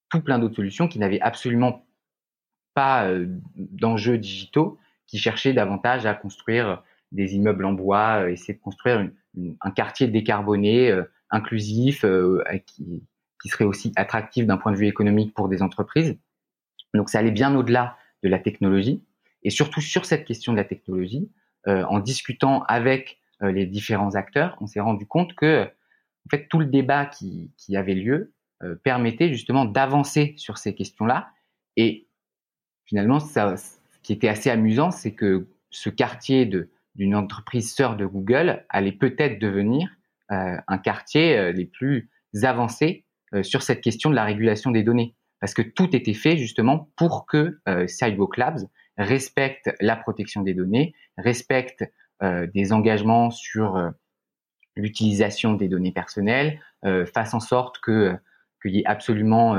tout 0.10 0.22
plein 0.22 0.40
d'autres 0.40 0.56
solutions 0.56 0.88
qui 0.88 1.00
n'avaient 1.00 1.22
absolument 1.22 1.86
pas 2.74 3.10
d'enjeux 3.56 4.18
digitaux, 4.18 4.78
qui 5.08 5.18
cherchaient 5.18 5.54
davantage 5.54 6.06
à 6.06 6.14
construire 6.14 6.84
des 7.12 7.36
immeubles 7.36 7.66
en 7.66 7.74
bois, 7.74 8.30
essayer 8.30 8.54
de 8.54 8.60
construire 8.60 9.10
un 9.62 9.72
quartier 9.72 10.08
décarboné, 10.08 11.02
inclusif, 11.30 12.04
euh, 12.04 12.44
qui, 12.66 13.04
serait 13.50 13.64
aussi 13.64 13.94
attractif 13.96 14.46
d'un 14.46 14.58
point 14.58 14.74
de 14.74 14.78
vue 14.78 14.88
économique 14.88 15.34
pour 15.34 15.48
des 15.48 15.62
entreprises. 15.62 16.18
Donc 16.94 17.10
ça 17.10 17.20
allait 17.20 17.32
bien 17.32 17.56
au-delà 17.56 17.98
de 18.22 18.28
la 18.28 18.40
technologie. 18.40 19.02
Et 19.44 19.50
surtout 19.52 19.80
sur 19.80 20.04
cette 20.04 20.26
question 20.26 20.52
de 20.52 20.58
la 20.58 20.66
technologie, 20.66 21.32
euh, 21.68 21.86
en 21.86 22.00
discutant 22.00 22.64
avec 22.64 23.20
euh, 23.42 23.54
les 23.54 23.66
différents 23.66 24.16
acteurs, 24.16 24.58
on 24.60 24.68
s'est 24.68 24.82
rendu 24.82 25.06
compte 25.06 25.34
que 25.34 25.70
tout 26.50 26.60
le 26.60 26.66
débat 26.66 27.06
qui 27.06 27.54
avait 27.74 27.94
lieu 27.94 28.34
permettait 28.84 29.30
justement 29.30 29.66
d'avancer 29.66 30.34
sur 30.38 30.58
ces 30.58 30.74
questions-là. 30.74 31.30
Et 31.76 32.08
finalement, 32.86 33.20
ce 33.20 33.68
qui 34.02 34.14
était 34.14 34.30
assez 34.30 34.50
amusant, 34.50 34.92
c'est 34.92 35.14
que 35.14 35.48
ce 35.70 35.90
quartier 35.90 36.50
d'une 36.96 37.16
entreprise 37.16 37.74
sœur 37.74 37.96
de 37.96 38.06
Google 38.06 38.66
allait 38.70 38.92
peut-être 38.92 39.40
devenir 39.40 39.90
euh, 40.32 40.58
un 40.68 40.78
quartier 40.78 41.38
euh, 41.38 41.52
les 41.54 41.66
plus 41.66 42.10
avancés 42.44 43.06
euh, 43.34 43.44
sur 43.44 43.62
cette 43.62 43.80
question 43.80 44.10
de 44.10 44.16
la 44.16 44.26
régulation 44.26 44.72
des 44.72 44.84
données. 44.84 45.16
Parce 45.40 45.54
que 45.54 45.62
tout 45.62 45.96
était 45.96 46.14
fait 46.14 46.36
justement 46.36 46.90
pour 46.96 47.28
que 47.28 47.60
Sidewalk 47.86 48.38
Labs 48.38 48.62
respecte 48.98 49.70
la 49.80 49.96
protection 49.96 50.42
des 50.42 50.56
données, 50.56 50.96
respecte 51.16 51.86
des 52.24 52.74
engagements 52.74 53.30
sur 53.30 53.92
l'utilisation 54.76 55.54
des 55.54 55.68
données 55.68 55.92
personnelles, 55.92 56.60
fasse 57.14 57.36
en 57.36 57.40
sorte 57.40 57.78
que 57.82 58.18
qu'il 58.68 58.78
y 58.78 58.82
ait 58.82 58.86
absolument 58.86 59.56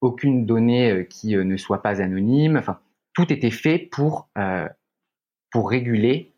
aucune 0.00 0.46
donnée 0.46 1.06
qui 1.08 1.36
ne 1.36 1.56
soit 1.56 1.82
pas 1.82 2.00
anonyme. 2.00 2.56
Enfin, 2.56 2.78
tout 3.14 3.32
était 3.32 3.50
fait 3.50 3.78
pour 3.78 4.28
pour 5.50 5.70
réguler 5.70 6.34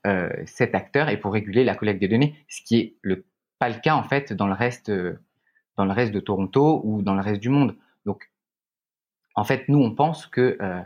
cet 0.47 0.75
acteur 0.75 1.09
et 1.09 1.19
pour 1.19 1.33
réguler 1.33 1.65
la 1.65 1.75
collecte 1.75 2.01
des 2.01 2.09
données, 2.09 2.35
ce 2.49 2.63
qui 2.63 2.77
est 2.79 2.95
le 3.03 3.25
pas 3.59 3.69
le 3.69 3.77
cas 3.77 3.95
en 3.95 4.03
fait 4.03 4.33
dans 4.33 4.47
le 4.47 4.53
reste 4.53 4.91
euh, 4.91 5.19
dans 5.77 5.85
le 5.85 5.93
reste 5.93 6.13
de 6.13 6.21
Toronto 6.21 6.81
ou 6.85 7.03
dans 7.03 7.15
le 7.15 7.21
reste 7.21 7.41
du 7.41 7.49
monde. 7.49 7.77
Donc 8.05 8.31
en 9.35 9.45
fait 9.45 9.69
nous 9.69 9.79
on 9.79 9.95
pense 9.95 10.27
que 10.27 10.57
euh, 10.61 10.83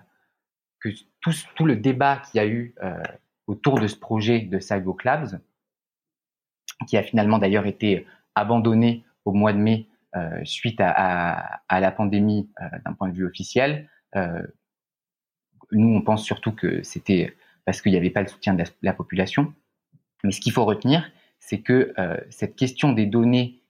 que 0.81 0.89
tout, 1.21 1.33
tout 1.55 1.67
le 1.67 1.77
débat 1.77 2.17
qu'il 2.19 2.39
y 2.39 2.41
a 2.41 2.47
eu 2.47 2.75
euh, 2.83 3.03
autour 3.47 3.81
de 3.81 3.87
ce 3.87 3.97
projet 3.97 4.41
de 4.41 4.59
Sidewalk 4.59 5.05
Labs, 5.05 5.41
qui 6.87 6.97
a 6.97 7.03
finalement 7.03 7.39
d'ailleurs 7.39 7.67
été 7.67 8.07
abandonné 8.35 9.05
au 9.25 9.33
mois 9.33 9.53
de 9.53 9.59
mai 9.59 9.87
euh, 9.87 9.90
suite 10.45 10.81
à, 10.81 10.91
à, 10.91 11.61
à, 11.69 11.81
la 11.81 11.91
pandémie 11.91 12.51
euh, 12.61 12.67
d'un 12.85 12.93
point 12.95 13.09
de 13.09 13.15
vue 13.15 13.27
officiel. 13.27 13.89
Euh, 14.17 14.43
nous, 15.73 15.89
on 15.95 16.03
pense 16.03 16.25
surtout 16.25 16.53
que 16.53 16.83
c'était 16.83 17.37
parce 17.65 17.81
qu'il 17.81 17.93
n'y 17.93 17.99
avait 17.99 18.11
pas 18.11 18.23
le 18.23 18.29
soutien 18.29 18.55
de 18.55 18.65
la 18.83 18.93
population. 18.93 19.55
Mais 20.25 20.33
ce 20.33 20.41
qu'il 20.41 20.53
faut 20.53 20.65
retenir, 20.65 21.11
c'est 21.39 21.61
que 21.61 21.93
euh, 21.99 22.17
cette 22.31 22.57
question 22.57 22.93
des 22.93 23.07
données, 23.07 23.63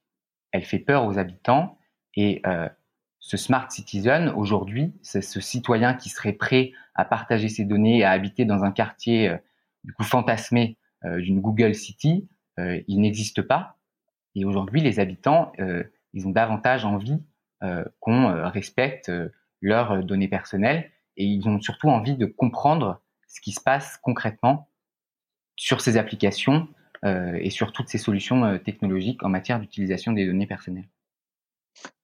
elle 0.53 0.65
fait 0.65 0.79
peur 0.79 1.07
aux 1.07 1.19
habitants 1.19 1.79
et 2.15 2.43
euh, 2.47 2.69
ce 3.21 3.37
smart 3.37 3.71
citizen 3.71 4.31
aujourd'hui, 4.31 4.93
c'est 5.03 5.23
ce 5.23 5.41
citoyen 5.41 5.95
qui 5.95 6.09
serait 6.09 6.33
prêt 6.33 6.73
à 6.95 7.05
partager 7.05 7.49
ses 7.49 7.65
données, 7.65 8.03
à 8.03 8.11
habiter 8.11 8.45
dans 8.45 8.65
un 8.65 8.73
quartier 8.73 9.29
euh, 9.29 9.37
du 9.85 9.93
coup 9.93 10.05
fantasmé 10.05 10.77
d'une 11.03 11.41
Google 11.41 11.75
City, 11.75 12.29
il 12.59 13.01
n'existe 13.01 13.41
pas. 13.41 13.79
Et 14.35 14.45
aujourd'hui, 14.45 14.83
les 14.83 15.01
habitants, 15.01 15.51
ils 16.13 16.27
ont 16.27 16.31
davantage 16.31 16.85
envie 16.85 17.23
qu'on 18.01 18.51
respecte 18.51 19.13
leurs 19.61 20.03
données 20.03 20.29
personnelles 20.29 20.91
et 21.17 21.25
ils 21.25 21.47
ont 21.49 21.61
surtout 21.61 21.89
envie 21.89 22.17
de 22.17 22.27
comprendre 22.27 23.01
ce 23.29 23.41
qui 23.41 23.53
se 23.53 23.61
passe 23.61 23.99
concrètement 24.03 24.69
sur 25.57 25.81
ces 25.81 25.97
applications 25.99 26.69
euh, 27.05 27.39
et 27.41 27.51
sur 27.51 27.73
toutes 27.73 27.89
ces 27.89 27.99
solutions 27.99 28.45
euh, 28.45 28.59
technologiques 28.59 29.23
en 29.23 29.29
matière 29.29 29.61
d'utilisation 29.61 30.13
des 30.13 30.27
données 30.27 30.47
personnelles. 30.47 30.89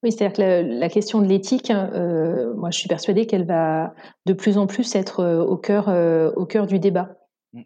Oui, 0.02 0.12
c'est-à-dire 0.12 0.36
que 0.36 0.78
la, 0.78 0.88
question 0.88 1.20
de 1.20 1.26
l'éthique, 1.26 1.70
hein, 1.70 1.90
euh, 1.94 2.54
moi 2.54 2.70
je 2.70 2.78
suis 2.78 2.88
persuadée 2.88 3.26
qu'elle 3.26 3.44
va 3.44 3.94
de 4.24 4.32
plus 4.32 4.58
en 4.58 4.66
plus 4.66 4.94
être 4.94 5.24
au 5.24 5.56
cœur, 5.56 5.88
au 6.36 6.46
cœur 6.46 6.66
du 6.66 6.78
débat. 6.78 7.16
Mm. 7.52 7.62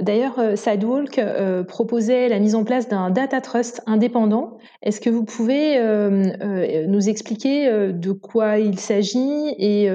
D'ailleurs, 0.00 0.38
euh, 0.38 0.56
Sidewalk 0.56 1.18
euh, 1.18 1.64
proposait 1.64 2.28
la 2.28 2.38
mise 2.38 2.54
en 2.54 2.64
place 2.64 2.88
d'un 2.88 3.10
data 3.10 3.40
trust 3.40 3.82
indépendant. 3.86 4.58
Est-ce 4.82 5.00
que 5.00 5.08
vous 5.08 5.24
pouvez 5.24 5.78
euh, 5.78 6.86
nous 6.86 7.08
expliquer 7.08 7.92
de 7.92 8.12
quoi 8.12 8.58
il 8.58 8.78
s'agit 8.78 9.54
et 9.58 9.88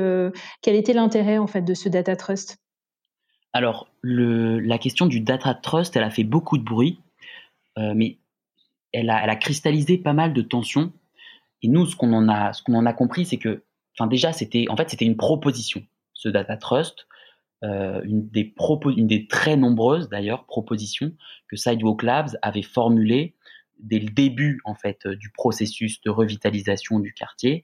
quel 0.62 0.76
était 0.76 0.93
l'intérêt 0.93 1.38
en 1.38 1.47
fait 1.47 1.62
de 1.62 1.74
ce 1.74 1.89
data 1.89 2.16
trust? 2.16 2.58
Alors, 3.54 3.89
la 4.04 4.78
question 4.78 5.06
du 5.06 5.20
data 5.20 5.54
trust, 5.54 5.95
elle 5.95 6.04
a 6.04 6.10
fait 6.10 6.24
beaucoup 6.24 6.58
de 6.58 6.64
bruit, 6.64 6.99
mais 7.78 8.18
elle 8.91 9.10
a, 9.10 9.36
cristallisé 9.36 9.97
pas 9.97 10.14
mal 10.14 10.34
de 10.34 10.41
tensions. 10.41 10.91
Et 11.62 11.68
nous, 11.68 11.86
ce 11.86 11.95
qu'on 11.95 12.14
en 12.14 12.28
a, 12.28 12.54
ce 12.54 12.64
qu'on 12.64 12.76
en 12.76 12.86
a 12.86 12.93
compris, 12.93 13.26
c'est 13.26 13.38
que, 13.38 13.64
enfin, 13.95 14.08
déjà, 14.08 14.34
c'était, 14.34 14.66
en 14.70 14.76
fait, 14.76 14.89
c'était 14.89 15.06
une 15.06 15.18
proposition, 15.18 15.84
ce 16.14 16.30
data 16.30 16.58
trust. 16.58 17.08
Euh, 17.64 18.01
une, 18.05 18.28
des 18.28 18.55
une 18.97 19.05
des 19.05 19.28
très 19.28 19.55
nombreuses 19.55 20.09
d'ailleurs 20.09 20.47
propositions 20.47 21.14
que 21.47 21.55
Sidewalk 21.55 22.01
Labs 22.01 22.30
avait 22.41 22.64
formulées 22.64 23.36
dès 23.78 23.99
le 23.99 24.09
début 24.09 24.59
en 24.66 24.74
fait 24.74 25.07
du 25.07 25.30
processus 25.30 26.01
de 26.01 26.09
revitalisation 26.09 26.99
du 26.99 27.14
quartier 27.14 27.64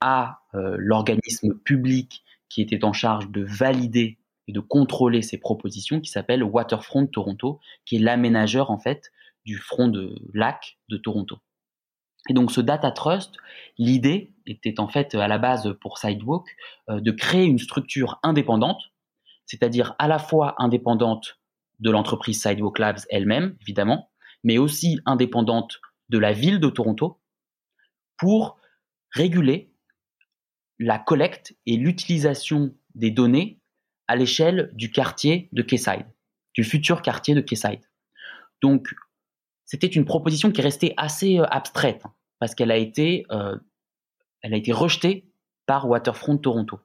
à 0.00 0.40
euh, 0.54 0.76
l'organisme 0.78 1.54
public 1.54 2.24
qui 2.48 2.62
était 2.62 2.82
en 2.82 2.94
charge 2.94 3.30
de 3.30 3.42
valider 3.42 4.18
et 4.48 4.52
de 4.52 4.60
contrôler 4.60 5.20
ces 5.20 5.36
propositions 5.36 6.00
qui 6.00 6.10
s'appelle 6.10 6.42
Waterfront 6.42 7.06
Toronto 7.06 7.60
qui 7.84 7.96
est 7.96 8.00
l'aménageur 8.00 8.70
en 8.70 8.78
fait 8.78 9.12
du 9.44 9.58
front 9.58 9.88
de 9.88 10.18
lac 10.32 10.78
de 10.88 10.96
Toronto. 10.96 11.40
Et 12.30 12.32
donc 12.32 12.50
ce 12.50 12.62
data 12.62 12.90
trust, 12.90 13.36
l'idée 13.76 14.32
était 14.46 14.80
en 14.80 14.88
fait 14.88 15.14
à 15.14 15.28
la 15.28 15.36
base 15.36 15.76
pour 15.82 15.98
Sidewalk 15.98 16.46
euh, 16.88 17.00
de 17.00 17.10
créer 17.10 17.44
une 17.44 17.58
structure 17.58 18.18
indépendante 18.22 18.80
c'est-à-dire 19.46 19.94
à 19.98 20.08
la 20.08 20.18
fois 20.18 20.54
indépendante 20.58 21.40
de 21.80 21.90
l'entreprise 21.90 22.40
Sidewalk 22.40 22.78
Labs 22.78 23.00
elle-même, 23.10 23.56
évidemment, 23.60 24.10
mais 24.44 24.58
aussi 24.58 25.00
indépendante 25.06 25.80
de 26.08 26.18
la 26.18 26.32
ville 26.32 26.60
de 26.60 26.68
Toronto, 26.68 27.20
pour 28.16 28.58
réguler 29.10 29.72
la 30.78 30.98
collecte 30.98 31.56
et 31.66 31.76
l'utilisation 31.76 32.74
des 32.94 33.10
données 33.10 33.60
à 34.08 34.16
l'échelle 34.16 34.70
du 34.74 34.90
quartier 34.90 35.48
de 35.52 35.62
Quayside, 35.62 36.06
du 36.54 36.64
futur 36.64 37.02
quartier 37.02 37.34
de 37.34 37.40
Quayside. 37.40 37.80
Donc, 38.62 38.94
c'était 39.64 39.86
une 39.86 40.04
proposition 40.04 40.52
qui 40.52 40.62
restait 40.62 40.94
assez 40.96 41.40
euh, 41.40 41.46
abstraite, 41.50 42.02
hein, 42.04 42.14
parce 42.38 42.54
qu'elle 42.54 42.70
a 42.70 42.76
été, 42.76 43.26
euh, 43.30 43.56
elle 44.42 44.54
a 44.54 44.56
été 44.56 44.72
rejetée 44.72 45.28
par 45.66 45.88
Waterfront 45.88 46.38
Toronto. 46.38 46.78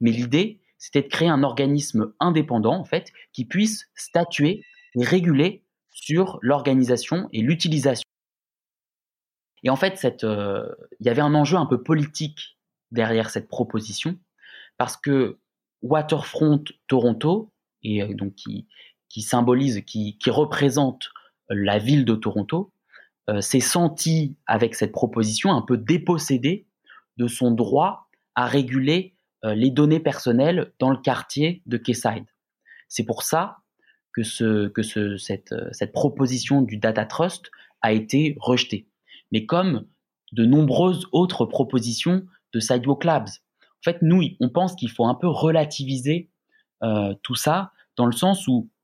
Mais 0.00 0.10
l'idée, 0.10 0.61
c'était 0.82 1.02
de 1.02 1.06
créer 1.06 1.28
un 1.28 1.44
organisme 1.44 2.12
indépendant, 2.18 2.74
en 2.74 2.84
fait, 2.84 3.12
qui 3.32 3.44
puisse 3.44 3.88
statuer 3.94 4.64
et 4.96 5.04
réguler 5.04 5.62
sur 5.92 6.40
l'organisation 6.42 7.28
et 7.32 7.40
l'utilisation. 7.40 8.02
Et 9.62 9.70
en 9.70 9.76
fait, 9.76 10.04
euh, 10.24 10.68
il 10.98 11.06
y 11.06 11.08
avait 11.08 11.22
un 11.22 11.36
enjeu 11.36 11.56
un 11.56 11.66
peu 11.66 11.84
politique 11.84 12.58
derrière 12.90 13.30
cette 13.30 13.46
proposition, 13.46 14.18
parce 14.76 14.96
que 14.96 15.38
Waterfront 15.82 16.64
Toronto, 16.88 17.52
et 17.84 18.02
euh, 18.02 18.12
donc 18.14 18.34
qui, 18.34 18.66
qui 19.08 19.22
symbolise, 19.22 19.82
qui, 19.86 20.18
qui, 20.18 20.30
représente 20.30 21.10
la 21.48 21.78
ville 21.78 22.04
de 22.04 22.16
Toronto, 22.16 22.72
euh, 23.30 23.40
s'est 23.40 23.60
senti 23.60 24.36
avec 24.46 24.74
cette 24.74 24.90
proposition 24.90 25.52
un 25.52 25.62
peu 25.62 25.76
dépossédé 25.76 26.66
de 27.18 27.28
son 27.28 27.52
droit 27.52 28.08
à 28.34 28.46
réguler 28.46 29.11
les 29.44 29.70
données 29.70 30.00
personnelles 30.00 30.72
dans 30.78 30.90
le 30.90 30.96
quartier 30.96 31.62
de 31.66 31.76
Quayside. 31.76 32.26
C'est 32.88 33.04
pour 33.04 33.22
ça 33.22 33.62
que, 34.12 34.22
ce, 34.22 34.68
que 34.68 34.82
ce, 34.82 35.16
cette, 35.16 35.52
euh, 35.52 35.68
cette 35.72 35.92
proposition 35.92 36.62
du 36.62 36.76
Data 36.76 37.04
Trust 37.04 37.50
a 37.80 37.92
été 37.92 38.36
rejetée. 38.38 38.86
Mais 39.32 39.46
comme 39.46 39.86
de 40.32 40.44
nombreuses 40.44 41.06
autres 41.12 41.46
propositions 41.46 42.26
de 42.52 42.60
Sidewalk 42.60 43.04
Labs. 43.04 43.28
En 43.28 43.82
fait, 43.84 43.98
nous, 44.02 44.22
on 44.40 44.48
pense 44.48 44.74
qu'il 44.74 44.90
faut 44.90 45.06
un 45.06 45.14
peu 45.14 45.28
relativiser 45.28 46.30
euh, 46.82 47.14
tout 47.22 47.34
ça 47.34 47.72
dans 47.96 48.06
le 48.06 48.12
sens 48.12 48.46
où 48.46 48.70
euh, 48.70 48.81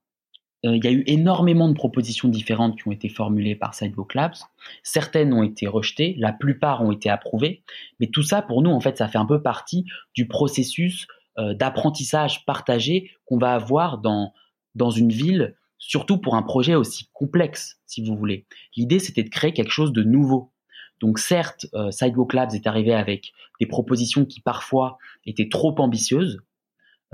il 0.64 0.84
y 0.84 0.88
a 0.88 0.92
eu 0.92 1.04
énormément 1.06 1.68
de 1.68 1.74
propositions 1.74 2.28
différentes 2.28 2.76
qui 2.76 2.88
ont 2.88 2.92
été 2.92 3.08
formulées 3.08 3.54
par 3.54 3.74
Sidewalk 3.74 4.14
Labs. 4.14 4.34
Certaines 4.82 5.32
ont 5.32 5.44
été 5.44 5.66
rejetées, 5.68 6.16
la 6.18 6.32
plupart 6.32 6.82
ont 6.82 6.90
été 6.90 7.08
approuvées, 7.08 7.62
mais 8.00 8.08
tout 8.08 8.22
ça, 8.24 8.42
pour 8.42 8.62
nous, 8.62 8.70
en 8.70 8.80
fait, 8.80 8.98
ça 8.98 9.06
fait 9.06 9.18
un 9.18 9.26
peu 9.26 9.40
partie 9.40 9.84
du 10.14 10.26
processus 10.26 11.06
euh, 11.38 11.54
d'apprentissage 11.54 12.44
partagé 12.44 13.12
qu'on 13.24 13.38
va 13.38 13.54
avoir 13.54 13.98
dans, 13.98 14.32
dans 14.74 14.90
une 14.90 15.10
ville, 15.10 15.54
surtout 15.78 16.18
pour 16.18 16.34
un 16.34 16.42
projet 16.42 16.74
aussi 16.74 17.08
complexe, 17.12 17.80
si 17.86 18.02
vous 18.02 18.16
voulez. 18.16 18.46
L'idée, 18.76 18.98
c'était 18.98 19.22
de 19.22 19.28
créer 19.28 19.52
quelque 19.52 19.70
chose 19.70 19.92
de 19.92 20.02
nouveau. 20.02 20.52
Donc 21.00 21.20
certes, 21.20 21.66
euh, 21.74 21.92
Sidewalk 21.92 22.32
Labs 22.32 22.54
est 22.54 22.66
arrivé 22.66 22.92
avec 22.92 23.32
des 23.60 23.66
propositions 23.66 24.24
qui 24.24 24.40
parfois 24.40 24.98
étaient 25.26 25.48
trop 25.48 25.74
ambitieuses, 25.78 26.40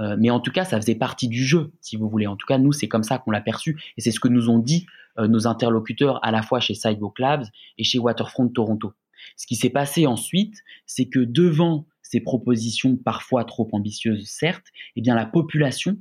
euh, 0.00 0.16
mais 0.18 0.30
en 0.30 0.40
tout 0.40 0.50
cas, 0.50 0.64
ça 0.64 0.80
faisait 0.80 0.94
partie 0.94 1.28
du 1.28 1.44
jeu, 1.44 1.72
si 1.80 1.96
vous 1.96 2.08
voulez. 2.08 2.26
En 2.26 2.36
tout 2.36 2.46
cas, 2.46 2.58
nous, 2.58 2.72
c'est 2.72 2.88
comme 2.88 3.02
ça 3.02 3.18
qu'on 3.18 3.30
l'a 3.30 3.40
perçu, 3.40 3.80
et 3.96 4.00
c'est 4.00 4.10
ce 4.10 4.20
que 4.20 4.28
nous 4.28 4.50
ont 4.50 4.58
dit 4.58 4.86
euh, 5.18 5.28
nos 5.28 5.46
interlocuteurs 5.46 6.24
à 6.24 6.30
la 6.30 6.42
fois 6.42 6.60
chez 6.60 6.74
Labs 7.18 7.44
et 7.78 7.84
chez 7.84 7.98
Waterfront 7.98 8.48
Toronto. 8.48 8.92
Ce 9.36 9.46
qui 9.46 9.56
s'est 9.56 9.70
passé 9.70 10.06
ensuite, 10.06 10.56
c'est 10.86 11.06
que 11.06 11.20
devant 11.20 11.86
ces 12.02 12.20
propositions 12.20 12.96
parfois 12.96 13.44
trop 13.44 13.68
ambitieuses, 13.72 14.26
certes, 14.26 14.66
eh 14.96 15.00
bien 15.00 15.14
la 15.14 15.26
population 15.26 15.98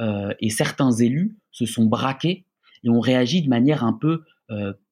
euh, 0.00 0.32
et 0.40 0.50
certains 0.50 0.92
élus 0.92 1.36
se 1.50 1.66
sont 1.66 1.84
braqués 1.84 2.46
et 2.82 2.90
ont 2.90 3.00
réagi 3.00 3.42
de 3.42 3.48
manière 3.48 3.84
un 3.84 3.92
peu 3.92 4.24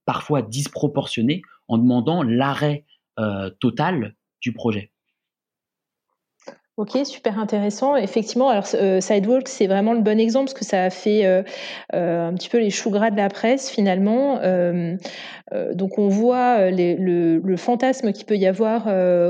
parfois 0.07 0.41
disproportionnée 0.41 1.43
en 1.69 1.77
demandant 1.77 2.23
l'arrêt 2.23 2.87
total 3.61 4.17
du 4.41 4.55
projet. 4.55 4.93
Ok, 6.79 6.97
super 7.05 7.39
intéressant. 7.39 7.97
Effectivement, 7.97 8.49
alors 8.49 8.65
euh, 8.73 8.99
Sidewalk, 9.03 9.47
c'est 9.47 9.67
vraiment 9.67 9.93
le 9.93 10.01
bon 10.01 10.19
exemple 10.19 10.47
parce 10.47 10.59
que 10.59 10.65
ça 10.65 10.85
a 10.85 10.89
fait 10.89 11.27
euh, 11.27 11.43
euh, 11.93 12.27
un 12.29 12.33
petit 12.33 12.49
peu 12.49 12.59
les 12.59 12.71
choux 12.71 12.89
gras 12.89 13.11
de 13.11 13.17
la 13.19 13.29
presse 13.29 13.69
finalement. 13.69 14.41
donc 15.75 15.99
on 15.99 16.09
voit 16.09 16.71
le, 16.71 17.57
fantasme 17.59 18.13
qu'il 18.13 18.25
peut 18.25 18.39
y 18.39 18.47
avoir 18.47 18.87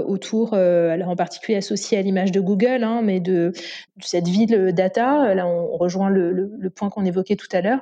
autour, 0.07 0.53
en 0.53 1.17
particulier 1.17 1.59
associé 1.59 1.99
à 1.99 2.03
l'image 2.03 2.31
de 2.31 2.39
Google, 2.39 2.85
hein, 2.85 3.01
mais 3.03 3.19
de, 3.19 3.53
cette 4.01 4.29
ville 4.29 4.73
data. 4.73 5.35
Là, 5.35 5.45
on 5.49 5.77
rejoint 5.77 6.11
le, 6.11 6.71
point 6.71 6.91
qu'on 6.91 7.05
évoquait 7.05 7.35
tout 7.35 7.49
à 7.51 7.61
l'heure. 7.61 7.81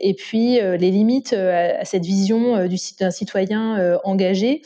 et 0.00 0.14
puis 0.14 0.58
les 0.60 0.90
limites 0.90 1.34
à, 1.34 1.84
cette 1.84 2.06
vision 2.06 2.66
d'un 2.98 3.10
citoyen 3.10 3.98
engagé. 4.04 4.62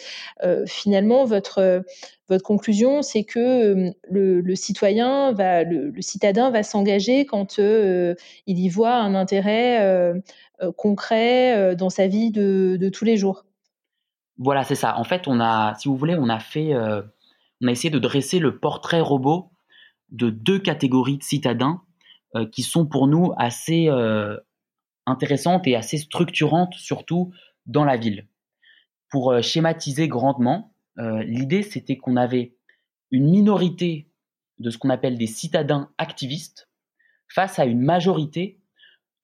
finalement, 0.66 1.24
votre 1.24 1.82
votre 2.31 2.45
conclusion, 2.45 3.03
c'est 3.03 3.24
que 3.24 3.89
euh, 3.89 3.93
le, 4.09 4.55
citoyen 4.55 5.33
va, 5.33 5.64
le, 5.64 5.93
citadin 6.01 6.51
va 6.51 6.62
s'engager 6.62 7.26
quand 7.26 7.59
euh, 7.59 8.14
il 8.47 8.61
y 8.61 8.68
voit 8.68 8.95
un 8.95 9.16
intérêt 9.16 9.83
euh, 9.83 10.14
concret 10.76 11.74
dans 11.74 11.91
sa 11.91 12.07
vie 12.07 12.31
de, 12.31 12.89
tous 12.93 13.05
les 13.05 13.16
jours. 13.16 13.45
Voilà, 14.39 14.62
c'est 14.62 14.76
ça. 14.76 14.97
En 14.97 15.05
fait, 15.05 15.26
on 15.26 15.41
a, 15.41 15.74
si 15.74 15.89
vous 15.89 15.97
voulez, 15.97 16.14
on 16.14 16.28
a 16.28 16.39
fait, 16.39 16.74
on 16.74 17.66
a 17.66 17.70
essayé 17.70 17.91
de 17.91 17.99
dresser 17.99 18.39
le 18.39 18.59
portrait 18.59 19.01
robot 19.01 19.51
de 20.11 20.31
deux 20.31 20.59
catégories 20.59 21.18
de 21.18 21.22
citadins 21.22 21.83
qui 22.53 22.62
sont 22.62 22.87
pour 22.87 23.07
nous 23.07 23.33
assez 23.39 23.89
intéressantes 25.07 25.66
et 25.66 25.76
assez 25.76 25.99
structurantes, 25.99 26.74
surtout 26.74 27.33
dans 27.66 27.85
la 27.85 27.97
ville. 27.97 28.28
Pour 29.11 29.43
schématiser 29.43 30.09
grandement, 30.09 30.69
l'idée, 30.97 31.62
c'était 31.62 31.97
qu'on 31.97 32.16
avait 32.16 32.55
une 33.11 33.30
minorité 33.30 34.11
de 34.59 34.70
ce 34.70 34.78
qu'on 34.78 34.91
appelle 34.91 35.18
des 35.18 35.26
citadins 35.26 35.91
activistes 35.99 36.68
face 37.28 37.59
à 37.59 37.64
une 37.64 37.80
majorité 37.80 38.61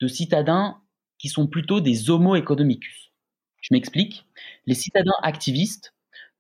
de 0.00 0.08
citadins 0.08 0.80
qui 1.18 1.28
sont 1.28 1.46
plutôt 1.46 1.80
des 1.80 2.10
homo 2.10 2.34
economicus. 2.36 3.12
Je 3.60 3.68
m'explique. 3.72 4.26
Les 4.66 4.74
citadins 4.74 5.16
activistes, 5.22 5.94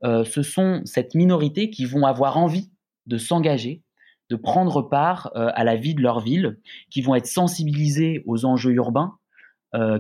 euh, 0.04 0.24
ce 0.24 0.42
sont 0.42 0.82
cette 0.84 1.14
minorité 1.14 1.70
qui 1.70 1.84
vont 1.84 2.06
avoir 2.06 2.36
envie 2.36 2.70
de 3.06 3.18
s'engager, 3.18 3.82
de 4.30 4.36
prendre 4.36 4.82
part 4.82 5.30
euh, 5.34 5.50
à 5.54 5.64
la 5.64 5.76
vie 5.76 5.94
de 5.94 6.02
leur 6.02 6.20
ville, 6.20 6.58
qui 6.90 7.00
vont 7.00 7.14
être 7.14 7.26
sensibilisés 7.26 8.22
aux 8.26 8.44
enjeux 8.44 8.72
urbains, 8.72 9.18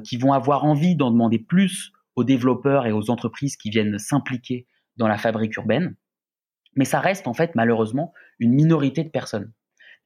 qui 0.04 0.16
vont 0.16 0.32
avoir 0.32 0.64
envie 0.64 0.96
d'en 0.96 1.10
demander 1.10 1.38
plus 1.38 1.92
aux 2.14 2.24
développeurs 2.24 2.86
et 2.86 2.92
aux 2.92 3.10
entreprises 3.10 3.58
qui 3.58 3.68
viennent 3.68 3.98
s'impliquer 3.98 4.66
dans 4.96 5.08
la 5.08 5.18
fabrique 5.18 5.56
urbaine, 5.56 5.94
mais 6.74 6.84
ça 6.84 7.00
reste 7.00 7.26
en 7.26 7.34
fait 7.34 7.54
malheureusement 7.54 8.12
une 8.38 8.52
minorité 8.52 9.02
de 9.02 9.08
personnes. 9.08 9.52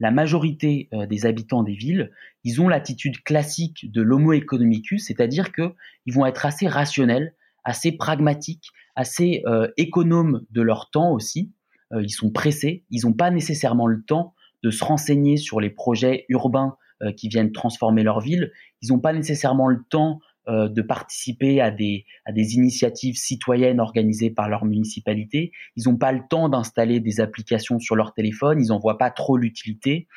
La 0.00 0.10
majorité 0.10 0.88
euh, 0.94 1.06
des 1.06 1.26
habitants 1.26 1.62
des 1.62 1.74
villes, 1.74 2.10
ils 2.42 2.60
ont 2.60 2.68
l'attitude 2.68 3.22
classique 3.22 3.92
de 3.92 4.00
l'homo 4.00 4.32
economicus, 4.32 5.04
c'est-à-dire 5.06 5.52
qu'ils 5.52 6.14
vont 6.14 6.24
être 6.24 6.46
assez 6.46 6.66
rationnels, 6.66 7.34
assez 7.64 7.92
pragmatiques, 7.92 8.70
assez 8.96 9.42
euh, 9.46 9.68
économes 9.76 10.46
de 10.50 10.62
leur 10.62 10.90
temps 10.90 11.12
aussi. 11.12 11.52
Euh, 11.92 12.02
ils 12.02 12.10
sont 12.10 12.30
pressés, 12.30 12.84
ils 12.90 13.04
n'ont 13.04 13.12
pas 13.12 13.30
nécessairement 13.30 13.86
le 13.86 14.02
temps 14.02 14.34
de 14.62 14.70
se 14.70 14.82
renseigner 14.82 15.36
sur 15.36 15.60
les 15.60 15.70
projets 15.70 16.24
urbains 16.28 16.76
qui 17.16 17.30
viennent 17.30 17.50
transformer 17.50 18.02
leur 18.02 18.20
ville. 18.20 18.52
Ils 18.82 18.90
n'ont 18.90 18.98
pas 18.98 19.14
nécessairement 19.14 19.68
le 19.68 19.82
temps 19.88 20.20
de 20.48 20.82
participer 20.82 21.60
à 21.60 21.70
des, 21.70 22.04
initiatives 22.34 23.16
citoyennes 23.16 23.78
organisées 23.78 24.30
par 24.30 24.48
leur 24.48 24.64
municipalité. 24.64 25.52
Ils 25.76 25.84
n'ont 25.88 25.96
pas 25.96 26.12
le 26.12 26.22
temps 26.28 26.48
d'installer 26.48 26.98
des 26.98 27.20
applications 27.20 27.78
sur 27.78 27.94
leur 27.94 28.14
téléphone. 28.14 28.60
Ils 28.60 28.68
n'en 28.68 28.78
voient 28.78 28.98
pas 28.98 29.10
trop 29.10 29.36
l'utilité. 29.36 30.08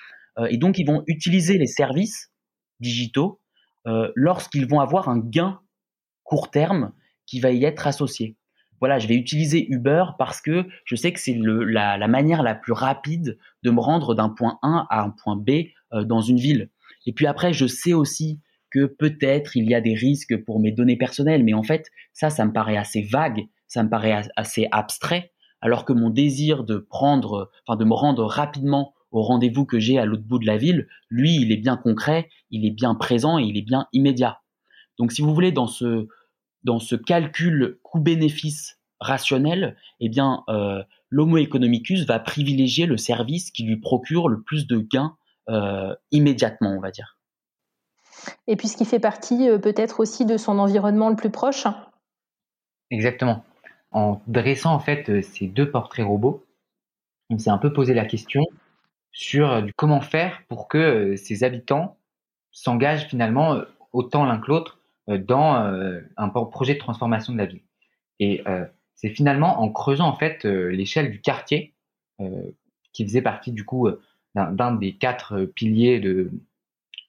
et 0.50 0.58
donc, 0.58 0.80
ils 0.80 0.86
vont 0.86 1.04
utiliser 1.08 1.58
les 1.58 1.68
services 1.68 2.32
digitaux 2.80 3.42
lorsqu'ils 4.16 4.68
vont 4.68 4.80
avoir 4.80 5.08
un 5.08 5.20
gain 5.20 5.60
court 6.24 6.50
terme 6.50 6.94
qui 7.28 7.40
va 7.40 7.52
y 7.52 7.64
être 7.66 7.86
associé 7.86 8.36
voilà, 8.84 9.00
je 9.00 9.08
vais 9.08 9.16
utiliser 9.16 9.66
Uber 9.72 10.04
parce 10.18 10.42
que 10.42 10.66
je 10.84 10.98
sais 10.98 11.14
que 11.14 11.20
c'est 11.22 11.38
la, 11.40 11.98
la, 11.98 12.08
manière 12.10 12.44
la 12.44 12.54
plus 12.54 12.74
rapide 12.74 13.38
de 13.64 13.72
me 13.72 13.80
rendre 13.80 14.14
d'un 14.14 14.28
point 14.28 14.60
A 14.62 14.86
à 14.90 15.02
un 15.02 15.10
point 15.10 15.38
B 15.38 15.68
euh, 15.94 16.04
dans 16.04 16.20
une 16.20 16.36
ville. 16.36 16.70
Et 17.06 17.14
puis 17.14 17.26
après, 17.26 17.54
je 17.54 17.66
sais 17.66 17.94
aussi 17.94 18.42
que 18.74 18.86
peut-être 18.86 19.56
il 19.56 19.70
y 19.70 19.76
a 19.76 19.82
des 19.82 19.94
risques 19.94 20.44
pour 20.44 20.60
mes 20.60 20.72
données 20.72 20.98
personnelles, 20.98 21.44
mais 21.44 21.54
en 21.54 21.62
fait, 21.62 21.92
ça, 22.12 22.32
ça 22.32 22.44
me 22.44 22.52
paraît 22.52 22.76
assez 22.76 23.04
vague, 23.04 23.46
ça 23.68 23.84
me 23.84 23.90
paraît 23.90 24.24
assez 24.36 24.68
abstrait, 24.72 25.32
alors 25.62 25.86
que 25.86 25.94
mon 25.94 26.10
désir 26.10 26.64
de 26.64 26.78
prendre, 26.78 27.52
enfin 27.66 27.78
de 27.78 27.86
me 27.86 27.94
rendre 27.94 28.26
rapidement 28.26 28.96
au 29.12 29.22
rendez-vous 29.22 29.66
que 29.66 29.80
j'ai 29.80 30.00
à 30.00 30.06
l'autre 30.06 30.24
bout 30.24 30.40
de 30.40 30.48
la 30.48 30.58
ville, 30.58 30.88
lui, 31.10 31.36
il 31.36 31.52
est 31.52 31.58
bien 31.58 31.78
concret, 31.78 32.30
il 32.50 32.66
est 32.66 32.72
bien 32.72 32.96
présent 32.96 33.38
et 33.38 33.44
il 33.44 33.58
est 33.58 33.66
bien 33.66 33.88
immédiat. 33.94 34.40
Donc, 34.98 35.12
si 35.12 35.22
vous 35.22 35.34
voulez, 35.36 35.52
dans 35.52 35.68
ce 35.68 36.08
dans 36.64 36.80
ce 36.80 36.96
calcul 36.96 37.78
coût-bénéfice 37.84 38.80
rationnel, 39.00 39.76
eh 40.00 40.10
bien, 40.10 40.44
euh, 40.48 40.82
l'homo 41.10 41.38
economicus 41.38 42.06
va 42.06 42.20
privilégier 42.20 42.86
le 42.86 42.98
service 42.98 43.52
qui 43.52 43.64
lui 43.64 43.78
procure 43.78 44.30
le 44.30 44.42
plus 44.42 44.66
de 44.66 44.80
gains 44.80 45.16
euh, 45.50 45.94
immédiatement, 46.12 46.74
on 46.76 46.80
va 46.80 46.90
dire. 46.90 47.18
Et 48.48 48.56
puis, 48.56 48.70
qui 48.70 48.86
fait 48.86 49.00
partie 49.00 49.50
euh, 49.50 49.58
peut-être 49.58 50.00
aussi 50.00 50.26
de 50.26 50.38
son 50.38 50.60
environnement 50.60 51.10
le 51.10 51.16
plus 51.16 51.30
proche. 51.30 51.68
Exactement. 52.92 53.44
En 53.92 54.22
dressant 54.28 54.74
en 54.74 54.80
fait 54.80 55.22
ces 55.22 55.48
deux 55.48 55.70
portraits 55.70 56.06
robots, 56.06 56.44
on 57.30 57.38
s'est 57.38 57.52
un 57.52 57.58
peu 57.60 57.72
posé 57.72 57.94
la 57.94 58.06
question 58.06 58.44
sur 59.12 59.64
comment 59.76 60.02
faire 60.02 60.42
pour 60.48 60.68
que 60.68 61.16
ces 61.16 61.44
habitants 61.44 61.96
s'engagent 62.52 63.08
finalement 63.08 63.62
autant 63.92 64.26
l'un 64.26 64.40
que 64.40 64.48
l'autre 64.48 64.80
euh, 65.10 65.18
dans 65.18 65.56
euh, 65.56 66.00
un 66.16 66.30
projet 66.30 66.74
de 66.74 66.80
transformation 66.80 67.34
de 67.34 67.38
la 67.38 67.46
ville. 67.46 67.62
Et 68.20 68.42
euh, 68.48 68.66
c'est 68.96 69.10
finalement 69.10 69.62
en 69.62 69.70
creusant 69.70 70.08
en 70.08 70.16
fait 70.16 70.46
l'échelle 70.46 71.12
du 71.12 71.22
quartier, 71.22 71.74
qui 72.94 73.04
faisait 73.04 73.24
partie 73.24 73.52
du 73.52 73.66
coup 73.66 73.90
d'un 74.36 74.72
des 74.76 74.96
quatre 74.96 75.44
piliers 75.44 76.00
de, 76.00 76.32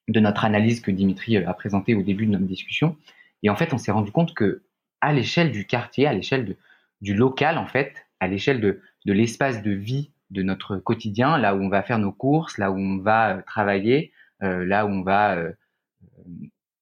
de 0.09 0.21
notre 0.21 0.45
analyse 0.45 0.81
que 0.81 0.91
Dimitri 0.91 1.37
a 1.39 1.55
présenté 1.55 1.95
au 1.95 2.03
début 2.03 2.27
de 2.27 2.33
notre 2.33 2.45
discussion. 2.45 2.97
Et 3.43 3.51
en 3.51 3.57
fait, 3.57 3.73
on 3.73 3.79
s'est 3.79 3.93
rendu 3.93 4.13
compte 4.13 4.35
que 4.35 4.63
à 5.01 5.13
l'échelle 5.13 5.53
du 5.53 5.67
quartier, 5.67 6.07
à 6.07 6.13
l'échelle 6.13 6.57
du 7.01 7.15
local, 7.15 7.59
en 7.59 7.67
fait, 7.67 8.07
à 8.21 8.27
l'échelle 8.27 8.61
de, 8.61 8.81
de 9.07 9.13
l'espace 9.13 9.63
de 9.63 9.71
vie 9.71 10.11
de 10.31 10.43
notre 10.43 10.77
quotidien, 10.77 11.39
là 11.39 11.55
où 11.55 11.63
on 11.63 11.69
va 11.69 11.83
faire 11.83 11.99
nos 11.99 12.13
courses, 12.13 12.59
là 12.59 12.71
où 12.71 12.79
on 12.79 12.99
va 12.99 13.43
travailler, 13.47 14.13
là 14.41 14.87
où 14.87 14.89
on 14.89 15.03
va 15.03 15.39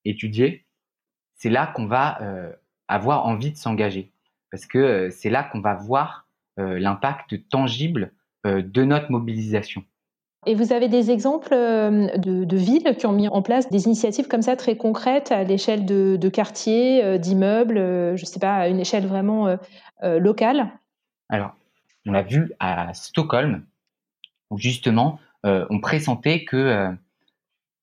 étudier, 0.05 0.65
c'est 1.35 1.49
là 1.49 1.67
qu'on 1.67 1.87
va 1.87 2.21
euh, 2.21 2.53
avoir 2.87 3.25
envie 3.25 3.51
de 3.51 3.57
s'engager. 3.57 4.13
Parce 4.49 4.65
que 4.65 4.77
euh, 4.77 5.09
c'est 5.09 5.29
là 5.29 5.43
qu'on 5.43 5.59
va 5.59 5.75
voir 5.75 6.25
euh, 6.57 6.79
l'impact 6.79 7.49
tangible 7.49 8.13
de 8.45 8.83
notre 8.83 9.09
mobilisation. 9.09 9.85
Et 10.45 10.55
vous 10.55 10.73
avez 10.73 10.89
des 10.89 11.11
exemples 11.11 11.51
de, 11.51 12.55
villes 12.55 12.95
qui 12.97 13.05
ont 13.05 13.13
mis 13.13 13.27
en 13.27 13.41
place 13.41 13.69
des 13.69 13.85
initiatives 13.85 14.27
comme 14.27 14.41
ça 14.41 14.55
très 14.55 14.75
concrètes 14.75 15.31
à 15.31 15.43
l'échelle 15.43 15.85
de, 15.85 16.29
quartiers, 16.29 17.17
d'immeubles, 17.19 17.75
je 17.75 18.21
ne 18.21 18.25
sais 18.25 18.39
pas, 18.39 18.55
à 18.55 18.67
une 18.67 18.79
échelle 18.79 19.07
vraiment 19.07 19.57
locale? 20.01 20.69
Alors, 21.29 21.55
on 22.05 22.11
l'a 22.11 22.23
vu 22.23 22.51
à 22.59 22.93
Stockholm, 22.93 23.63
où 24.49 24.57
justement, 24.57 25.19
on 25.43 25.79
pressentait 25.79 26.43
que 26.43 26.95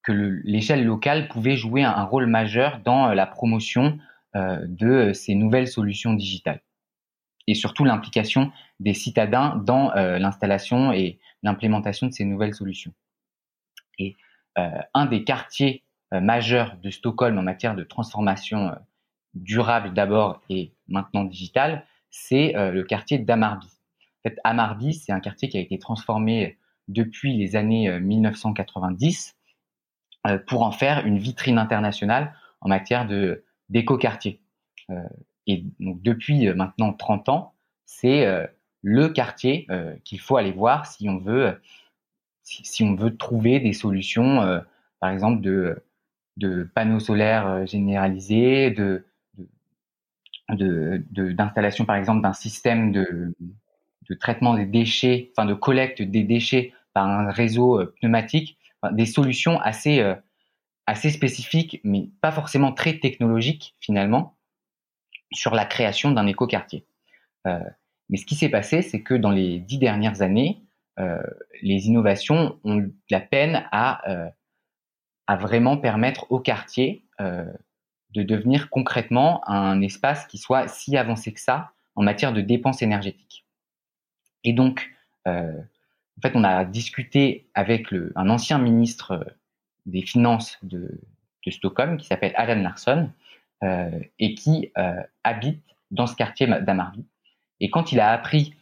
l'échelle 0.09 0.85
locale 0.85 1.27
pouvait 1.27 1.55
jouer 1.55 1.83
un, 1.83 2.03
rôle 2.03 2.25
majeur 2.25 2.79
dans 2.83 3.09
euh, 3.09 3.13
la 3.13 3.25
promotion 3.25 3.97
euh, 4.35 4.57
de 4.67 5.13
ces 5.13 5.35
nouvelles 5.35 5.67
solutions 5.67 6.13
digitales 6.13 6.61
et 7.51 7.55
surtout 7.55 7.83
l'implication 7.83 8.51
des 8.79 8.93
citadins 8.93 9.55
dans 9.65 9.91
euh, 9.95 10.17
l'installation 10.17 10.91
et 10.91 11.19
l'implémentation 11.43 12.07
de 12.07 12.11
ces 12.11 12.25
nouvelles 12.25 12.55
solutions. 12.55 12.93
Et 13.99 14.15
un 14.93 15.05
des 15.05 15.23
quartiers 15.23 15.83
majeurs 16.11 16.75
de 16.83 16.89
Stockholm 16.89 17.37
en 17.37 17.41
matière 17.41 17.73
de 17.73 17.83
transformation 17.83 18.75
durable 19.33 19.93
d'abord 19.93 20.41
et 20.49 20.73
maintenant 20.89 21.23
digitale, 21.23 21.85
c'est 22.09 22.53
le 22.55 22.83
quartier 22.83 23.17
d'Amarby. 23.17 23.67
En 23.67 24.29
fait, 24.29 24.39
Amarby, 24.43 24.93
c'est 24.93 25.13
un 25.13 25.21
quartier 25.21 25.47
qui 25.47 25.57
a 25.57 25.61
été 25.61 25.79
transformé 25.79 26.57
depuis 26.89 27.37
les 27.37 27.55
années 27.55 27.97
1990 27.99 29.37
euh, 30.27 30.37
pour 30.37 30.61
en 30.61 30.71
faire 30.71 31.05
une 31.07 31.17
vitrine 31.17 31.57
internationale 31.57 32.35
en 32.61 32.69
matière 32.69 33.07
de 33.07 33.43
d'éco-quartier. 33.69 34.39
Euh, 34.91 35.01
et 35.51 35.65
donc 35.79 36.01
depuis 36.01 36.47
euh, 36.47 36.55
maintenant 36.55 36.93
30 36.93 37.29
ans, 37.29 37.53
c'est 37.85 38.25
le 38.83 39.09
quartier 39.09 39.67
qu'il 40.05 40.19
faut 40.21 40.37
aller 40.37 40.53
voir 40.53 40.85
si 40.85 41.09
on 41.09 41.17
veut 41.17 41.59
si, 42.43 42.83
on 42.83 42.95
veut 42.95 43.17
trouver 43.17 43.59
des 43.59 43.73
solutions, 43.73 44.39
par 45.01 45.09
exemple 45.09 45.41
de 45.41 46.63
panneaux 46.73 47.01
solaires 47.01 47.67
généralisés, 47.67 48.71
de 48.71 49.05
d'installation 50.49 51.85
par 51.85 51.97
exemple 51.97 52.21
d'un 52.21 52.33
système 52.33 52.91
de, 52.91 53.35
traitement 54.19 54.55
des 54.55 54.65
déchets, 54.65 55.31
enfin 55.31 55.45
de 55.45 55.53
collecte 55.53 56.01
des 56.01 56.23
déchets 56.23 56.73
par 56.93 57.07
un 57.07 57.29
réseau 57.29 57.85
pneumatique. 57.99 58.57
Des 58.91 59.05
solutions 59.05 59.59
assez, 59.61 59.99
euh, 59.99 60.15
assez 60.87 61.11
spécifiques, 61.11 61.79
mais 61.83 62.09
pas 62.19 62.31
forcément 62.31 62.71
très 62.71 62.97
technologiques 62.97 63.75
finalement, 63.79 64.35
sur 65.31 65.53
la 65.53 65.65
création 65.65 66.11
d'un 66.11 66.27
écoquartier. 66.27 66.85
Euh, 67.47 67.59
mais 68.09 68.17
ce 68.17 68.25
qui 68.25 68.35
s'est 68.35 68.49
passé, 68.49 68.81
c'est 68.81 69.01
que 69.01 69.13
dans 69.13 69.31
les 69.31 69.59
dix 69.59 69.77
dernières 69.77 70.21
années, 70.21 70.61
euh, 70.99 71.21
les 71.61 71.87
innovations 71.87 72.59
ont 72.63 72.79
eu 72.79 72.93
la 73.09 73.21
peine 73.21 73.65
à, 73.71 74.01
à 75.27 75.35
vraiment 75.37 75.77
permettre 75.77 76.29
au 76.29 76.39
quartier 76.39 77.05
de 77.19 78.23
devenir 78.23 78.69
concrètement 78.69 79.47
un 79.47 79.81
espace 79.81 80.25
qui 80.25 80.37
soit 80.37 80.67
si 80.67 80.97
avancé 80.97 81.31
que 81.31 81.39
ça 81.39 81.71
en 81.95 82.03
matière 82.03 82.33
de 82.33 82.41
dépenses 82.41 82.81
énergétiques. 82.81 83.45
Et 84.43 84.51
donc, 84.51 84.91
en 86.21 86.29
fait, 86.29 86.35
on 86.35 86.43
a 86.43 86.65
discuté 86.65 87.47
avec 87.55 87.87
un 88.15 88.29
ancien 88.29 88.59
ministre 88.59 89.11
euh, 89.11 89.23
des 89.87 90.03
Finances 90.03 90.59
de, 90.61 90.99
de 91.45 91.51
Stockholm 91.51 91.97
qui 91.97 92.05
s'appelle 92.05 92.33
Alan 92.35 92.61
Larsson 92.61 93.09
euh, 93.09 93.20
et 93.63 94.35
qui 94.35 94.71
euh, 94.77 95.01
habite 95.23 95.63
dans 95.91 96.07
ce 96.07 96.15
quartier 96.15 96.47
d'Amarby. 96.47 97.05
Et 97.59 97.69
quand 97.69 97.91
il 97.91 97.99
a 97.99 98.11
appris 98.11 98.55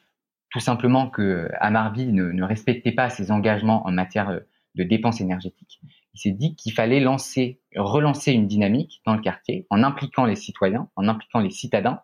tout 0.50 0.60
simplement 0.60 1.10
que 1.10 1.50
Amarby 1.60 2.08
ne, 2.12 2.44
respectait 2.44 2.92
pas 2.92 3.10
ses 3.10 3.32
engagements 3.32 3.86
en 3.86 3.92
matière 3.92 4.42
de 4.76 4.84
dépenses 4.84 5.22
énergétiques, 5.22 5.80
il 6.14 6.20
s'est 6.20 6.32
dit 6.32 6.56
qu'il 6.56 6.74
fallait 6.74 7.00
lancer, 7.00 7.62
relancer 7.76 8.34
une 8.34 8.48
dynamique 8.48 9.02
dans 9.06 9.14
le 9.14 9.22
quartier 9.22 9.68
en 9.70 9.84
impliquant 9.84 10.26
les 10.26 10.36
citoyens, 10.36 10.90
en 10.96 11.08
impliquant 11.08 11.40
les 11.40 11.52
citadins 11.52 12.02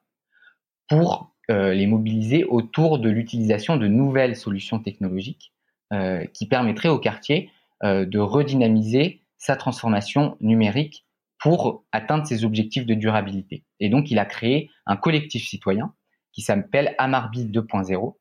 pour 0.88 1.36
euh, 1.52 1.74
les 1.74 1.88
mobiliser 1.88 2.44
autour 2.44 3.00
de 3.00 3.10
l'utilisation 3.10 3.78
de 3.78 3.88
nouvelles 3.88 4.36
solutions 4.36 4.80
technologiques 4.80 5.54
euh, 5.94 6.26
qui 6.34 6.48
permettraient 6.48 6.90
au 6.90 7.00
quartier 7.00 7.52
euh, 7.84 8.06
de 8.06 8.20
redynamiser 8.20 9.22
sa 9.38 9.56
transformation 9.56 10.38
numérique 10.40 11.06
pour 11.46 11.86
atteindre 11.92 12.26
ses 12.26 12.44
objectifs 12.44 12.88
de 12.88 12.96
durabilité. 12.96 13.66
Et 13.80 13.90
donc, 13.90 14.10
il 14.10 14.18
a 14.18 14.26
créé 14.26 14.72
un 14.88 14.96
collectif 14.96 15.48
citoyen 15.48 15.94
qui 16.32 16.42
s'appelle 16.42 16.96
Amarby 16.98 17.46
2.0 17.46 18.16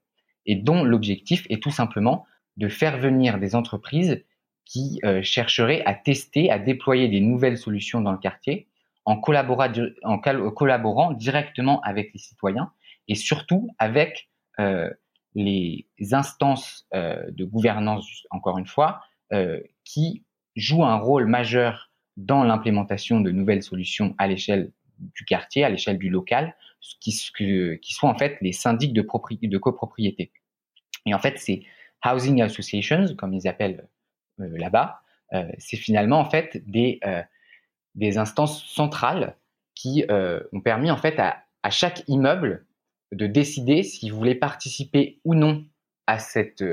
et 0.44 0.56
dont 0.56 0.84
l'objectif 0.84 1.46
est 1.48 1.62
tout 1.62 1.70
simplement 1.70 2.26
de 2.58 2.68
faire 2.68 2.98
venir 2.98 3.38
des 3.38 3.54
entreprises 3.54 4.22
qui 4.66 5.00
chercheraient 5.22 5.82
à 5.86 5.94
tester, 5.94 6.50
à 6.50 6.58
déployer 6.58 7.08
des 7.08 7.20
nouvelles 7.20 7.56
solutions 7.56 8.02
dans 8.02 8.12
le 8.12 8.18
quartier 8.18 8.68
en, 9.06 9.14
en 9.14 10.50
collaborant 10.50 11.12
directement 11.12 11.80
avec 11.80 12.12
les 12.12 12.18
citoyens 12.18 12.72
et 13.08 13.14
surtout 13.14 13.70
avec 13.78 14.28
euh, 14.60 14.90
les 15.34 15.86
instances 16.12 16.86
euh, 16.92 17.24
de 17.30 17.46
gouvernance, 17.46 18.26
encore 18.30 18.58
une 18.58 18.66
fois, 18.66 19.00
euh, 19.32 19.60
qui 19.82 20.24
jouent 20.56 20.84
un 20.84 20.98
rôle 20.98 21.24
majeur 21.24 21.90
dans 22.16 22.44
l'implémentation 22.44 23.20
de 23.20 23.30
nouvelles 23.30 23.62
solutions 23.62 24.14
à 24.18 24.26
l'échelle 24.26 24.70
du 24.98 25.24
quartier, 25.24 25.64
à 25.64 25.68
l'échelle 25.68 25.98
du 25.98 26.08
local, 26.08 26.54
qui, 27.00 27.12
qui 27.12 27.94
sont 27.94 28.06
en 28.06 28.16
fait 28.16 28.38
les 28.40 28.52
syndics 28.52 28.92
de, 28.92 29.02
de 29.02 29.58
copropriété. 29.58 30.32
Et 31.06 31.14
en 31.14 31.18
fait, 31.18 31.38
c'est 31.38 31.62
housing 32.04 32.42
associations, 32.42 33.14
comme 33.16 33.34
ils 33.34 33.48
appellent 33.48 33.88
là-bas, 34.38 35.00
c'est 35.58 35.76
finalement 35.76 36.20
en 36.20 36.30
fait 36.30 36.62
des, 36.68 37.00
des 37.94 38.18
instances 38.18 38.64
centrales 38.64 39.36
qui 39.74 40.04
ont 40.08 40.60
permis 40.60 40.90
en 40.90 40.96
fait 40.96 41.18
à, 41.18 41.44
à 41.62 41.70
chaque 41.70 42.04
immeuble 42.08 42.66
de 43.12 43.26
décider 43.26 43.82
s'il 43.82 44.12
voulait 44.12 44.34
participer 44.34 45.20
ou 45.24 45.34
non 45.34 45.64
à 46.06 46.18
cette 46.18 46.64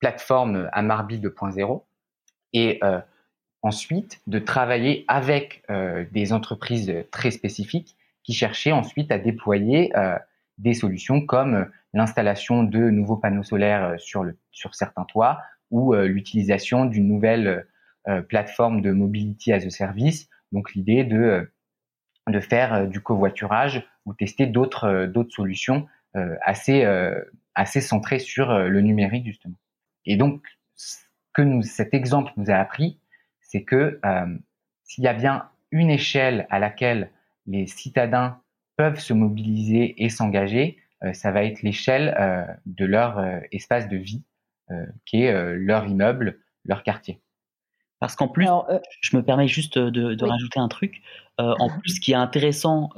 plateforme 0.00 0.68
Amarbi 0.72 1.18
2.0 1.18 1.82
et 2.54 2.80
ensuite 3.62 4.20
de 4.26 4.38
travailler 4.38 5.04
avec 5.08 5.64
des 6.10 6.32
entreprises 6.32 6.92
très 7.10 7.30
spécifiques 7.30 7.96
qui 8.22 8.34
cherchaient 8.34 8.72
ensuite 8.72 9.10
à 9.10 9.18
déployer 9.18 9.92
des 10.58 10.74
solutions 10.74 11.24
comme 11.24 11.68
l'installation 11.94 12.62
de 12.62 12.90
nouveaux 12.90 13.16
panneaux 13.16 13.42
solaires 13.42 13.94
sur, 13.98 14.24
le, 14.24 14.36
sur 14.50 14.74
certains 14.74 15.04
toits 15.04 15.40
ou 15.70 15.94
l'utilisation 15.94 16.84
d'une 16.84 17.08
nouvelle 17.08 17.66
plateforme 18.28 18.82
de 18.82 18.92
mobility 18.92 19.52
as 19.52 19.64
a 19.64 19.70
service. 19.70 20.28
Donc 20.50 20.74
l'idée 20.74 21.04
de, 21.04 21.50
de 22.28 22.40
faire 22.40 22.88
du 22.88 23.00
covoiturage 23.00 23.86
ou 24.04 24.14
tester 24.14 24.46
d'autres 24.46 25.06
d'autres 25.06 25.32
solutions 25.32 25.86
assez 26.42 26.84
assez 27.54 27.80
centrées 27.80 28.18
sur 28.18 28.58
le 28.58 28.80
numérique 28.80 29.26
justement. 29.26 29.56
Et 30.04 30.16
donc 30.16 30.42
ce 30.74 30.98
que 31.32 31.42
nous, 31.42 31.62
cet 31.62 31.94
exemple 31.94 32.32
nous 32.36 32.50
a 32.50 32.54
appris, 32.54 32.98
c'est 33.52 33.64
que 33.64 34.00
s'il 34.82 35.04
y 35.04 35.08
a 35.08 35.12
bien 35.12 35.48
une 35.70 35.90
échelle 35.90 36.46
à 36.48 36.58
laquelle 36.58 37.10
les 37.46 37.66
citadins 37.66 38.40
peuvent 38.76 38.98
se 38.98 39.12
mobiliser 39.12 39.94
et 40.02 40.08
s'engager, 40.08 40.78
euh, 41.04 41.12
ça 41.12 41.30
va 41.32 41.44
être 41.44 41.62
l'échelle 41.62 42.14
euh, 42.18 42.44
de 42.64 42.86
leur 42.86 43.18
euh, 43.18 43.40
espace 43.50 43.88
de 43.88 43.96
vie, 43.96 44.22
qui 45.04 45.24
est 45.24 45.54
leur 45.58 45.86
immeuble, 45.86 46.38
leur 46.64 46.82
quartier. 46.82 47.20
Parce 48.00 48.16
qu'en 48.16 48.28
plus, 48.28 48.48
je 49.02 49.14
me 49.14 49.22
permets 49.22 49.48
juste 49.48 49.76
de, 49.76 50.24
rajouter 50.24 50.58
un 50.58 50.68
truc. 50.68 51.02
en 51.36 51.68
plus, 51.78 51.96
ce 51.96 52.00
qui 52.00 52.12
est 52.12 52.14
intéressant 52.14 52.88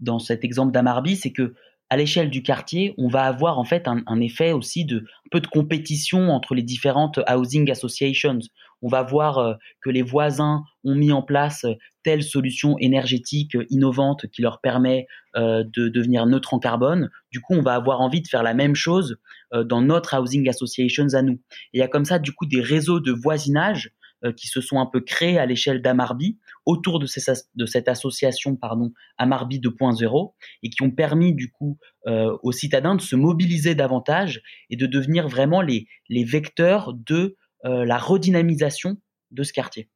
dans 0.00 0.18
cet 0.18 0.44
exemple 0.44 0.70
d'Amarby, 0.70 1.16
c'est 1.16 1.32
que 1.32 1.54
à 1.88 1.96
l'échelle 1.96 2.28
du 2.28 2.42
quartier, 2.42 2.94
on 2.98 3.08
va 3.08 3.22
avoir 3.22 3.58
en 3.58 3.64
fait 3.64 3.88
un, 3.88 4.20
effet 4.20 4.52
aussi 4.52 4.84
de 4.84 4.98
un 4.98 5.28
peu 5.30 5.40
de 5.40 5.46
compétition 5.46 6.28
entre 6.28 6.54
les 6.54 6.62
différentes 6.62 7.20
housing 7.26 7.70
associations. 7.70 8.40
On 8.82 8.88
va 8.88 9.02
voir 9.02 9.38
euh, 9.38 9.54
que 9.80 9.90
les 9.90 10.02
voisins 10.02 10.64
ont 10.84 10.96
mis 10.96 11.12
en 11.12 11.22
place 11.22 11.64
euh, 11.64 11.74
telle 12.02 12.24
solution 12.24 12.76
énergétique 12.78 13.54
euh, 13.54 13.64
innovante 13.70 14.26
qui 14.32 14.42
leur 14.42 14.60
permet 14.60 15.06
de 15.34 15.88
devenir 15.88 16.26
neutre 16.26 16.52
en 16.52 16.58
carbone. 16.58 17.08
Du 17.30 17.40
coup, 17.40 17.54
on 17.54 17.62
va 17.62 17.72
avoir 17.72 18.02
envie 18.02 18.20
de 18.20 18.28
faire 18.28 18.42
la 18.42 18.52
même 18.52 18.74
chose 18.74 19.16
dans 19.50 19.80
notre 19.80 20.14
housing 20.14 20.46
associations 20.46 21.14
à 21.14 21.22
nous. 21.22 21.40
Et 21.72 21.78
il 21.78 21.78
y 21.78 21.82
a 21.82 21.88
comme 21.88 22.04
ça 22.04 22.18
du 22.18 22.32
coup 22.32 22.44
des 22.44 22.60
réseaux 22.60 23.00
de 23.00 23.12
voisinage 23.12 23.92
qui 24.36 24.46
se 24.46 24.60
sont 24.60 24.78
un 24.78 24.84
peu 24.84 25.00
créés 25.00 25.38
à 25.38 25.46
l'échelle 25.46 25.80
d'Amarbi 25.80 26.38
autour 26.66 26.98
de, 26.98 27.06
cette 27.06 27.88
association 27.88 28.56
pardon 28.56 28.92
Amarbi 29.16 29.58
2.0 29.58 30.34
et 30.62 30.68
qui 30.68 30.82
ont 30.82 30.90
permis 30.90 31.32
du 31.32 31.50
coup 31.50 31.78
aux 32.06 32.52
citadins 32.52 32.94
de 32.94 33.00
se 33.00 33.16
mobiliser 33.16 33.74
davantage 33.74 34.42
et 34.68 34.76
de 34.76 34.84
devenir 34.84 35.28
vraiment 35.28 35.62
les, 35.62 35.88
les 36.10 36.24
vecteurs 36.24 36.92
de 36.92 37.38
la 37.64 37.98
redynamisation 37.98 38.96
de 39.30 39.42
ce 39.42 39.52
quartier. 39.52 39.88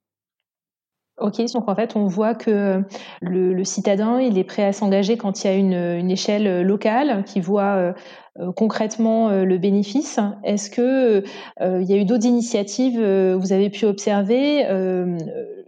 Ok, 1.18 1.40
donc 1.54 1.66
en 1.66 1.74
fait, 1.74 1.96
on 1.96 2.06
voit 2.06 2.34
que 2.34 2.82
le, 3.22 3.64
citadin, 3.64 4.20
il 4.20 4.36
est 4.36 4.44
prêt 4.44 4.64
à 4.64 4.74
s'engager 4.74 5.16
quand 5.16 5.42
il 5.42 5.46
y 5.46 5.50
a 5.50 5.54
une, 5.54 6.10
échelle 6.10 6.62
locale, 6.62 7.24
qui 7.24 7.40
voit 7.40 7.94
euh, 8.40 8.52
concrètement 8.52 9.30
euh, 9.30 9.44
le 9.44 9.56
bénéfice 9.56 10.20
Est-ce 10.44 10.68
que 10.68 11.24
euh, 11.62 11.80
il 11.80 11.88
y 11.88 11.94
a 11.94 11.96
eu 11.96 12.04
d'autres 12.04 12.26
initiatives 12.26 13.00
vous 13.00 13.52
avez 13.52 13.70
pu 13.70 13.86
observer 13.86 14.66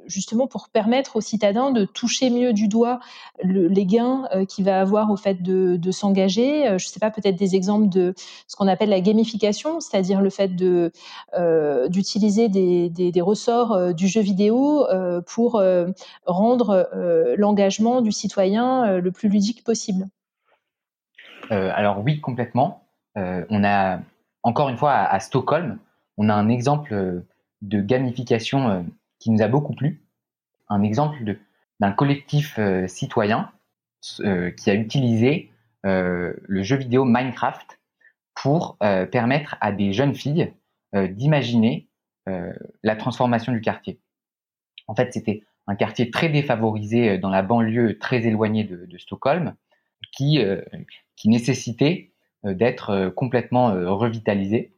justement 0.09 0.47
pour 0.47 0.69
permettre 0.69 1.17
aux 1.17 1.21
citadins 1.21 1.71
de 1.71 1.85
toucher 1.85 2.31
mieux 2.31 2.53
du 2.53 2.67
doigt 2.69 3.01
les 3.43 3.87
gains 3.87 4.29
qu'il 4.49 4.65
va 4.65 4.81
avoir 4.81 5.11
au 5.11 5.17
fait 5.17 5.43
de, 5.43 5.91
s'engager 5.91 6.65
Je 6.67 6.73
ne 6.75 6.79
sais 6.79 7.01
pas, 7.01 7.11
peut-être 7.11 7.37
des 7.37 7.55
exemples 7.55 7.89
de 7.89 8.15
ce 8.47 8.57
qu'on 8.57 8.69
appelle 8.69 8.91
la 8.91 9.01
gamification, 9.01 9.81
c'est-à-dire 9.81 10.21
le 10.21 10.31
fait 10.31 10.57
de 10.57 10.93
d'utiliser 11.89 12.49
des, 12.49 13.21
ressorts 13.21 13.95
du 13.95 14.09
jeu 14.09 14.21
vidéo 14.21 14.87
pour 15.27 15.63
rendre 16.27 16.89
l'engagement 17.37 18.01
du 18.01 18.13
citoyen 18.13 18.99
le 18.99 19.13
plus 19.13 19.29
ludique 19.29 19.65
possible. 19.65 20.07
Euh, 21.51 21.71
alors 21.75 22.03
oui, 22.05 22.21
complètement. 22.21 22.85
Euh, 23.17 23.45
on 23.51 23.65
a 23.65 24.01
encore 24.43 24.69
une 24.69 24.77
fois 24.77 24.93
à, 24.93 25.21
Stockholm, 25.21 25.79
on 26.17 26.29
a 26.29 26.35
un 26.35 26.49
exemple 26.49 27.23
de 27.63 27.81
gamification 27.81 28.69
euh, 28.69 28.83
qui 29.19 29.31
nous 29.31 29.43
a 29.43 29.49
beaucoup 29.49 29.75
plu. 29.75 30.05
Un 30.69 30.83
exemple 30.83 31.37
d'un 31.81 31.93
collectif 31.93 32.59
citoyen 32.87 33.51
qui 34.01 34.71
a 34.71 34.75
utilisé 34.75 35.51
le 35.85 36.62
jeu 36.62 36.77
vidéo 36.77 37.05
Minecraft 37.05 37.81
pour 38.35 38.77
permettre 38.79 39.57
à 39.61 39.73
des 39.73 39.93
jeunes 39.93 40.14
filles 40.14 40.53
d'imaginer 40.95 41.89
la 42.27 42.97
transformation 42.97 43.53
du 43.53 43.61
quartier. 43.61 44.01
En 44.87 44.95
fait, 44.95 45.12
c'était 45.12 45.45
un 45.66 45.75
quartier 45.75 46.11
très 46.11 46.29
défavorisé 46.29 47.19
dans 47.19 47.31
la 47.31 47.43
banlieue 47.43 47.99
très 47.99 48.27
éloignée 48.27 48.64
de, 48.64 48.99
Stockholm, 48.99 49.55
qui, 50.12 50.41
qui 51.16 51.29
nécessitait 51.29 52.12
euh, 52.45 52.55
d'être 52.55 52.91
euh, 52.91 53.11
complètement 53.11 53.71
euh, 53.71 53.91
revitalisé. 53.91 54.73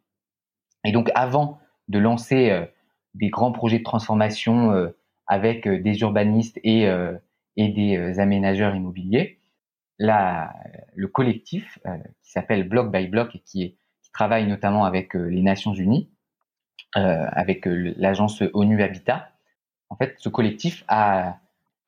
Et 0.85 0.93
donc 0.93 1.11
avant 1.15 1.59
de 1.89 1.99
lancer 1.99 2.67
des 3.15 3.29
grands 3.29 3.53
projets 3.53 3.79
de 3.79 3.85
transformation 3.85 4.93
avec 5.27 5.69
des 5.69 6.01
urbanistes 6.01 6.59
et, 6.65 6.89
et 7.57 7.69
des 7.69 8.21
aménageurs 8.21 8.75
immobiliers, 8.75 9.39
la, 9.99 10.55
le 10.95 11.09
collectif 11.09 11.79
qui 12.23 12.31
s'appelle 12.31 12.69
Block 12.69 12.91
by 12.93 13.07
Block 13.09 13.35
et 13.35 13.41
qui, 13.41 13.63
est, 13.63 13.77
qui 14.03 14.13
travaille 14.13 14.47
notamment 14.47 14.85
avec 14.85 15.15
les 15.15 15.43
Nations 15.43 15.75
Unies, 15.75 16.09
avec 16.95 17.63
l'agence 17.67 18.43
ONU 18.55 18.83
Habitat, 18.83 19.31
en 19.91 19.97
fait, 19.97 20.15
ce 20.19 20.29
collectif 20.29 20.85
a, 20.89 21.37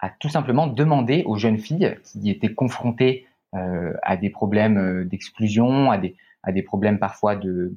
a 0.00 0.10
tout 0.10 0.28
simplement 0.28 0.66
demandé 0.66 1.22
aux 1.24 1.38
jeunes 1.38 1.58
filles 1.58 1.96
qui 2.04 2.28
étaient 2.28 2.52
confrontées 2.52 3.26
euh, 3.54 3.94
à 4.02 4.16
des 4.16 4.28
problèmes 4.28 4.76
euh, 4.76 5.04
d'exclusion, 5.04 5.90
à 5.90 5.98
des, 5.98 6.16
à 6.42 6.52
des 6.52 6.62
problèmes 6.62 6.98
parfois 6.98 7.36
de, 7.36 7.76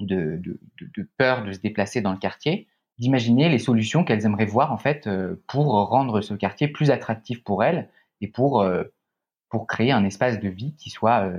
de, 0.00 0.40
de, 0.40 1.08
peur 1.18 1.44
de 1.44 1.52
se 1.52 1.58
déplacer 1.58 2.00
dans 2.00 2.12
le 2.12 2.18
quartier, 2.18 2.68
d'imaginer 2.98 3.48
les 3.48 3.58
solutions 3.58 4.04
qu'elles 4.04 4.24
aimeraient 4.24 4.44
voir 4.44 4.72
en 4.72 4.76
fait 4.76 5.06
euh, 5.06 5.42
pour 5.46 5.66
rendre 5.88 6.20
ce 6.20 6.34
quartier 6.34 6.68
plus 6.68 6.90
attractif 6.90 7.42
pour 7.42 7.64
elles 7.64 7.88
et 8.20 8.28
pour, 8.28 8.64
pour 9.50 9.66
créer 9.66 9.92
un 9.92 10.04
espace 10.04 10.40
de 10.40 10.48
vie 10.48 10.74
qui 10.76 10.88
soit 10.88 11.30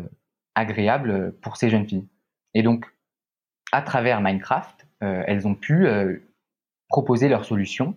agréable 0.54 1.34
pour 1.42 1.58
ces 1.58 1.70
jeunes 1.70 1.88
filles. 1.88 2.08
Et 2.54 2.62
donc, 2.62 2.86
à 3.72 3.82
travers 3.82 4.22
Minecraft, 4.22 4.86
elles 5.00 5.48
ont 5.48 5.56
pu 5.56 5.88
proposer 6.90 7.28
leurs 7.28 7.46
solutions 7.46 7.96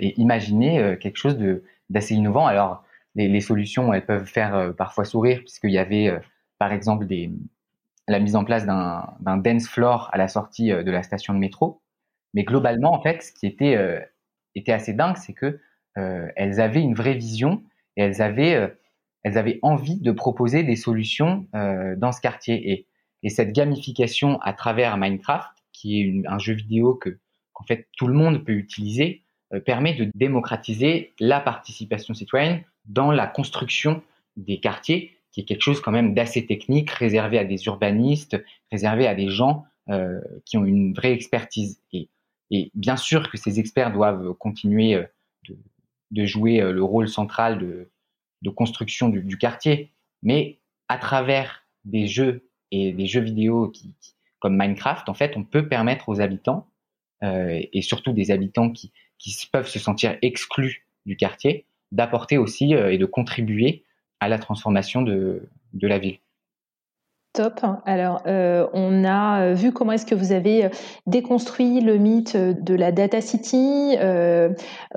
et 0.00 0.20
imaginer 0.20 0.96
quelque 1.00 1.16
chose 1.16 1.38
d'assez 1.90 2.14
innovant. 2.14 2.46
Alors, 2.46 2.82
les, 3.14 3.40
solutions, 3.40 3.92
elles 3.92 4.06
peuvent 4.06 4.26
faire 4.26 4.54
euh, 4.54 4.72
parfois 4.72 5.04
sourire, 5.04 5.40
puisqu'il 5.40 5.70
y 5.70 5.78
avait, 5.78 6.08
euh, 6.08 6.18
par 6.58 6.72
exemple, 6.72 7.06
la 8.08 8.18
mise 8.18 8.36
en 8.36 8.44
place 8.44 8.64
d'un 8.64 9.36
dance 9.36 9.68
floor 9.68 10.08
à 10.12 10.18
la 10.18 10.28
sortie 10.28 10.72
euh, 10.72 10.82
de 10.82 10.90
la 10.90 11.02
station 11.02 11.34
de 11.34 11.38
métro. 11.38 11.81
Mais 12.34 12.44
globalement, 12.44 12.92
en 12.92 13.02
fait, 13.02 13.22
ce 13.22 13.32
qui 13.32 13.46
était, 13.46 13.76
était 14.54 14.72
assez 14.72 14.94
dingue, 14.94 15.16
c'est 15.16 15.34
que 15.34 15.60
elles 15.94 16.60
avaient 16.60 16.80
une 16.80 16.94
vraie 16.94 17.14
vision 17.14 17.62
et 17.96 18.02
elles 18.02 18.22
avaient, 18.22 18.72
elles 19.22 19.36
avaient 19.36 19.58
envie 19.60 20.00
de 20.00 20.12
proposer 20.12 20.62
des 20.62 20.76
solutions 20.76 21.46
dans 21.52 22.12
ce 22.12 22.20
quartier. 22.22 22.72
Et, 22.72 22.86
et 23.22 23.28
cette 23.28 23.52
gamification 23.52 24.40
à 24.40 24.54
travers 24.54 24.96
Minecraft, 24.96 25.50
qui 25.72 26.00
est 26.00 26.22
un 26.26 26.38
jeu 26.38 26.54
vidéo 26.54 26.94
que 26.94 27.18
qu'en 27.52 27.64
fait 27.64 27.88
tout 27.98 28.06
le 28.06 28.14
monde 28.14 28.44
peut 28.44 28.54
utiliser, 28.54 29.22
permet 29.66 29.92
de 29.92 30.10
démocratiser 30.14 31.12
la 31.20 31.40
participation 31.40 32.14
citoyenne 32.14 32.62
dans 32.86 33.12
la 33.12 33.26
construction 33.26 34.02
des 34.36 34.60
quartiers, 34.60 35.16
qui 35.30 35.40
est 35.40 35.44
quelque 35.44 35.62
chose 35.62 35.80
quand 35.80 35.92
même 35.92 36.14
d'assez 36.14 36.46
technique, 36.46 36.90
réservé 36.90 37.38
à 37.38 37.44
des 37.44 37.64
urbanistes, 37.66 38.42
réservé 38.70 39.06
à 39.06 39.14
des 39.14 39.28
gens 39.28 39.64
euh, 39.88 40.20
qui 40.44 40.56
ont 40.58 40.64
une 40.64 40.94
vraie 40.94 41.12
expertise. 41.12 41.80
Et, 41.92 42.08
et, 42.52 42.70
bien 42.74 42.96
sûr 42.96 43.30
que 43.30 43.38
ces 43.38 43.58
experts 43.58 43.92
doivent 43.92 44.34
continuer 44.34 44.94
euh, 44.94 45.06
de, 46.10 46.24
jouer 46.26 46.60
euh, 46.60 46.70
le 46.70 46.84
rôle 46.84 47.08
central 47.08 47.58
de, 47.58 48.50
construction 48.50 49.08
du, 49.08 49.38
quartier, 49.38 49.92
mais 50.22 50.60
à 50.88 50.98
travers 50.98 51.64
des 51.84 52.06
jeux 52.06 52.48
et 52.70 52.92
des 52.92 53.06
jeux 53.06 53.20
vidéo 53.20 53.70
qui, 53.70 53.94
comme 54.38 54.56
Minecraft, 54.56 55.08
en 55.08 55.14
fait, 55.14 55.36
on 55.36 55.44
peut 55.44 55.68
permettre 55.68 56.08
aux 56.08 56.20
habitants, 56.20 56.68
euh, 57.22 57.60
et 57.72 57.82
surtout 57.82 58.12
des 58.12 58.30
habitants 58.30 58.70
qui, 58.70 58.92
peuvent 59.52 59.68
se 59.68 59.78
sentir 59.78 60.18
exclus 60.20 60.86
du 61.06 61.16
quartier, 61.16 61.66
d'apporter 61.92 62.36
aussi 62.36 62.72
et 62.72 62.98
de 62.98 63.06
contribuer 63.06 63.84
à 64.18 64.28
la 64.28 64.38
transformation 64.38 65.02
de 65.02 65.48
la 65.74 65.98
ville. 65.98 66.18
Top. 67.34 67.64
Alors, 67.86 68.20
euh, 68.26 68.66
on 68.74 69.04
a 69.04 69.40
euh, 69.40 69.54
vu 69.54 69.72
comment 69.72 69.92
est-ce 69.92 70.04
que 70.04 70.14
vous 70.14 70.32
avez 70.32 70.66
euh, 70.66 70.68
déconstruit 71.06 71.80
le 71.80 71.96
mythe 71.96 72.36
de 72.36 72.74
la 72.74 72.92
data 72.92 73.22
city. 73.22 73.96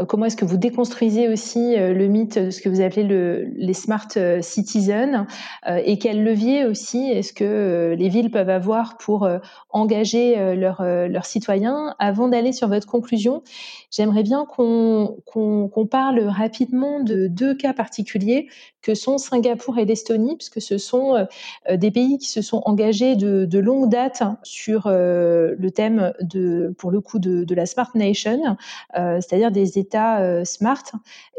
Comment 0.10 0.26
est-ce 0.26 0.36
que 0.36 0.44
vous 0.44 0.58
déconstruisez 0.58 1.30
aussi 1.30 1.76
le 1.78 2.08
mythe 2.08 2.38
de 2.38 2.50
ce 2.50 2.62
que 2.62 2.68
vous 2.68 2.82
appelez 2.82 3.04
le, 3.04 3.46
les 3.56 3.74
smart 3.74 4.08
citizens 4.42 5.26
et 5.68 5.98
quel 5.98 6.24
levier 6.24 6.66
aussi 6.66 7.10
est-ce 7.10 7.32
que 7.32 7.96
les 7.98 8.10
villes 8.10 8.32
peuvent 8.32 8.50
avoir 8.50 8.98
pour 8.98 9.28
engager 9.70 10.56
leurs 10.56 11.26
citoyens. 11.26 11.96
Avant 12.00 12.28
d'aller 12.28 12.52
sur 12.52 12.68
votre 12.68 12.88
conclusion, 12.88 13.44
j'aimerais 13.92 14.24
bien 14.24 14.46
qu'on 14.46 15.88
parle 15.90 16.20
rapidement 16.28 17.02
de 17.02 17.28
deux 17.28 17.56
cas 17.56 17.74
particuliers 17.74 18.48
que 18.86 18.94
sont 18.94 19.18
Singapour 19.18 19.80
et 19.80 19.86
l'Estonie, 19.86 20.36
puisque 20.38 20.62
ce 20.62 20.78
sont 20.78 21.26
des 21.70 21.92
pays 21.92 22.20
qui 22.20 22.30
se 22.30 22.42
sont 22.44 22.62
engagés 22.66 23.16
de, 23.16 23.60
longue 23.60 23.90
date 23.90 24.24
sur 24.44 24.84
euh, 24.88 25.56
le 25.58 25.72
thème 25.72 26.14
de, 26.22 26.74
pour 26.78 26.92
le 26.92 27.02
coup, 27.02 27.20
de, 27.20 27.56
la 27.56 27.66
Smart 27.66 27.90
Nation, 27.96 28.58
euh, 28.98 29.20
c'est-à-dire 29.22 29.52
des 29.52 29.80
États 29.80 30.20
euh, 30.20 30.44
smart, 30.44 30.84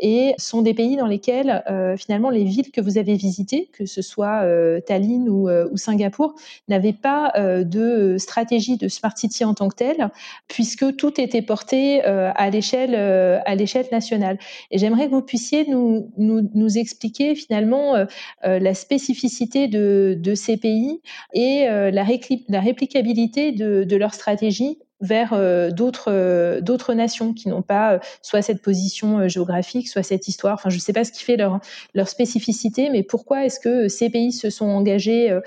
et 0.00 0.34
sont 0.38 0.62
des 0.62 0.74
pays 0.74 0.96
dans 0.96 1.06
lesquels 1.06 1.62
finalement 1.98 2.30
les 2.30 2.44
villes 2.44 2.70
que 2.70 2.80
vous 2.80 2.98
avez 2.98 3.14
visitées, 3.14 3.70
que 3.72 3.86
ce 3.86 4.02
soit 4.02 4.44
Tallinn 4.86 5.28
ou, 5.28 5.48
ou 5.48 5.76
Singapour, 5.76 6.34
n'avaient 6.68 6.92
pas 6.92 7.32
de 7.36 8.16
stratégie 8.18 8.76
de 8.76 8.88
smart 8.88 9.16
city 9.16 9.44
en 9.44 9.54
tant 9.54 9.68
que 9.68 9.76
telle, 9.76 10.10
puisque 10.48 10.96
tout 10.96 11.18
était 11.20 11.42
porté 11.42 12.02
à 12.02 12.50
l'échelle 12.50 12.94
à 12.94 13.54
l'échelle 13.54 13.86
nationale. 13.90 14.38
Et 14.70 14.78
j'aimerais 14.78 15.06
que 15.06 15.12
vous 15.12 15.22
puissiez 15.22 15.66
nous, 15.68 16.10
nous 16.18 16.78
expliquer 16.78 17.34
finalement 17.36 17.94
la 18.42 18.74
spécificité 18.74 19.68
de, 19.68 20.34
ces 20.34 20.56
pays 20.56 21.00
et 21.32 21.68
euh, 21.68 21.90
la, 21.90 22.04
réplicabilité 22.04 23.52
de, 23.52 23.96
leur 23.96 24.14
stratégie 24.14 24.78
vers 25.02 25.34
euh, 25.34 25.70
d'autres 25.70 26.10
euh, 26.10 26.94
nations 26.94 27.34
qui 27.34 27.48
n'ont 27.48 27.62
pas 27.62 28.00
soit 28.22 28.40
cette 28.40 28.62
position 28.62 29.28
géographique, 29.28 29.88
soit 29.88 30.02
cette 30.02 30.26
histoire. 30.26 30.54
Enfin, 30.54 30.70
je 30.70 30.76
ne 30.76 30.80
sais 30.80 30.92
pas 30.92 31.04
ce 31.04 31.12
qui 31.12 31.22
fait 31.22 31.36
leur 31.36 31.60
leur 31.94 32.08
spécificité, 32.08 32.88
mais 32.90 33.02
pourquoi 33.02 33.44
est-ce 33.44 33.60
que 33.60 33.88
ces 33.88 34.08
pays 34.08 34.32
se 34.32 34.50
sont 34.50 34.66
engagés 34.66 35.38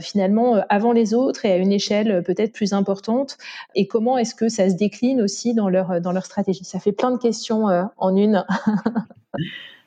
finalement 0.00 0.62
avant 0.68 0.92
les 0.92 1.14
autres 1.14 1.44
et 1.44 1.52
à 1.52 1.56
une 1.56 1.72
échelle 1.72 2.22
peut-être 2.24 2.52
plus 2.52 2.72
importante? 2.72 3.38
Et 3.74 3.86
comment 3.86 4.18
est-ce 4.18 4.34
que 4.34 4.48
ça 4.48 4.68
se 4.68 4.74
décline 4.74 5.22
aussi 5.22 5.54
dans 5.54 5.68
leur 5.68 6.00
dans 6.00 6.12
leur 6.12 6.26
stratégie? 6.26 6.64
Ça 6.64 6.80
fait 6.80 6.92
plein 6.92 7.12
de 7.12 7.18
questions 7.18 7.66
en 7.96 8.16
une. 8.16 8.44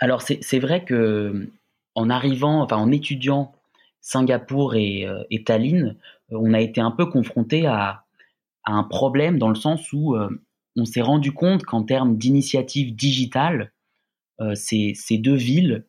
Alors 0.00 0.22
c'est 0.22 0.58
vrai 0.58 0.84
que 0.84 1.48
en 1.94 2.10
arrivant, 2.10 2.62
enfin 2.62 2.76
en 2.76 2.90
étudiant 2.90 3.54
Singapour 4.00 4.74
et, 4.74 5.06
euh, 5.06 5.22
et 5.30 5.44
Tallinn, 5.44 5.96
euh, 6.32 6.36
on 6.38 6.52
a 6.52 6.60
été 6.60 6.80
un 6.80 6.90
peu 6.90 7.06
confronté 7.06 7.66
à, 7.66 8.04
un 8.66 8.82
problème 8.82 9.38
dans 9.38 9.50
le 9.50 9.54
sens 9.54 9.92
où 9.92 10.14
euh, 10.14 10.28
on 10.76 10.86
s'est 10.86 11.02
rendu 11.02 11.32
compte 11.32 11.64
qu'en 11.64 11.82
termes 11.82 12.16
d'initiatives 12.16 12.94
digitales, 12.94 13.72
ces, 14.54 14.94
ces, 14.96 15.16
deux 15.16 15.36
villes 15.36 15.86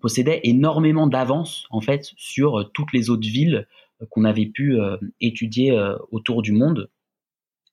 possédaient 0.00 0.40
énormément 0.44 1.08
d'avance 1.08 1.66
en 1.70 1.80
fait 1.80 2.12
sur 2.16 2.70
toutes 2.72 2.92
les 2.92 3.10
autres 3.10 3.26
villes 3.26 3.66
qu'on 4.10 4.24
avait 4.24 4.46
pu 4.46 4.78
étudier 5.20 5.76
autour 6.12 6.42
du 6.42 6.52
monde 6.52 6.90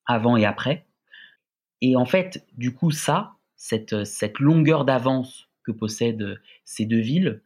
avant 0.07 0.35
et 0.35 0.45
après. 0.45 0.87
Et 1.81 1.95
en 1.95 2.05
fait, 2.05 2.43
du 2.57 2.73
coup, 2.73 2.89
ça, 2.89 3.33
cette, 3.59 4.05
cette 4.05 4.39
longueur 4.39 4.85
d'avance 4.85 5.49
que 5.63 5.71
possèdent 5.71 6.39
ces 6.63 6.85
deux 6.85 7.01
villes, 7.01 7.43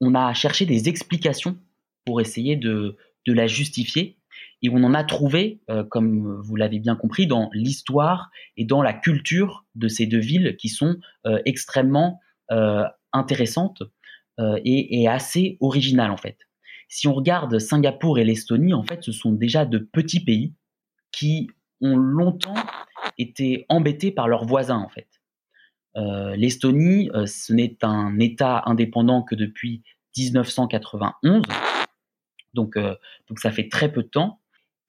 on 0.00 0.16
a 0.16 0.34
cherché 0.34 0.66
des 0.66 0.88
explications 0.88 1.56
pour 2.04 2.20
essayer 2.20 2.56
de, 2.56 2.96
la 3.26 3.46
justifier. 3.46 4.18
Et 4.62 4.68
on 4.68 4.82
en 4.82 4.94
a 4.94 5.04
trouvé, 5.04 5.60
euh, 5.70 5.84
comme 5.84 6.40
vous 6.40 6.56
l'avez 6.56 6.80
bien 6.80 6.96
compris, 6.96 7.28
dans 7.28 7.50
l'histoire 7.52 8.30
et 8.56 8.64
dans 8.64 8.82
la 8.82 8.92
culture 8.92 9.64
de 9.76 9.86
ces 9.86 10.06
deux 10.06 10.18
villes 10.18 10.56
qui 10.56 10.68
sont 10.68 10.96
euh, 11.26 11.40
extrêmement 11.44 12.20
euh, 12.50 12.84
intéressantes 13.12 13.82
et, 14.64 15.06
assez 15.06 15.56
originales 15.60 16.10
en 16.10 16.16
fait. 16.16 16.36
Si 16.88 17.06
on 17.06 17.14
regarde 17.14 17.60
Singapour 17.60 18.18
et 18.18 18.24
l'Estonie, 18.24 18.74
en 18.74 18.82
fait, 18.82 19.04
ce 19.04 19.12
sont 19.12 19.30
déjà 19.30 19.64
de 19.64 19.78
petits 19.78 20.24
pays 20.24 20.52
qui 21.12 21.48
ont 21.80 21.96
longtemps 21.96 22.56
été 23.18 23.66
embêtés 23.68 24.10
par 24.10 24.26
leurs 24.26 24.46
voisins 24.46 24.78
en 24.78 24.88
fait. 24.88 25.06
Euh, 25.96 26.36
L'Estonie, 26.36 27.10
euh, 27.14 27.26
ce 27.26 27.52
n'est 27.52 27.76
un 27.82 28.18
État 28.18 28.62
indépendant 28.66 29.22
que 29.22 29.34
depuis 29.34 29.82
1991, 30.16 31.42
donc, 32.54 32.76
euh, 32.76 32.94
donc 33.28 33.38
ça 33.38 33.50
fait 33.50 33.68
très 33.68 33.92
peu 33.92 34.02
de 34.02 34.08
temps. 34.08 34.40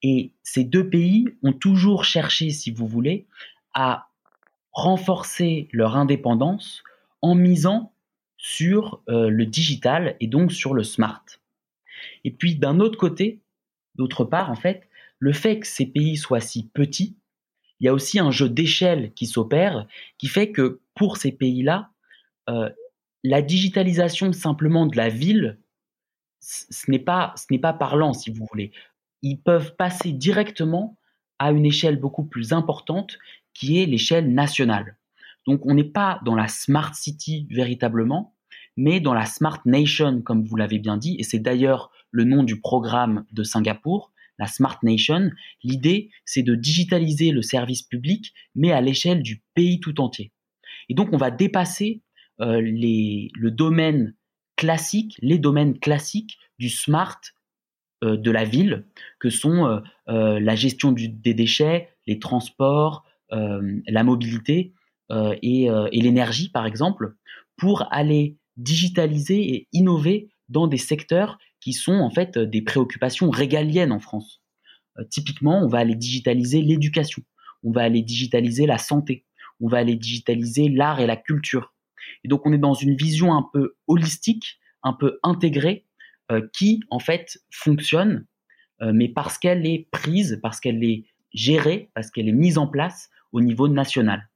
Et 0.02 0.32
ces 0.42 0.64
deux 0.64 0.88
pays 0.88 1.26
ont 1.42 1.52
toujours 1.52 2.04
cherché, 2.04 2.50
si 2.50 2.70
vous 2.70 2.86
voulez, 2.86 3.26
à 3.72 4.08
renforcer 4.72 5.68
leur 5.72 5.96
indépendance 5.96 6.82
en 7.22 7.34
misant 7.34 7.94
sur 8.36 9.02
le 9.06 9.44
digital 9.44 10.16
et 10.20 10.26
donc 10.26 10.52
sur 10.52 10.74
le 10.74 10.82
smart. 10.82 11.24
Et 12.24 12.30
puis 12.30 12.56
d'un 12.56 12.80
autre 12.80 12.98
côté, 12.98 13.40
d'autre 13.94 14.24
part, 14.24 14.50
en 14.50 14.56
fait, 14.56 14.86
le 15.18 15.32
fait 15.32 15.60
que 15.60 15.66
ces 15.66 15.86
pays 15.86 16.18
soient 16.18 16.40
si 16.40 16.68
petits 16.68 17.16
il 17.80 17.86
y 17.86 17.88
a 17.88 17.94
aussi 17.94 18.18
un 18.18 18.30
jeu 18.30 18.48
d'échelle 18.48 19.12
qui 19.14 19.26
s'opère, 19.26 19.86
qui 20.18 20.28
fait 20.28 20.52
que 20.52 20.80
pour 20.94 21.16
ces 21.16 21.32
pays-là, 21.32 21.90
euh, 22.48 22.70
la 23.22 23.42
digitalisation 23.42 24.32
simplement 24.32 24.86
de 24.86 24.96
la 24.96 25.08
ville, 25.08 25.58
ce 26.40 26.90
n'est 26.90 26.98
pas, 26.98 27.32
ce 27.36 27.46
n'est 27.50 27.58
pas 27.58 27.72
parlant, 27.72 28.12
si 28.12 28.30
vous 28.30 28.46
voulez. 28.50 28.72
Ils 29.22 29.40
peuvent 29.40 29.74
passer 29.76 30.12
directement 30.12 30.98
à 31.38 31.50
une 31.50 31.64
échelle 31.64 31.98
beaucoup 31.98 32.24
plus 32.24 32.52
importante, 32.52 33.18
qui 33.54 33.80
est 33.80 33.86
l'échelle 33.86 34.32
nationale. 34.32 34.96
Donc 35.46 35.64
on 35.66 35.74
n'est 35.74 35.84
pas 35.84 36.20
dans 36.24 36.34
la 36.34 36.48
smart 36.48 36.94
city 36.94 37.46
véritablement, 37.50 38.34
mais 38.76 39.00
dans 39.00 39.14
la 39.14 39.26
smart 39.26 39.60
nation, 39.64 40.22
comme 40.22 40.44
vous 40.44 40.56
l'avez 40.56 40.78
bien 40.78 40.96
dit, 40.96 41.16
et 41.18 41.22
c'est 41.22 41.38
d'ailleurs 41.38 41.90
le 42.10 42.24
nom 42.24 42.42
du 42.42 42.60
programme 42.60 43.24
de 43.32 43.42
Singapour, 43.42 44.12
la 44.38 44.46
Smart 44.46 44.78
Nation. 44.82 45.30
L'idée, 45.62 46.10
c'est 46.24 46.42
de 46.42 46.54
digitaliser 46.54 47.30
le 47.30 47.42
service 47.42 47.82
public, 47.82 48.32
mais 48.54 48.72
à 48.72 48.80
l'échelle 48.80 49.22
du 49.22 49.42
pays 49.54 49.80
tout 49.80 50.00
entier. 50.00 50.32
Et 50.88 50.94
donc, 50.94 51.12
on 51.12 51.16
va 51.16 51.30
dépasser 51.30 52.02
euh, 52.40 52.60
les, 52.60 53.30
le 53.34 53.50
domaine 53.50 54.14
classique, 54.56 55.16
les 55.20 55.38
domaines 55.38 55.78
classiques 55.78 56.38
du 56.58 56.68
smart 56.68 57.20
euh, 58.02 58.16
de 58.16 58.30
la 58.30 58.44
ville, 58.44 58.86
que 59.20 59.30
sont 59.30 59.80
euh, 60.08 60.40
la 60.40 60.54
gestion 60.54 60.92
des 60.92 61.34
déchets, 61.34 61.90
les 62.06 62.18
transports, 62.18 63.04
la 63.30 64.04
mobilité 64.04 64.74
et, 65.10 65.64
et 65.64 66.00
l'énergie, 66.00 66.50
par 66.50 66.66
exemple, 66.66 67.16
pour 67.56 67.88
aller 67.90 68.36
digitaliser 68.56 69.54
et 69.54 69.68
innover 69.72 70.28
dans 70.48 70.68
des 70.68 70.78
secteurs 70.78 71.38
qui 71.64 71.72
sont 71.72 71.94
en 71.94 72.10
fait 72.10 72.36
des 72.36 72.60
préoccupations 72.60 73.30
régaliennes 73.30 73.90
en 73.90 73.98
France. 73.98 74.42
Euh, 74.98 75.04
typiquement, 75.10 75.64
on 75.64 75.66
va 75.66 75.78
aller 75.78 75.94
digitaliser 75.94 76.60
l'éducation, 76.60 77.22
on 77.62 77.72
va 77.72 77.80
aller 77.80 78.02
digitaliser 78.02 78.66
la 78.66 78.76
santé, 78.76 79.24
on 79.60 79.68
va 79.68 79.78
aller 79.78 79.96
digitaliser 79.96 80.68
l'art 80.68 81.00
et 81.00 81.06
la 81.06 81.16
culture. 81.16 81.74
Et 82.22 82.28
donc 82.28 82.42
on 82.44 82.52
est 82.52 82.58
dans 82.58 82.74
une 82.74 82.96
vision 82.96 83.32
un 83.32 83.48
peu 83.50 83.76
holistique, 83.86 84.60
un 84.82 84.92
peu 84.92 85.18
intégrée, 85.22 85.86
euh, 86.30 86.46
qui 86.52 86.80
en 86.90 86.98
fait 86.98 87.38
fonctionne, 87.50 88.26
euh, 88.82 88.92
mais 88.94 89.08
parce 89.08 89.38
qu'elle 89.38 89.66
est 89.66 89.88
prise, 89.90 90.38
parce 90.42 90.60
qu'elle 90.60 90.84
est 90.84 91.06
gérée, 91.32 91.90
parce 91.94 92.10
qu'elle 92.10 92.28
est 92.28 92.32
mise 92.32 92.58
en 92.58 92.66
place 92.66 93.08
au 93.32 93.40
niveau 93.40 93.68
national. 93.68 94.28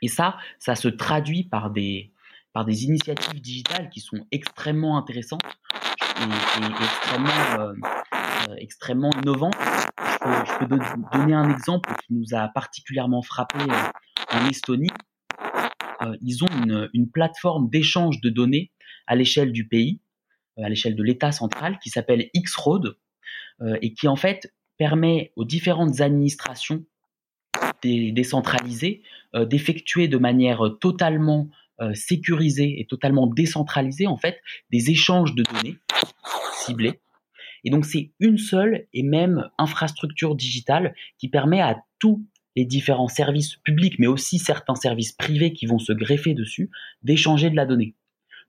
Et 0.00 0.08
ça, 0.08 0.38
ça 0.60 0.76
se 0.76 0.86
traduit 0.86 1.42
par 1.42 1.72
des, 1.72 2.12
par 2.52 2.64
des 2.64 2.84
initiatives 2.84 3.40
digitales 3.40 3.90
qui 3.90 3.98
sont 3.98 4.24
extrêmement 4.30 4.96
intéressantes 4.96 5.42
et, 6.30 6.84
extrêmement, 6.84 7.58
euh, 7.58 7.72
euh, 8.48 8.54
extrêmement. 8.58 9.10
Je 9.14 10.58
peux, 10.58 10.66
donner 10.66 11.34
un 11.34 11.50
exemple 11.50 11.92
qui 12.04 12.14
nous 12.14 12.34
a 12.34 12.48
particulièrement 12.48 13.22
frappé 13.22 13.58
euh, 13.58 14.36
en 14.36 14.48
Estonie. 14.48 14.90
ils 16.20 16.44
ont 16.44 16.48
une, 16.62 16.88
une 16.94 17.10
plateforme 17.10 17.68
d'échange 17.68 18.20
de 18.20 18.30
données 18.30 18.70
à 19.06 19.16
l'échelle 19.16 19.52
du 19.52 19.66
pays, 19.66 20.00
à 20.62 20.68
l'échelle 20.68 20.94
de 20.94 21.02
l'État 21.02 21.32
central, 21.32 21.78
qui 21.82 21.90
s'appelle 21.90 22.28
X-Road 22.34 22.96
et 23.80 23.94
qui 23.94 24.08
en 24.08 24.16
fait 24.16 24.52
permet 24.76 25.32
aux 25.36 25.44
différentes 25.44 26.00
administrations 26.00 26.84
décentralisées 27.82 29.02
d'effectuer 29.34 30.08
de 30.08 30.18
manière 30.18 30.62
totalement 30.80 31.48
euh, 31.80 31.94
sécurisé 31.94 32.80
et 32.80 32.86
totalement 32.86 33.26
décentralisé 33.26 34.06
en 34.06 34.16
fait 34.16 34.40
des 34.70 34.90
échanges 34.90 35.34
de 35.34 35.42
données 35.42 35.76
ciblés. 36.54 37.00
Et 37.64 37.70
donc 37.70 37.86
c'est 37.86 38.12
une 38.20 38.38
seule 38.38 38.86
et 38.92 39.02
même 39.02 39.48
infrastructure 39.58 40.34
digitale 40.34 40.94
qui 41.18 41.28
permet 41.28 41.60
à 41.60 41.82
tous 41.98 42.24
les 42.56 42.66
différents 42.66 43.08
services 43.08 43.56
publics, 43.56 43.98
mais 43.98 44.06
aussi 44.06 44.38
certains 44.38 44.74
services 44.74 45.12
privés 45.12 45.52
qui 45.52 45.66
vont 45.66 45.78
se 45.78 45.92
greffer 45.92 46.34
dessus, 46.34 46.70
d'échanger 47.02 47.48
de 47.48 47.56
la 47.56 47.64
donnée. 47.64 47.94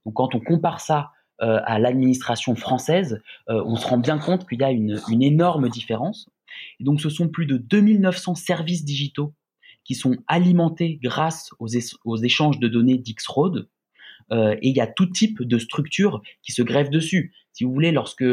Donc 0.06 0.16
quand 0.16 0.36
on 0.36 0.40
compare 0.40 0.82
ça 0.82 1.12
à 1.40 1.80
l'administration 1.80 2.56
française, 2.56 3.22
on 3.48 3.76
se 3.76 3.88
rend 3.88 3.98
bien 3.98 4.18
compte 4.18 4.48
qu'il 4.48 4.60
y 4.60 4.64
a 4.64 4.72
une, 4.72 5.00
énorme 5.22 5.70
différence. 5.70 6.30
Et 6.80 6.84
donc 6.84 7.02
ce 7.02 7.10
sont 7.10 7.30
plus 7.30 7.46
de 7.46 7.58
2900 7.58 8.36
services 8.36 8.84
digitaux 8.86 9.34
qui 9.84 9.96
sont 9.96 10.18
alimentés 10.28 11.00
grâce 11.02 11.52
aux, 11.60 11.68
échanges 12.18 12.60
de 12.60 12.68
données 12.68 12.98
d'X-Road. 12.98 13.68
et 14.32 14.68
il 14.68 14.76
y 14.76 14.82
a 14.82 14.88
tout 14.88 15.08
type 15.08 15.42
de 15.42 15.58
structures 15.58 16.22
qui 16.42 16.52
se 16.52 16.62
grèvent 16.62 16.90
dessus. 16.90 17.34
Si 17.52 17.64
vous 17.64 17.74
voulez, 17.74 17.92
lorsque 17.92 18.24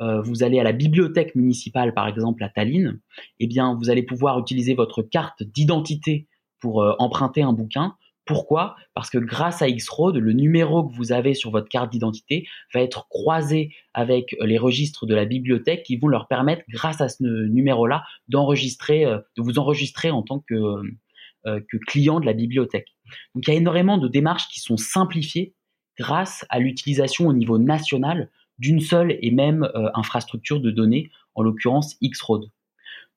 euh, 0.00 0.22
vous 0.22 0.42
allez 0.42 0.60
à 0.60 0.62
la 0.62 0.72
bibliothèque 0.72 1.34
municipale, 1.34 1.92
par 1.92 2.06
exemple 2.06 2.42
à 2.44 2.48
Tallinn, 2.48 3.00
eh 3.40 3.46
bien, 3.46 3.74
vous 3.74 3.90
allez 3.90 4.02
pouvoir 4.02 4.38
utiliser 4.38 4.74
votre 4.74 5.02
carte 5.02 5.42
d'identité 5.42 6.28
pour 6.60 6.82
euh, 6.82 6.94
emprunter 6.98 7.42
un 7.42 7.52
bouquin. 7.52 7.96
Pourquoi? 8.28 8.76
Parce 8.94 9.10
que 9.10 9.18
grâce 9.18 9.62
à 9.62 9.68
X-Road, 9.68 10.16
le 10.16 10.32
numéro 10.32 10.86
que 10.86 10.94
vous 10.94 11.12
avez 11.12 11.34
sur 11.34 11.50
votre 11.50 11.68
carte 11.68 11.90
d'identité 11.90 12.46
va 12.74 12.82
être 12.82 13.08
croisé 13.08 13.74
avec 13.94 14.36
les 14.40 14.58
registres 14.58 15.06
de 15.06 15.14
la 15.14 15.24
bibliothèque 15.24 15.82
qui 15.82 15.96
vont 15.96 16.08
leur 16.08 16.28
permettre, 16.28 16.62
grâce 16.68 17.00
à 17.00 17.08
ce 17.08 17.24
numéro-là, 17.24 18.04
d'enregistrer, 18.28 19.06
euh, 19.06 19.18
de 19.36 19.42
vous 19.42 19.58
enregistrer 19.58 20.10
en 20.10 20.22
tant 20.22 20.40
que, 20.40 20.54
que 21.44 21.76
client 21.86 22.20
de 22.20 22.26
la 22.26 22.34
bibliothèque. 22.34 22.88
Donc 23.34 23.46
il 23.46 23.50
y 23.50 23.54
a 23.54 23.56
énormément 23.56 23.96
de 23.96 24.06
démarches 24.06 24.48
qui 24.48 24.60
sont 24.60 24.76
simplifiées 24.76 25.54
grâce 25.98 26.44
à 26.50 26.58
l'utilisation 26.58 27.26
au 27.26 27.32
niveau 27.32 27.56
national 27.58 28.30
d'une 28.58 28.80
seule 28.80 29.16
et 29.22 29.30
même 29.30 29.64
euh, 29.74 29.90
infrastructure 29.94 30.60
de 30.60 30.70
données, 30.70 31.10
en 31.34 31.42
l'occurrence 31.42 31.96
X-Road. 32.00 32.50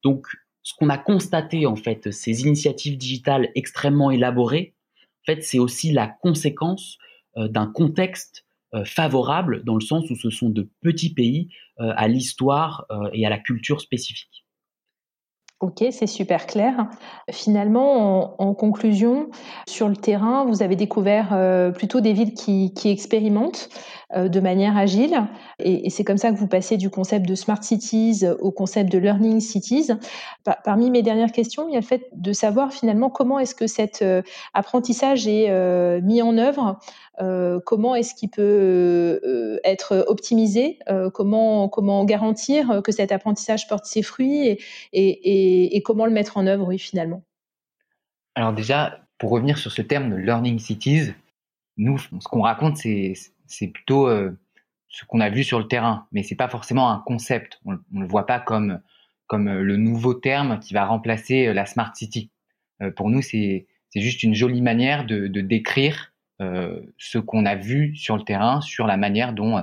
Donc, 0.04 0.28
ce 0.64 0.74
qu'on 0.76 0.90
a 0.90 0.98
constaté, 0.98 1.66
en 1.66 1.76
fait, 1.76 2.12
ces 2.12 2.44
initiatives 2.44 2.98
digitales 2.98 3.50
extrêmement 3.56 4.12
élaborées, 4.12 4.76
en 5.22 5.26
fait, 5.26 5.44
c'est 5.44 5.60
aussi 5.60 5.92
la 5.92 6.08
conséquence 6.08 6.98
euh, 7.38 7.48
d'un 7.48 7.68
contexte 7.68 8.46
euh, 8.74 8.86
favorable, 8.86 9.64
dans 9.64 9.76
le 9.76 9.82
sens 9.82 10.10
où 10.10 10.16
ce 10.16 10.30
sont 10.30 10.50
de 10.50 10.70
petits 10.82 11.14
pays 11.14 11.50
à 11.80 12.08
l'histoire 12.08 12.86
et 13.12 13.26
à 13.26 13.30
la 13.32 13.40
culture 13.40 13.82
spécifique. 13.82 14.41
Ok, 15.62 15.86
c'est 15.92 16.08
super 16.08 16.48
clair. 16.48 16.90
Finalement, 17.30 18.42
en, 18.42 18.54
conclusion, 18.56 19.30
sur 19.68 19.88
le 19.88 19.96
terrain, 19.96 20.44
vous 20.46 20.64
avez 20.64 20.76
découvert 20.76 21.38
plutôt 21.76 22.02
des 22.02 22.14
villes 22.14 22.34
qui 22.34 22.72
expérimentent, 22.86 23.70
euh, 24.14 24.28
de 24.28 24.42
manière 24.42 24.76
agile. 24.76 25.26
Et, 25.60 25.90
c'est 25.90 26.04
comme 26.04 26.18
ça 26.18 26.32
que 26.32 26.36
vous 26.36 26.48
passez 26.48 26.76
du 26.76 26.90
concept 26.90 27.26
de 27.26 27.36
smart 27.36 27.64
cities 27.64 28.26
au 28.42 28.52
concept 28.52 28.92
de 28.92 28.98
learning 28.98 29.40
cities. 29.40 29.90
parmi 30.66 30.92
mes 30.92 31.02
dernières 31.02 31.32
questions, 31.32 31.70
il 31.70 31.74
y 31.74 31.78
a 31.78 31.80
le 31.80 31.86
fait 31.86 32.10
de 32.14 32.34
savoir 32.34 32.74
finalement 32.74 33.10
comment 33.10 33.40
est-ce 33.40 33.56
que 33.56 33.68
cet 33.68 34.02
euh, 34.02 34.22
apprentissage 34.54 35.28
est 35.28 35.50
euh, 35.50 36.02
mis 36.02 36.22
en 36.22 36.38
œuvre, 36.38 36.78
comment 37.66 37.96
est-ce 37.96 38.16
qu'il 38.16 38.30
peut 38.30 39.60
être 39.64 40.06
optimisé, 40.08 40.80
comment, 41.14 41.70
comment 41.70 42.04
garantir 42.06 42.82
que 42.84 42.92
cet 42.92 43.12
apprentissage 43.12 43.68
porte 43.68 43.86
ses 43.86 44.02
fruits 44.02 44.58
et, 44.94 45.82
comment 45.86 46.06
le 46.06 46.12
mettre 46.12 46.38
en 46.38 46.48
œuvre, 46.48 46.76
finalement? 46.78 47.24
Alors 48.36 48.54
déjà, 48.54 49.02
pour 49.18 49.30
revenir 49.30 49.58
sur 49.58 49.72
ce 49.72 49.82
terme 49.82 50.10
de 50.10 50.16
learning 50.16 50.58
cities, 50.60 51.12
nous, 51.78 51.98
ce 51.98 52.28
qu'on 52.28 52.42
raconte, 52.42 52.78
c'est 52.78 53.68
plutôt 53.68 54.08
euh, 54.08 54.32
ce 54.90 55.06
qu'on 55.06 55.20
a 55.20 55.30
vu 55.30 55.44
sur 55.44 55.60
le 55.60 55.68
terrain, 55.68 56.08
mais 56.12 56.24
c'est 56.24 56.36
pas 56.36 56.48
forcément 56.48 56.92
un 56.92 57.00
concept. 57.00 57.60
On, 57.66 57.74
ne 57.92 58.02
le 58.02 58.08
voit 58.08 58.26
pas 58.26 58.40
comme 58.40 58.82
comme 59.28 59.48
euh, 59.48 59.62
le 59.62 59.78
nouveau 59.78 60.14
terme 60.14 60.60
qui 60.60 60.74
va 60.74 60.86
remplacer 60.86 61.48
euh, 61.48 61.54
la 61.54 61.66
smart 61.66 61.94
city. 61.96 62.32
pour 62.96 63.10
nous, 63.10 63.22
c'est 63.22 63.68
juste 63.94 64.24
une 64.24 64.34
jolie 64.34 64.62
manière 64.62 65.06
de 65.06 65.28
décrire 65.28 66.11
ce 66.98 67.18
qu'on 67.20 67.46
a 67.46 67.56
vu 67.56 67.96
sur 67.96 68.18
le 68.18 68.24
terrain, 68.24 68.62
sur 68.62 68.88
la 68.88 68.98
manière 68.98 69.34
dont 69.34 69.62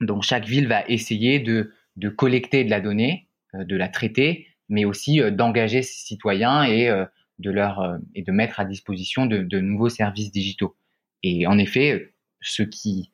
dont 0.00 0.20
chaque 0.22 0.46
ville 0.46 0.66
va 0.66 0.84
essayer 0.88 1.38
de 1.38 1.72
de 1.96 2.08
collecter 2.08 2.64
de 2.64 2.70
la 2.70 2.80
donnée, 2.80 3.28
de 3.54 3.76
la 3.76 3.88
traiter, 3.88 4.48
mais 4.68 4.84
aussi 4.84 5.20
d'engager 5.30 5.82
ses 5.82 6.06
citoyens 6.06 6.64
et 6.64 6.90
de 7.38 7.50
leur 7.50 7.98
et 8.14 8.22
de 8.22 8.32
mettre 8.32 8.60
à 8.60 8.64
disposition 8.64 9.26
de, 9.26 9.60
nouveaux 9.60 9.88
services 9.88 10.32
digitaux. 10.32 10.76
Et 11.22 11.46
en 11.46 11.58
effet, 11.58 12.12
ce 12.40 12.62
qui, 12.62 13.10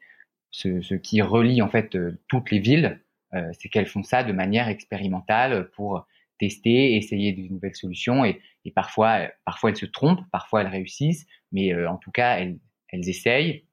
ce, 0.51 0.95
qui 0.95 1.23
relie 1.23 1.63
en 1.63 1.69
fait 1.69 1.95
euh, 1.97 2.19
toutes 2.29 2.51
les 2.51 2.59
villes, 2.59 3.01
euh, 3.35 3.51
c'est 3.59 3.69
qu'elles 3.69 3.87
font 3.87 4.03
ça 4.03 4.23
de 4.23 4.33
manière 4.33 4.69
expérimentale 4.69 5.71
pour 5.71 6.07
tester, 6.39 6.97
essayer 6.97 7.33
de 7.33 7.53
nouvelles 7.53 7.75
solutions 7.75 8.25
et, 8.25 8.41
et 8.65 8.71
parfois, 8.71 9.29
parfois 9.45 9.71
elles 9.71 9.77
se 9.77 9.87
trompent, 9.87 10.25
parfois 10.31 10.61
elles 10.63 10.69
réussissent, 10.69 11.27
mais 11.53 11.73
euh, 11.73 11.91
en 11.91 11.97
tout 11.97 12.11
cas 12.11 12.39
elles, 12.39 12.59
elles 12.91 13.09
essayent 13.09 13.65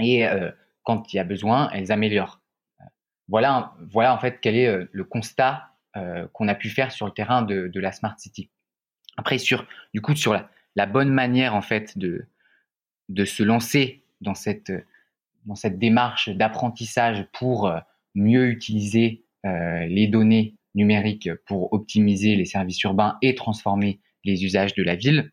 et 0.00 0.24
quand 0.84 1.12
il 1.12 1.16
y 1.16 1.18
a 1.18 1.24
besoin, 1.24 1.70
elles 1.72 1.90
améliorent. 1.90 2.40
Voilà, 3.26 3.74
voilà 3.90 4.14
en 4.14 4.18
fait 4.18 4.38
quel 4.40 4.56
est 4.56 4.88
le 4.90 5.04
constat 5.04 5.70
qu'on 6.32 6.48
a 6.48 6.54
pu 6.54 6.68
faire 6.68 6.92
sur 6.92 7.06
le 7.06 7.12
terrain 7.12 7.42
de, 7.42 7.80
la 7.80 7.92
smart 7.92 8.16
city. 8.18 8.50
Après 9.16 9.38
sur 9.38 9.66
du 9.92 10.00
coup 10.00 10.14
sur 10.14 10.32
la, 10.32 10.48
la 10.76 10.86
bonne 10.86 11.10
manière 11.10 11.54
en 11.54 11.62
fait 11.62 11.98
de 11.98 12.28
de 13.08 13.24
se 13.24 13.42
lancer 13.42 14.04
dans 14.20 14.34
cette 14.34 14.72
dans 15.46 15.54
cette 15.54 15.78
démarche 15.78 16.28
d'apprentissage 16.28 17.26
pour 17.32 17.66
euh, 17.66 17.78
mieux 18.14 18.48
utiliser 18.48 19.24
euh, 19.46 19.86
les 19.86 20.06
données 20.06 20.54
numériques 20.74 21.30
pour 21.46 21.72
optimiser 21.72 22.36
les 22.36 22.44
services 22.44 22.82
urbains 22.82 23.16
et 23.22 23.34
transformer 23.34 24.00
les 24.24 24.44
usages 24.44 24.74
de 24.74 24.82
la 24.82 24.94
ville, 24.94 25.32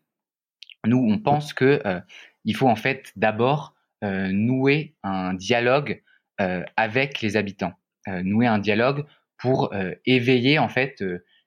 nous, 0.86 0.98
on 0.98 1.18
pense 1.18 1.52
que 1.52 1.82
euh, 1.84 2.00
il 2.46 2.56
faut 2.56 2.68
en 2.68 2.76
fait 2.76 3.12
d'abord 3.16 3.74
nouer 4.02 4.94
un 5.02 5.34
dialogue 5.34 6.02
avec 6.38 7.20
les 7.20 7.36
habitants, 7.36 7.74
nouer 8.06 8.46
un 8.46 8.58
dialogue 8.58 9.04
pour 9.36 9.74
éveiller 10.04 10.58
en 10.58 10.68
fait 10.68 11.04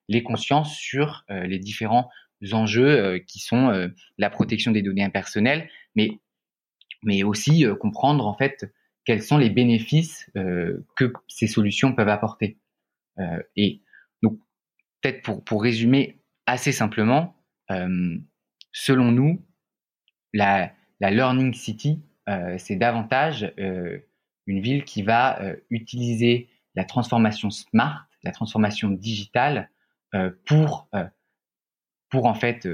les 0.08 0.24
consciences 0.24 0.76
sur 0.76 1.26
les 1.30 1.60
différents 1.60 2.10
enjeux 2.52 3.20
qui 3.28 3.40
sont 3.40 3.90
la 4.18 4.30
protection 4.30 4.72
des 4.72 4.82
données 4.82 5.04
impersonnelles, 5.04 5.70
mais 7.04 7.24
aussi 7.24 7.66
euh, 7.66 7.76
comprendre 7.76 8.26
en 8.26 8.36
fait 8.36 8.66
quels 9.06 9.24
sont 9.24 9.38
les 9.38 9.50
bénéfices 9.50 10.30
euh, 10.36 10.86
que 10.96 11.12
ces 11.28 11.48
solutions 11.48 11.94
peuvent 11.94 12.10
apporter. 12.10 12.60
Euh, 13.20 13.42
et 13.56 13.82
donc, 14.22 14.40
peut-être 15.02 15.22
pour, 15.24 15.44
pour 15.44 15.64
résumer 15.64 16.22
assez 16.46 16.72
simplement, 16.72 17.36
selon 18.72 19.12
nous, 19.12 19.46
la, 20.34 20.74
la 21.00 21.12
Learning 21.12 21.54
City, 21.54 22.02
c'est 22.58 22.76
davantage 22.76 23.52
une 23.58 24.60
ville 24.60 24.84
qui 24.84 25.02
va 25.02 25.40
utiliser 25.70 26.48
la 26.76 26.84
transformation 26.84 27.50
smart, 27.50 28.06
la 28.24 28.32
transformation 28.32 28.90
digitale 28.90 29.72
pour, 30.46 30.90
pour 32.10 32.26
en 32.26 32.36
fait 32.36 32.68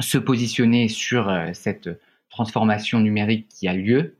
se 0.00 0.18
positionner 0.18 0.88
sur 0.88 1.32
cette 1.54 1.88
transformation 2.32 2.98
numérique 2.98 3.48
qui 3.48 3.68
a 3.68 3.74
lieu, 3.74 4.16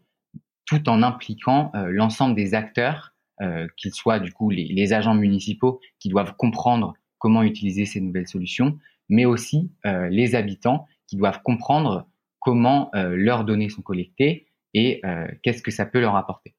tout 0.66 0.88
en 0.88 1.02
impliquant 1.02 1.72
euh, 1.74 1.88
l'ensemble 1.90 2.36
des 2.36 2.54
acteurs, 2.54 3.14
euh, 3.40 3.66
qu'ils 3.76 3.94
soient 3.94 4.20
du 4.20 4.32
coup 4.32 4.50
les, 4.50 4.92
agents 4.92 5.14
municipaux 5.14 5.80
qui 5.98 6.08
doivent 6.08 6.36
comprendre 6.36 6.94
comment 7.18 7.42
utiliser 7.42 7.86
ces 7.86 8.00
nouvelles 8.00 8.28
solutions, 8.28 8.78
mais 9.08 9.24
aussi 9.24 9.72
euh, 9.86 10.08
les 10.08 10.34
habitants 10.34 10.86
qui 11.08 11.16
doivent 11.16 11.42
comprendre 11.42 12.06
comment 12.42 12.90
leurs 12.94 13.44
données 13.44 13.68
sont 13.68 13.82
collectées 13.82 14.48
et 14.74 15.00
qu'est-ce 15.42 15.62
que 15.62 15.70
ça 15.70 15.86
peut 15.86 16.00
leur 16.00 16.16
apporter. 16.16 16.54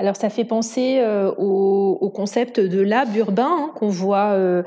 Alors 0.00 0.16
ça 0.16 0.30
fait 0.30 0.46
penser 0.46 0.98
euh, 1.00 1.30
au, 1.32 2.08
concept 2.08 2.58
de 2.58 2.80
lab 2.80 3.14
urbain 3.14 3.50
hein, 3.50 3.70
qu'on 3.74 3.88
voit 3.88 4.32
euh, 4.32 4.62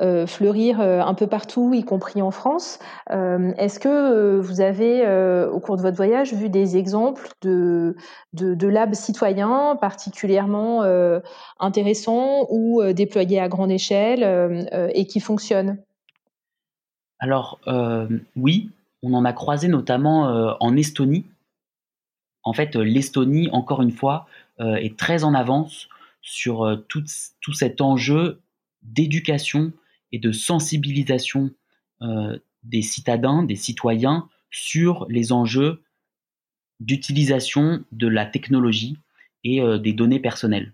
euh, 0.00 0.26
fleurir 0.26 0.80
un 0.80 1.14
peu 1.14 1.26
partout, 1.26 1.72
y 1.74 1.84
compris 1.84 2.22
en 2.22 2.30
France. 2.30 2.78
Est-ce 3.10 3.78
que 3.78 4.38
vous 4.38 4.60
avez, 4.60 5.06
au 5.46 5.60
cours 5.60 5.76
de 5.76 5.82
votre 5.82 5.96
voyage, 5.96 6.32
vu 6.32 6.48
des 6.48 6.76
exemples 6.76 7.28
de, 7.42 7.96
de, 8.32 8.68
labs 8.68 8.94
citoyens 8.94 9.76
particulièrement 9.80 10.82
intéressants 11.60 12.46
ou 12.50 12.82
déployés 12.92 13.40
à 13.40 13.48
grande 13.48 13.70
échelle 13.70 14.68
et 14.94 15.06
qui 15.06 15.20
fonctionnent? 15.20 15.78
Alors 17.20 17.60
oui, 18.36 18.70
on 19.02 19.14
en 19.14 19.24
a 19.24 19.32
croisé 19.32 19.68
notamment 19.68 20.56
en 20.60 20.76
Estonie 20.76 21.24
en 22.48 22.54
fait, 22.54 22.76
euh, 22.76 22.82
l'Estonie, 22.82 23.50
encore 23.50 23.82
une 23.82 23.92
fois, 23.92 24.26
euh, 24.60 24.76
est 24.76 24.96
très 24.96 25.22
en 25.22 25.34
avance 25.34 25.88
sur 26.22 26.62
euh, 26.62 26.76
tout, 26.76 27.04
cet 27.52 27.82
enjeu 27.82 28.40
d'éducation 28.82 29.72
et 30.12 30.18
de 30.18 30.32
sensibilisation 30.32 31.50
des 32.62 32.82
citadins, 32.82 33.42
des 33.42 33.56
citoyens 33.56 34.28
sur 34.52 35.04
les 35.08 35.32
enjeux 35.32 35.82
d'utilisation 36.78 37.84
de 37.90 38.06
la 38.06 38.24
technologie 38.24 38.96
et 39.42 39.60
des 39.80 39.92
données 39.92 40.20
personnelles. 40.20 40.72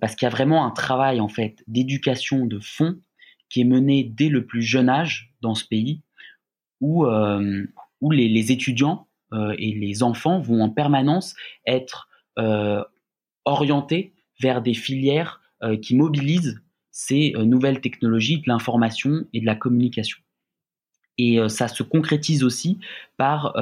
parce 0.00 0.16
qu'il 0.16 0.26
y 0.26 0.30
a 0.30 0.34
vraiment 0.34 0.66
un 0.66 0.72
travail 0.72 1.20
en 1.20 1.28
fait 1.28 1.62
d'éducation 1.68 2.44
de 2.44 2.58
fond 2.58 2.98
qui 3.48 3.60
est 3.60 3.64
mené 3.64 4.02
dès 4.02 4.28
le 4.28 4.44
plus 4.44 4.62
jeune 4.62 4.88
âge 4.88 5.32
dans 5.42 5.54
ce 5.54 5.64
pays, 5.64 6.02
où, 6.80 7.06
où 7.06 8.10
les, 8.10 8.52
étudiants 8.52 9.06
et 9.32 9.72
les 9.72 10.02
enfants 10.02 10.40
vont 10.40 10.60
en 10.60 10.70
permanence 10.70 11.34
être 11.66 12.08
orientés 13.44 14.14
vers 14.40 14.62
des 14.62 14.74
filières 14.74 15.40
qui 15.82 15.96
mobilisent 15.96 16.60
ces 16.90 17.32
nouvelles 17.36 17.80
technologies 17.80 18.38
de 18.38 18.44
l'information 18.46 19.26
et 19.32 19.40
de 19.40 19.46
la 19.46 19.54
communication. 19.54 20.18
Et 21.18 21.38
ça 21.48 21.68
se 21.68 21.82
concrétise 21.82 22.44
aussi 22.44 22.78
par 23.16 23.54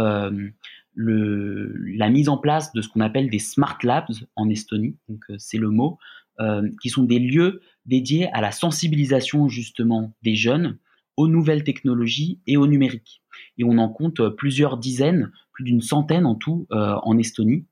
le, 0.94 1.74
la 1.96 2.08
mise 2.08 2.28
en 2.28 2.38
place 2.38 2.72
de 2.72 2.80
ce 2.80 2.88
qu'on 2.88 3.00
appelle 3.00 3.28
des 3.28 3.38
smart 3.38 3.78
labs 3.82 4.12
en 4.36 4.48
Estonie, 4.48 4.96
donc 5.08 5.24
euh, 5.30 5.36
c'est 5.38 5.58
le 5.58 5.70
mot, 5.70 5.98
euh, 6.40 6.68
qui 6.80 6.88
sont 6.88 7.02
des 7.02 7.18
lieux 7.18 7.60
dédiés 7.86 8.28
à 8.32 8.40
la 8.40 8.52
sensibilisation 8.52 9.48
justement 9.48 10.12
des 10.22 10.36
jeunes 10.36 10.78
aux 11.16 11.28
nouvelles 11.28 11.64
technologies 11.64 12.40
et 12.46 12.56
au 12.56 12.66
numérique. 12.66 13.22
Et 13.58 13.64
on 13.64 13.78
en 13.78 13.88
compte 13.88 14.20
euh, 14.20 14.30
plusieurs 14.30 14.78
dizaines, 14.78 15.30
plus 15.52 15.64
d'une 15.64 15.80
centaine 15.80 16.26
en 16.26 16.34
tout 16.34 16.66
en 16.70 17.16
Estonie, 17.16 17.64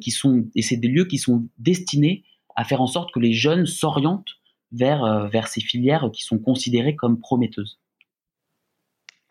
qui 0.00 0.12
sont 0.12 0.46
et 0.54 0.62
c'est 0.62 0.76
des 0.76 0.86
lieux 0.86 1.04
qui 1.04 1.18
sont 1.18 1.48
destinés 1.58 2.22
à 2.54 2.62
faire 2.62 2.80
en 2.80 2.86
sorte 2.86 3.12
que 3.12 3.18
les 3.18 3.32
jeunes 3.32 3.66
s'orientent 3.66 4.36
vers 4.70 5.28
vers 5.28 5.48
ces 5.48 5.60
filières 5.60 6.10
qui 6.12 6.22
sont 6.22 6.38
considérées 6.38 6.94
comme 6.94 7.18
prometteuses. 7.18 7.80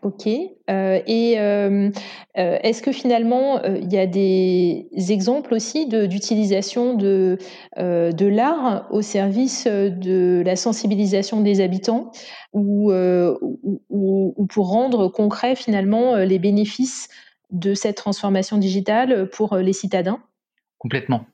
Ok. 0.03 0.27
Euh, 0.27 0.99
et 1.07 1.39
euh, 1.39 1.89
euh, 2.37 2.57
est-ce 2.61 2.81
que 2.81 2.91
finalement, 2.91 3.63
il 3.63 3.91
y 3.91 3.97
a 3.97 4.05
des 4.05 4.87
exemples 5.09 5.53
aussi 5.53 5.87
d'utilisation 5.87 6.93
de, 6.95 7.37
de, 7.77 8.25
l'art 8.25 8.87
au 8.91 9.01
service 9.01 9.65
de 9.65 10.43
la 10.45 10.57
sensibilisation 10.57 11.39
des 11.39 11.61
habitants 11.61 12.11
ou, 12.51 12.91
ou, 12.91 14.47
pour 14.49 14.69
rendre 14.69 15.07
concret 15.07 15.55
finalement 15.55 16.17
les 16.17 16.39
bénéfices 16.39 17.07
de 17.51 17.73
cette 17.73 17.97
transformation 17.97 18.57
digitale 18.57 19.29
pour 19.29 19.55
les 19.55 19.73
citadins? 19.73 20.19
Complètement. 20.79 21.25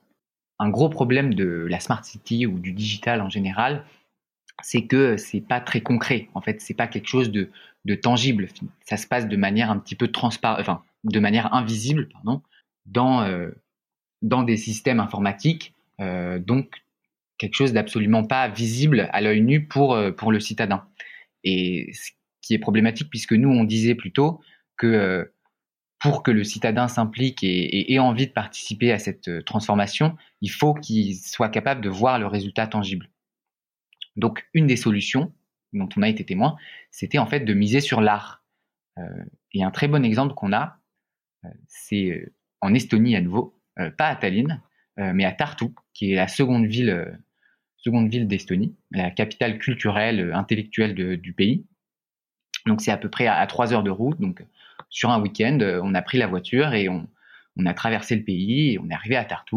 Un 0.59 0.69
gros 0.69 0.89
problème 0.89 1.33
de 1.33 1.65
la 1.67 1.79
smart 1.79 2.03
city 2.03 2.45
ou 2.45 2.59
du 2.59 2.73
digital 2.73 3.21
en 3.21 3.29
général, 3.29 3.83
c'est 4.61 4.85
que 4.85 5.17
c'est 5.17 5.41
pas 5.41 5.61
très 5.61 5.81
concret. 5.81 6.29
En 6.33 6.41
fait, 6.41 6.61
c'est 6.61 6.73
pas 6.73 6.87
quelque 6.87 7.07
chose 7.07 7.31
de, 7.31 7.49
de, 7.85 7.95
tangible. 7.95 8.47
Ça 8.85 8.97
se 8.97 9.07
passe 9.07 9.27
de 9.27 9.37
manière 9.37 9.71
un 9.71 9.79
petit 9.79 9.95
peu 9.95 10.09
transparente, 10.09 10.59
enfin, 10.59 10.83
de 11.03 11.19
manière 11.19 11.53
invisible, 11.53 12.09
pardon, 12.09 12.41
dans 12.85 13.21
euh, 13.21 13.51
dans 14.21 14.43
des 14.43 14.57
systèmes 14.57 14.99
informatiques. 14.99 15.73
Euh, 15.99 16.39
donc 16.39 16.83
quelque 17.37 17.55
chose 17.55 17.73
d'absolument 17.73 18.23
pas 18.23 18.47
visible 18.47 19.09
à 19.11 19.21
l'œil 19.21 19.41
nu 19.41 19.65
pour 19.65 19.93
euh, 19.95 20.11
pour 20.11 20.31
le 20.31 20.39
citadin. 20.39 20.85
Et 21.43 21.91
ce 21.93 22.11
qui 22.41 22.53
est 22.53 22.59
problématique 22.59 23.09
puisque 23.09 23.33
nous 23.33 23.49
on 23.49 23.63
disait 23.63 23.95
plutôt 23.95 24.41
que 24.77 24.87
euh, 24.87 25.25
pour 25.99 26.23
que 26.23 26.31
le 26.31 26.45
citadin 26.45 26.87
s'implique 26.87 27.43
et, 27.43 27.47
et, 27.47 27.93
ait 27.93 27.99
envie 27.99 28.27
de 28.27 28.31
participer 28.31 28.93
à 28.93 28.99
cette 28.99 29.43
transformation, 29.43 30.15
il 30.39 30.49
faut 30.49 30.73
qu'il 30.73 31.17
soit 31.17 31.49
capable 31.49 31.81
de 31.81 31.89
voir 31.89 32.19
le 32.19 32.25
résultat 32.25 32.67
tangible. 32.67 33.09
Donc, 34.15 34.47
une 34.53 34.67
des 34.67 34.75
solutions 34.75 35.33
dont 35.73 35.89
on 35.97 36.01
a 36.01 36.09
été 36.09 36.25
témoin, 36.25 36.57
c'était 36.91 37.17
en 37.17 37.25
fait 37.25 37.41
de 37.41 37.53
miser 37.53 37.81
sur 37.81 38.01
l'art. 38.01 38.43
Euh, 38.97 39.23
et 39.53 39.63
un 39.63 39.71
très 39.71 39.87
bon 39.87 40.03
exemple 40.03 40.33
qu'on 40.33 40.53
a, 40.53 40.79
euh, 41.45 41.49
c'est 41.67 42.11
euh, 42.11 42.33
en 42.61 42.73
Estonie 42.73 43.15
à 43.15 43.21
nouveau, 43.21 43.55
pas 43.97 44.07
à 44.07 44.15
Tallinn, 44.17 44.61
mais 44.97 45.23
à 45.23 45.31
Tartu, 45.31 45.67
qui 45.93 46.11
est 46.11 46.15
la 46.15 46.27
seconde 46.27 46.65
ville, 46.65 47.17
seconde 47.77 48.09
ville 48.09 48.27
d'Estonie, 48.27 48.75
la 48.91 49.09
capitale 49.09 49.57
culturelle, 49.57 50.33
intellectuelle 50.33 50.93
du 50.93 51.31
pays. 51.31 51.65
Donc 52.65 52.81
c'est 52.81 52.91
à 52.91 52.97
peu 52.97 53.09
près 53.09 53.25
à, 53.25 53.47
trois 53.47 53.71
heures 53.71 53.83
de 53.83 53.89
route. 53.89 54.19
Donc 54.19 54.45
sur 54.89 55.11
un 55.11 55.21
week-end, 55.21 55.57
on 55.81 55.95
a 55.95 56.01
pris 56.01 56.17
la 56.17 56.27
voiture 56.27 56.73
et 56.73 56.89
on, 56.89 57.07
on, 57.55 57.65
a 57.65 57.73
traversé 57.73 58.17
le 58.17 58.25
pays 58.25 58.73
et 58.73 58.79
on 58.79 58.89
est 58.89 58.93
arrivé 58.93 59.15
à 59.15 59.23
Tartu 59.23 59.55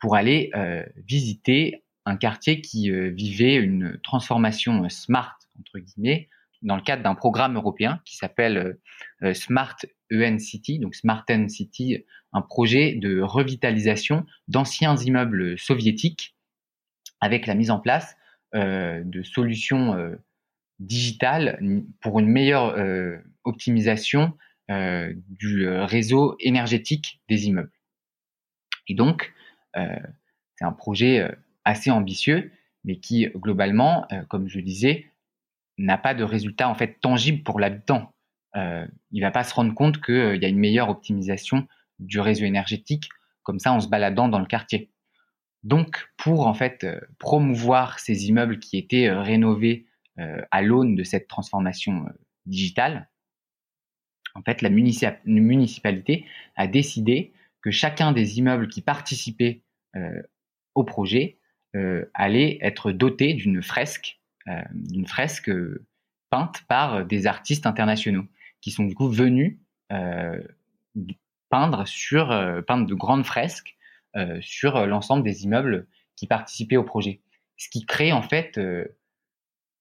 pour 0.00 0.16
aller 0.16 0.50
visiter 0.96 1.83
un 2.06 2.16
quartier 2.16 2.60
qui 2.60 2.90
euh, 2.90 3.10
vivait 3.10 3.54
une 3.54 3.98
transformation 4.02 4.84
euh, 4.84 4.88
smart, 4.88 5.38
entre 5.58 5.78
guillemets, 5.78 6.28
dans 6.62 6.76
le 6.76 6.82
cadre 6.82 7.02
d'un 7.02 7.14
programme 7.14 7.56
européen 7.56 8.00
qui 8.04 8.16
s'appelle 8.16 8.78
euh, 9.22 9.34
Smart 9.34 9.76
EN 10.10 10.38
City, 10.38 10.78
donc 10.78 10.94
Smart 10.94 11.24
N 11.28 11.48
City, 11.48 12.04
un 12.32 12.42
projet 12.42 12.94
de 12.94 13.20
revitalisation 13.20 14.26
d'anciens 14.48 14.96
immeubles 14.96 15.58
soviétiques 15.58 16.36
avec 17.20 17.46
la 17.46 17.54
mise 17.54 17.70
en 17.70 17.78
place 17.78 18.16
de 18.52 19.22
solutions 19.24 19.96
digitales 20.78 21.58
pour 22.00 22.20
une 22.20 22.28
meilleure 22.28 22.76
optimisation 23.42 24.36
du 24.68 25.68
réseau 25.68 26.36
énergétique 26.38 27.20
des 27.28 27.46
immeubles. 27.46 27.72
Et 28.86 28.94
donc, 28.94 29.32
c'est 29.74 30.64
un 30.64 30.72
projet 30.72 31.34
assez 31.64 31.90
ambitieux, 31.90 32.52
mais 32.84 32.96
qui 32.96 33.26
globalement, 33.34 34.06
euh, 34.12 34.22
comme 34.28 34.48
je 34.48 34.60
disais, 34.60 35.06
n'a 35.78 35.98
pas 35.98 36.14
de 36.14 36.24
résultat 36.24 36.68
en 36.68 36.74
fait 36.74 37.00
tangible 37.00 37.42
pour 37.42 37.58
l'habitant. 37.58 38.14
Euh, 38.56 38.86
il 39.10 39.20
va 39.20 39.30
pas 39.30 39.44
se 39.44 39.54
rendre 39.54 39.74
compte 39.74 40.00
qu'il 40.00 40.14
euh, 40.14 40.36
y 40.36 40.44
a 40.44 40.48
une 40.48 40.58
meilleure 40.58 40.88
optimisation 40.88 41.66
du 41.98 42.20
réseau 42.20 42.44
énergétique 42.44 43.08
comme 43.42 43.58
ça 43.58 43.72
en 43.72 43.80
se 43.80 43.88
baladant 43.88 44.28
dans 44.28 44.38
le 44.38 44.46
quartier. 44.46 44.90
Donc, 45.64 46.08
pour 46.16 46.46
en 46.46 46.54
fait 46.54 46.84
euh, 46.84 47.00
promouvoir 47.18 47.98
ces 47.98 48.28
immeubles 48.28 48.58
qui 48.58 48.78
étaient 48.78 49.10
rénovés 49.10 49.86
à 50.52 50.62
l'aune 50.62 50.94
de 50.94 51.02
cette 51.02 51.26
transformation 51.26 52.06
digitale, 52.46 53.10
en 54.36 54.42
fait, 54.42 54.62
la 54.62 54.70
municipalité 54.70 56.24
a 56.54 56.68
décidé 56.68 57.32
que 57.60 57.72
chacun 57.72 58.12
des 58.12 58.38
immeubles 58.38 58.68
qui 58.68 58.80
participaient 58.80 59.64
au 60.76 60.84
projet 60.84 61.40
allait 62.14 62.58
être 62.60 62.92
doté 62.92 63.34
d'une 63.34 63.62
fresque, 63.62 64.20
euh, 64.48 64.62
d'une 64.72 65.06
fresque 65.06 65.48
euh, 65.48 65.86
peinte 66.30 66.62
par 66.68 67.04
des 67.04 67.26
artistes 67.26 67.66
internationaux 67.66 68.26
qui 68.60 68.70
sont 68.70 68.84
du 68.84 68.94
coup 68.94 69.08
venus 69.08 69.58
peindre 71.50 71.86
sur 71.86 72.28
peindre 72.66 72.86
de 72.86 72.94
grandes 72.94 73.26
fresques 73.26 73.76
sur 74.40 74.86
l'ensemble 74.86 75.22
des 75.22 75.44
immeubles 75.44 75.86
qui 76.16 76.26
participaient 76.26 76.78
au 76.78 76.82
projet. 76.82 77.20
Ce 77.58 77.68
qui 77.68 77.84
crée 77.84 78.10
en 78.10 78.22
fait 78.22 78.58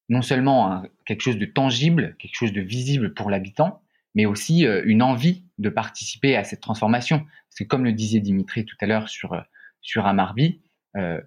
non 0.10 0.22
seulement 0.22 0.84
quelque 1.06 1.22
chose 1.22 1.38
de 1.38 1.46
tangible, 1.46 2.16
quelque 2.20 2.36
chose 2.36 2.52
de 2.52 2.62
visible 2.62 3.14
pour 3.14 3.32
l'habitant, 3.32 3.82
mais 4.14 4.26
aussi 4.28 4.66
une 4.66 5.02
envie 5.02 5.46
de 5.58 5.70
participer 5.70 6.36
à 6.36 6.44
cette 6.44 6.62
transformation. 6.62 7.20
Parce 7.20 7.60
que 7.60 7.64
comme 7.64 7.86
le 7.86 7.94
disait 7.94 8.20
Dimitri 8.20 8.66
tout 8.66 8.78
à 8.82 8.86
l'heure 8.86 9.10
sur 9.10 9.42
sur 9.82 10.06
Amarby, 10.06 10.62
euh, 10.98 11.22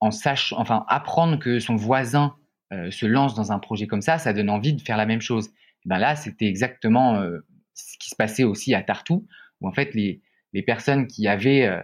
en 0.00 0.10
sachant, 0.10 0.58
enfin, 0.58 0.84
apprendre 0.88 1.38
que 1.38 1.58
son 1.58 1.76
voisin 1.76 2.36
euh, 2.72 2.90
se 2.90 3.06
lance 3.06 3.34
dans 3.34 3.52
un 3.52 3.58
projet 3.58 3.86
comme 3.86 4.02
ça, 4.02 4.18
ça 4.18 4.32
donne 4.32 4.50
envie 4.50 4.74
de 4.74 4.82
faire 4.82 4.96
la 4.96 5.06
même 5.06 5.20
chose. 5.20 5.48
Et 5.84 5.88
ben 5.88 5.98
là, 5.98 6.16
c'était 6.16 6.46
exactement 6.46 7.16
euh, 7.16 7.38
ce 7.74 7.96
qui 7.98 8.10
se 8.10 8.16
passait 8.16 8.44
aussi 8.44 8.74
à 8.74 8.82
Tartu, 8.82 9.14
où 9.60 9.68
en 9.68 9.72
fait 9.72 9.94
les, 9.94 10.22
les 10.52 10.62
personnes 10.62 11.06
qui 11.06 11.28
avaient, 11.28 11.66
euh, 11.66 11.80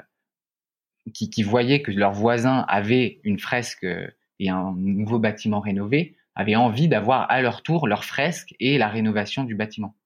qui, 1.14 1.30
qui, 1.30 1.42
voyaient 1.42 1.82
que 1.82 1.92
leur 1.92 2.12
voisin 2.12 2.64
avait 2.68 3.20
une 3.24 3.38
fresque 3.38 3.86
et 4.38 4.48
un 4.48 4.74
nouveau 4.76 5.18
bâtiment 5.18 5.60
rénové, 5.60 6.16
avaient 6.34 6.56
envie 6.56 6.88
d'avoir 6.88 7.30
à 7.30 7.42
leur 7.42 7.62
tour 7.62 7.86
leur 7.86 8.04
fresque 8.04 8.54
et 8.58 8.78
la 8.78 8.88
rénovation 8.88 9.44
du 9.44 9.54
bâtiment. 9.54 9.96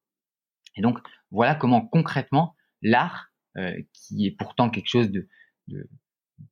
Et 0.76 0.82
donc 0.82 0.98
voilà 1.30 1.54
comment 1.54 1.80
concrètement 1.80 2.54
l'art, 2.82 3.30
qui 3.92 4.26
est 4.26 4.32
pourtant 4.32 4.68
quelque 4.68 4.88
chose 4.88 5.10
de, 5.10 5.28
de 5.68 5.88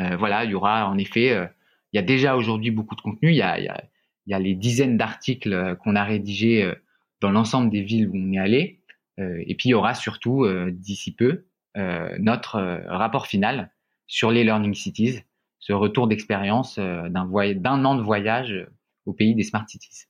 Euh, 0.00 0.16
voilà, 0.16 0.44
il 0.44 0.50
y 0.50 0.54
aura 0.54 0.88
en 0.88 0.98
effet, 0.98 1.32
euh, 1.32 1.46
il 1.92 1.96
y 1.96 1.98
a 1.98 2.02
déjà 2.02 2.36
aujourd'hui 2.36 2.70
beaucoup 2.70 2.96
de 2.96 3.00
contenu. 3.00 3.30
Il 3.30 3.36
y 3.36 3.42
a, 3.42 3.58
il 3.58 3.64
y 3.64 3.68
a, 3.68 3.82
il 4.26 4.30
y 4.30 4.34
a 4.34 4.38
les 4.38 4.54
dizaines 4.54 4.96
d'articles 4.96 5.76
qu'on 5.82 5.96
a 5.96 6.04
rédigés 6.04 6.72
dans 7.20 7.30
l'ensemble 7.30 7.70
des 7.70 7.82
villes 7.82 8.08
où 8.08 8.16
on 8.16 8.32
est 8.32 8.38
allé. 8.38 8.80
et 9.18 9.54
puis 9.54 9.68
il 9.68 9.72
y 9.72 9.74
aura 9.74 9.94
surtout 9.94 10.46
d'ici 10.70 11.14
peu 11.14 11.44
notre 11.74 12.82
rapport 12.86 13.26
final 13.26 13.72
sur 14.06 14.30
les 14.30 14.44
Learning 14.44 14.74
Cities, 14.74 15.20
ce 15.58 15.72
retour 15.72 16.06
d'expérience 16.06 16.78
d'un 16.78 17.26
d'un 17.54 17.84
an 17.84 17.94
de 17.96 18.02
voyage 18.02 18.66
au 19.06 19.12
pays 19.12 19.34
des 19.34 19.42
Smart 19.42 19.68
Cities. 19.68 20.06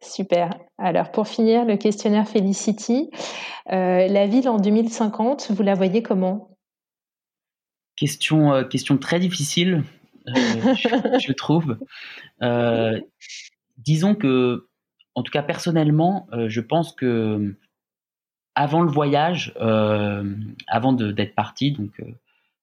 Super. 0.00 0.50
Alors 0.78 1.10
pour 1.10 1.26
finir, 1.26 1.64
le 1.64 1.76
questionnaire 1.76 2.28
Felicity, 2.28 3.10
euh, 3.72 4.06
la 4.06 4.26
ville 4.26 4.48
en 4.48 4.58
2050, 4.58 5.50
vous 5.50 5.62
la 5.62 5.74
voyez 5.74 6.02
comment? 6.02 6.56
Question, 7.96 8.52
euh, 8.52 8.64
question 8.64 8.98
très 8.98 9.18
difficile, 9.18 9.84
euh, 10.28 10.74
je, 11.18 11.32
trouve. 11.36 11.78
disons 13.78 14.14
que, 14.14 14.68
en 15.14 15.22
tout 15.22 15.32
cas 15.32 15.42
personnellement, 15.42 16.28
je 16.46 16.60
pense 16.60 16.92
que 16.92 17.56
avant 18.56 18.82
le 18.82 18.90
voyage, 18.90 19.54
avant 20.66 20.92
d'être 20.92 21.34
parti, 21.36 21.70
donc 21.72 22.02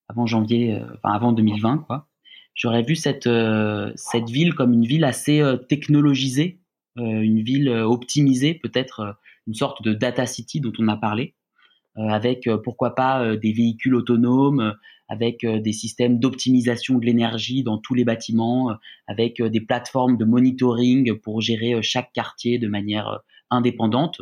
avant 0.09 0.25
janvier, 0.25 0.81
enfin 0.95 1.13
avant 1.13 1.31
2020, 1.31 1.85
quoi, 1.87 2.07
j'aurais 2.55 2.81
vu 2.81 2.95
cette, 2.95 3.29
cette 3.95 4.29
ville 4.29 4.55
comme 4.55 4.73
une 4.73 4.85
ville 4.85 5.05
assez 5.05 5.41
technologisée 5.69 6.59
euh, 6.99 7.21
une 7.21 7.41
ville 7.41 7.69
euh, 7.69 7.87
optimisée, 7.87 8.53
peut-être 8.53 8.99
euh, 8.99 9.11
une 9.47 9.55
sorte 9.55 9.81
de 9.81 9.93
data 9.93 10.27
city 10.27 10.61
dont 10.61 10.73
on 10.77 10.87
a 10.87 10.95
parlé, 10.95 11.35
avec 11.95 12.49
pourquoi 12.63 12.95
pas 12.95 13.35
des 13.35 13.51
véhicules 13.51 13.93
autonomes, 13.93 14.73
avec 15.09 15.45
des 15.45 15.73
systèmes 15.73 16.17
d'optimisation 16.17 16.97
de 16.97 17.05
l'énergie 17.05 17.61
dans 17.61 17.77
tous 17.77 17.93
les 17.93 18.03
bâtiments, 18.03 18.71
avec 19.05 19.39
des 19.43 19.61
plateformes 19.61 20.17
de 20.17 20.25
monitoring 20.25 21.13
pour 21.19 21.41
gérer 21.41 21.83
chaque 21.83 22.11
quartier 22.13 22.57
de 22.57 22.67
manière 22.67 23.19
indépendante. 23.51 24.21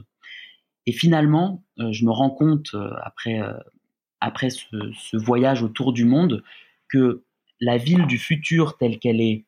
Et 0.87 0.91
finalement, 0.91 1.63
je 1.77 2.05
me 2.05 2.11
rends 2.11 2.31
compte 2.31 2.75
après 3.03 3.39
après 4.21 4.51
ce, 4.51 5.17
voyage 5.17 5.63
autour 5.63 5.91
du 5.91 6.05
monde 6.05 6.43
que 6.87 7.23
la 7.59 7.77
ville 7.77 8.05
du 8.05 8.17
futur 8.17 8.77
telle 8.77 8.99
qu'elle 8.99 9.19
est, 9.19 9.45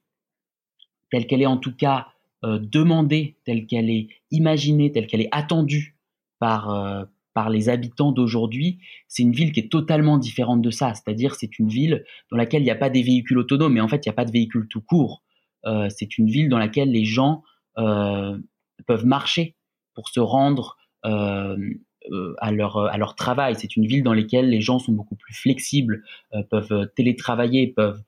telle 1.11 1.27
qu'elle 1.27 1.41
est 1.41 1.47
en 1.47 1.57
tout 1.57 1.73
cas 1.73 2.07
euh, 2.43 2.59
demandée, 2.59 3.37
telle 3.45 3.65
qu'elle 3.67 3.89
est 3.89 4.09
imaginée, 4.31 4.91
telle 4.91 5.07
qu'elle 5.07 5.21
est 5.21 5.29
attendue 5.31 5.95
par, 6.39 6.71
euh, 6.71 7.05
par 7.33 7.49
les 7.49 7.69
habitants 7.69 8.11
d'aujourd'hui, 8.11 8.79
c'est 9.07 9.23
une 9.23 9.31
ville 9.31 9.51
qui 9.51 9.61
est 9.61 9.71
totalement 9.71 10.17
différente 10.17 10.61
de 10.61 10.71
ça. 10.71 10.93
C'est-à-dire, 10.93 11.35
c'est 11.35 11.59
une 11.59 11.69
ville 11.69 12.03
dans 12.31 12.37
laquelle 12.37 12.63
il 12.63 12.65
n'y 12.65 12.71
a 12.71 12.75
pas 12.75 12.89
des 12.89 13.03
véhicules 13.03 13.37
autonomes, 13.37 13.73
mais 13.73 13.81
en 13.81 13.87
fait, 13.87 14.05
il 14.05 14.09
n'y 14.09 14.13
a 14.13 14.15
pas 14.15 14.25
de 14.25 14.31
véhicules 14.31 14.67
tout 14.67 14.81
court. 14.81 15.23
Euh, 15.65 15.87
c'est 15.89 16.17
une 16.17 16.27
ville 16.27 16.49
dans 16.49 16.57
laquelle 16.57 16.91
les 16.91 17.05
gens 17.05 17.43
peuvent 17.75 19.05
marcher 19.05 19.55
pour 19.95 20.09
se 20.09 20.19
rendre 20.19 20.77
à, 21.03 22.51
leur, 22.51 22.77
à 22.77 22.97
leur 22.97 23.15
travail. 23.15 23.55
C'est 23.57 23.75
une 23.75 23.85
ville 23.85 24.03
dans 24.03 24.13
laquelle 24.13 24.49
les 24.49 24.61
gens 24.61 24.79
sont 24.79 24.93
beaucoup 24.93 25.15
plus 25.15 25.33
flexibles, 25.33 26.03
peuvent 26.49 26.89
télétravailler, 26.95 27.67
peuvent 27.67 28.01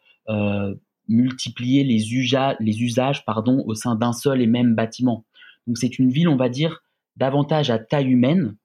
multiplier 1.08 1.84
les, 1.84 2.14
usages, 2.14 2.56
les 2.60 2.82
usages 2.82 3.26
pardon, 3.26 3.64
au 3.66 3.74
sein 3.74 3.96
d'un 3.96 4.14
seul 4.14 4.42
et 4.42 4.48
même 4.48 4.76
bâtiment. 4.76 5.26
Donc 5.68 5.78
c'est 5.78 6.00
une 6.00 6.10
ville, 6.10 6.30
on 6.30 6.36
va 6.36 6.50
dire, 6.50 6.84
davantage 7.18 7.70
à 7.70 7.80
taille 7.80 8.12
humaine. 8.12 8.56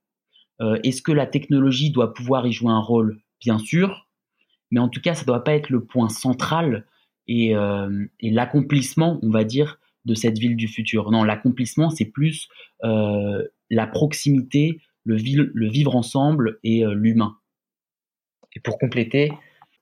Euh, 0.61 0.79
est-ce 0.85 1.03
que 1.03 1.13
la 1.13 1.27
technologie 1.27 1.91
doit 1.91 2.13
pouvoir 2.13 2.47
y 2.47 2.53
jouer 2.53 2.71
un 2.71 2.81
rôle? 2.81 3.21
Bien 3.41 3.59
sûr, 3.59 4.09
mais 4.71 4.81
en 4.81 4.89
tout 4.89 5.01
cas, 5.01 5.15
ça 5.15 5.23
ne 5.23 5.27
doit 5.27 5.45
pas 5.45 5.55
être 5.55 5.71
le 5.71 5.85
point 5.85 6.09
central 6.09 6.85
et, 7.27 7.57
euh, 7.57 8.07
et 8.21 8.31
l'accomplissement, 8.31 9.19
on 9.23 9.31
va 9.31 9.45
dire, 9.45 9.80
de 10.05 10.15
cette 10.15 10.39
ville 10.39 10.57
du 10.57 10.69
futur. 10.69 11.11
Non, 11.11 11.25
l'accomplissement, 11.25 11.91
c'est 11.91 12.07
plus 12.07 12.49
euh, 12.85 13.47
la 13.69 13.87
proximité, 13.87 14.81
le, 15.05 15.17
vivre 15.69 15.97
ensemble 15.97 16.59
et 16.63 16.85
l'humain. 16.85 17.37
Et 18.55 18.61
pour 18.61 18.79
compléter, 18.79 19.33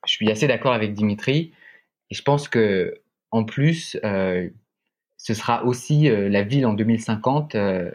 je 0.06 0.12
suis 0.12 0.30
assez 0.30 0.46
d'accord 0.46 0.72
avec 0.72 0.94
Dimitri. 0.94 1.52
Et 2.10 2.14
je 2.14 2.22
pense 2.22 2.48
que 2.48 3.02
en 3.30 3.44
plus, 3.44 3.98
euh, 4.04 4.48
ce 5.16 5.34
sera 5.34 5.64
aussi 5.64 6.08
euh, 6.08 6.28
la 6.28 6.42
ville 6.42 6.66
en 6.66 6.72
2050. 6.72 7.54
Euh, 7.54 7.90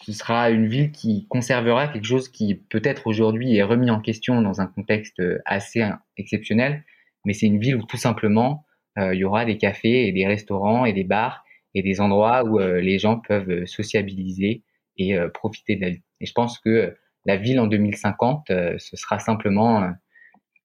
ce 0.00 0.12
sera 0.12 0.50
une 0.50 0.66
ville 0.66 0.92
qui 0.92 1.26
conservera 1.28 1.88
quelque 1.88 2.06
chose 2.06 2.28
qui 2.28 2.54
peut-être 2.54 3.06
aujourd'hui 3.06 3.56
est 3.56 3.62
remis 3.62 3.90
en 3.90 4.00
question 4.00 4.40
dans 4.42 4.60
un 4.60 4.66
contexte 4.66 5.20
assez 5.44 5.84
exceptionnel, 6.16 6.84
mais 7.24 7.32
c'est 7.32 7.46
une 7.46 7.58
ville 7.58 7.74
où 7.74 7.84
tout 7.84 7.96
simplement 7.96 8.64
il 9.12 9.18
y 9.18 9.24
aura 9.24 9.44
des 9.44 9.58
cafés 9.58 10.08
et 10.08 10.12
des 10.12 10.26
restaurants 10.26 10.84
et 10.84 10.92
des 10.92 11.04
bars 11.04 11.44
et 11.74 11.82
des 11.82 12.00
endroits 12.00 12.44
où 12.44 12.58
les 12.58 12.98
gens 12.98 13.18
peuvent 13.20 13.64
sociabiliser 13.66 14.62
et 14.96 15.16
profiter 15.32 15.76
de 15.76 15.82
la 15.82 15.90
vie. 15.90 16.02
Et 16.20 16.26
je 16.26 16.32
pense 16.32 16.58
que 16.58 16.96
la 17.24 17.36
ville 17.36 17.60
en 17.60 17.66
2050, 17.66 18.46
ce 18.48 18.96
sera 18.96 19.18
simplement, 19.18 19.92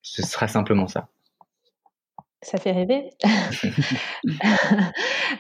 ce 0.02 0.24
sera 0.24 0.48
simplement 0.48 0.88
ça. 0.88 1.10
Ça 2.44 2.58
fait 2.58 2.72
rêver. 2.72 3.10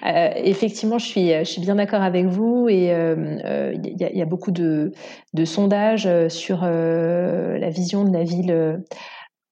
euh, 0.05 0.29
effectivement, 0.37 0.97
je 0.99 1.05
suis, 1.05 1.29
je 1.29 1.43
suis 1.43 1.61
bien 1.61 1.75
d'accord 1.75 2.01
avec 2.01 2.25
vous 2.25 2.69
et 2.69 2.85
il 2.85 2.91
euh, 2.91 3.39
euh, 3.43 3.73
y, 3.75 4.21
a, 4.21 4.25
beaucoup 4.25 4.51
de, 4.51 4.93
sondages 5.43 6.07
euh, 6.07 6.29
sur 6.29 6.61
la 6.61 7.69
vision 7.69 8.05
de 8.05 8.13
la 8.13 8.23
ville 8.23 8.81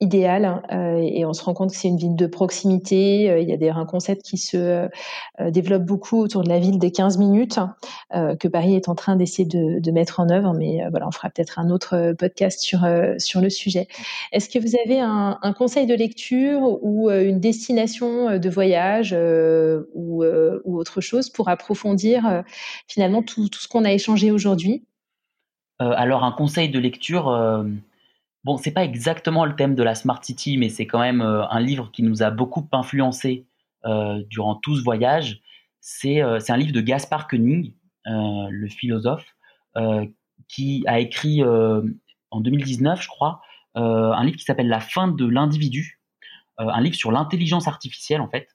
idéal 0.02 0.64
euh, 0.74 1.00
et 1.00 1.26
on 1.26 1.34
se 1.34 1.44
rend 1.44 1.54
compte 1.54 1.70
que 1.70 1.78
c'est 1.78 1.88
une 1.88 1.98
ville 1.98 2.16
de 2.16 2.26
proximité. 2.26 3.30
Euh, 3.30 3.40
il 3.40 3.48
y 3.48 3.54
a 3.54 3.58
des, 3.58 3.70
un 3.70 3.86
concept 3.86 4.24
qui 4.24 4.38
se 4.38 4.58
euh, 4.58 5.52
développe 5.52 5.84
beaucoup 5.84 6.18
autour 6.18 6.44
de 6.44 6.50
la 6.50 6.60
ville 6.60 6.80
des 6.80 6.92
15 6.92 7.18
minutes 7.20 7.60
que 8.12 8.48
Paris 8.48 8.76
est 8.76 8.90
en 8.90 8.96
train 8.96 9.16
d'essayer 9.16 9.48
de, 9.48 9.92
mettre 9.92 10.20
en 10.20 10.30
œuvre. 10.30 10.54
Mais 10.54 10.82
voilà, 10.90 11.08
on 11.08 11.12
fera 11.12 11.30
peut-être 11.30 11.60
un 11.60 11.70
autre 11.70 12.14
podcast 12.18 12.60
sur, 12.60 12.86
sur 13.20 13.42
le 13.42 13.50
sujet. 13.50 13.88
Est-ce 14.32 14.50
que 14.50 14.60
vous 14.60 14.76
avez 14.84 15.00
un, 15.00 15.38
conseil 15.58 15.86
de 15.86 15.94
lecture 15.94 16.62
ou 16.82 17.10
une 17.10 17.40
destination 17.40 18.38
de 18.38 18.50
voyage 18.50 19.16
ou, 19.94 20.24
autre 20.24 21.02
chose 21.02 21.30
pour 21.30 21.50
approfondir 21.50 22.44
finalement 22.88 23.22
tout 23.22 23.48
ce 23.54 23.68
qu'on 23.68 23.86
a 23.86 23.92
échangé 23.92 24.32
aujourd'hui? 24.32 24.84
Alors 25.80 26.24
un 26.24 26.32
conseil 26.32 26.70
de 26.70 26.80
lecture 26.80 27.30
Bon, 28.44 28.58
c'est 28.58 28.72
pas 28.72 28.84
exactement 28.84 29.46
le 29.46 29.56
thème 29.56 29.76
de 29.76 29.84
la 29.84 29.94
Smart 29.94 30.24
City, 30.24 30.58
mais 30.58 30.70
c'est 30.70 30.88
quand 30.88 31.00
même 31.00 31.22
euh, 31.22 31.48
un 31.50 31.60
livre 31.60 31.92
qui 31.92 32.02
nous 32.02 32.24
a 32.24 32.32
beaucoup 32.32 32.68
influencé 32.72 33.46
euh, 33.86 34.24
durant 34.30 34.56
tout 34.56 34.76
ce 34.76 34.84
voyage. 34.84 35.42
C'est 35.80 36.24
euh, 36.24 36.40
un 36.50 36.58
livre 36.58 36.74
de 36.74 36.82
Gaspard 36.82 37.28
Koenig, 37.28 37.76
le 38.06 38.68
philosophe, 38.68 39.36
qui 40.48 40.84
a 40.88 41.00
écrit 41.00 41.44
en 41.44 42.40
2019, 42.42 43.00
je 43.00 43.08
crois, 43.08 43.42
un 43.76 44.24
livre 44.24 44.38
qui 44.38 44.44
s'appelle 44.44 44.70
La 44.70 44.80
fin 44.80 45.08
de 45.08 45.26
l'individu, 45.26 46.02
un 46.58 46.82
livre 46.82 46.96
sur 46.96 47.12
l'intelligence 47.12 47.68
artificielle 47.68 48.22
en 48.22 48.28
fait. 48.28 48.48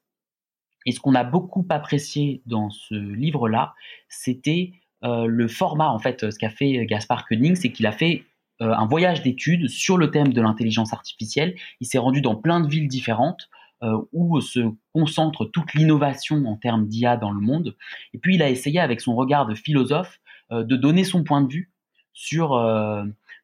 Et 0.85 0.91
ce 0.91 0.99
qu'on 0.99 1.15
a 1.15 1.23
beaucoup 1.23 1.65
apprécié 1.71 2.43
dans 2.45 2.71
ce 2.71 2.97
livre-là, 2.97 3.75
c'était 4.09 4.73
le 5.03 5.47
format 5.47 5.91
en 5.91 6.01
fait. 6.01 6.29
Ce 6.29 6.39
qu'a 6.41 6.51
fait 6.51 6.85
Gaspard 6.87 7.25
Koenig, 7.29 7.55
c'est 7.57 7.71
qu'il 7.71 7.87
a 7.87 7.93
fait 7.93 8.25
euh, 8.63 8.73
un 8.73 8.87
voyage 8.87 9.23
d'études 9.23 9.69
sur 9.69 9.99
le 9.99 10.11
thème 10.11 10.33
de 10.33 10.41
l'intelligence 10.41 10.95
artificielle. 10.95 11.55
Il 11.81 11.87
s'est 11.87 11.99
rendu 11.99 12.23
dans 12.23 12.37
plein 12.37 12.61
de 12.61 12.69
villes 12.69 12.89
différentes 12.89 13.51
euh, 13.83 14.01
où 14.13 14.41
se 14.41 14.61
concentre 14.95 15.45
toute 15.45 15.75
l'innovation 15.75 16.43
en 16.47 16.57
termes 16.57 16.87
d'IA 16.87 17.19
dans 17.19 17.33
le 17.33 17.41
monde. 17.41 17.77
Et 18.15 18.19
puis 18.19 18.37
il 18.37 18.43
a 18.43 18.49
essayé 18.49 18.81
avec 18.81 19.03
son 19.03 19.15
regard 19.15 19.47
de 19.47 19.55
philosophe 19.55 20.21
euh, 20.53 20.65
de 20.65 20.77
donner 20.77 21.05
son 21.05 21.23
point 21.23 21.43
de 21.43 21.53
vue 21.53 21.73
sur 22.15 22.59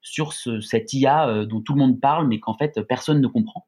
sur 0.01 0.33
ce, 0.33 0.61
cette 0.61 0.95
IA 0.95 1.45
dont 1.45 1.61
tout 1.61 1.75
le 1.75 1.79
monde 1.79 2.01
parle 2.01 2.27
mais 2.27 2.41
qu'en 2.41 2.57
fait 2.57 2.81
personne 2.89 3.21
ne 3.21 3.27
comprend. 3.27 3.67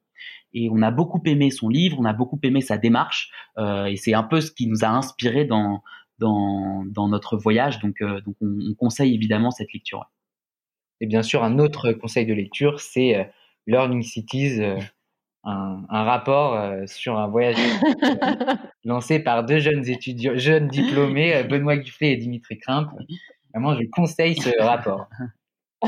Et 0.51 0.67
on 0.71 0.81
a 0.81 0.89
beaucoup 0.89 1.21
aimé 1.25 1.51
son 1.51 1.69
livre, 1.69 1.97
on 1.99 2.05
a 2.05 2.13
beaucoup 2.13 2.39
aimé 2.41 2.61
sa 2.61 2.79
démarche, 2.79 3.29
et 3.59 3.97
c'est 3.97 4.15
un 4.15 4.23
peu 4.23 4.41
ce 4.41 4.51
qui 4.51 4.65
nous 4.65 4.83
a 4.83 4.87
inspiré 4.87 5.45
dans 5.45 5.83
dans, 6.17 6.85
dans 6.87 7.07
notre 7.07 7.37
voyage. 7.37 7.79
Donc, 7.81 8.01
donc 8.01 8.35
on, 8.41 8.71
on, 8.71 8.73
conseille 8.73 9.13
évidemment 9.13 9.51
cette 9.51 9.71
lecture. 9.73 10.09
Et 11.01 11.07
bien 11.07 11.23
sûr, 11.23 11.43
un 11.43 11.59
autre 11.59 11.91
conseil 11.91 12.25
de 12.25 12.33
lecture, 12.33 12.79
c'est 12.79 13.15
euh, 13.15 13.23
Learning 13.67 14.01
Cities, 14.01 14.61
euh, 14.61 14.77
un, 15.43 15.83
un, 15.89 16.03
rapport 16.03 16.55
euh, 16.55 16.85
sur 16.87 17.17
un 17.17 17.27
voyage 17.27 17.57
lancé 18.83 19.19
par 19.19 19.43
deux 19.43 19.59
jeunes 19.59 19.87
étudiants, 19.87 20.33
jeunes 20.35 20.67
diplômés, 20.67 21.43
Benoît 21.43 21.77
Gufflet 21.77 22.13
et 22.13 22.17
Dimitri 22.17 22.57
Krimp. 22.57 22.89
Vraiment, 23.53 23.75
je 23.75 23.83
conseille 23.91 24.35
ce 24.35 24.49
rapport. 24.61 25.07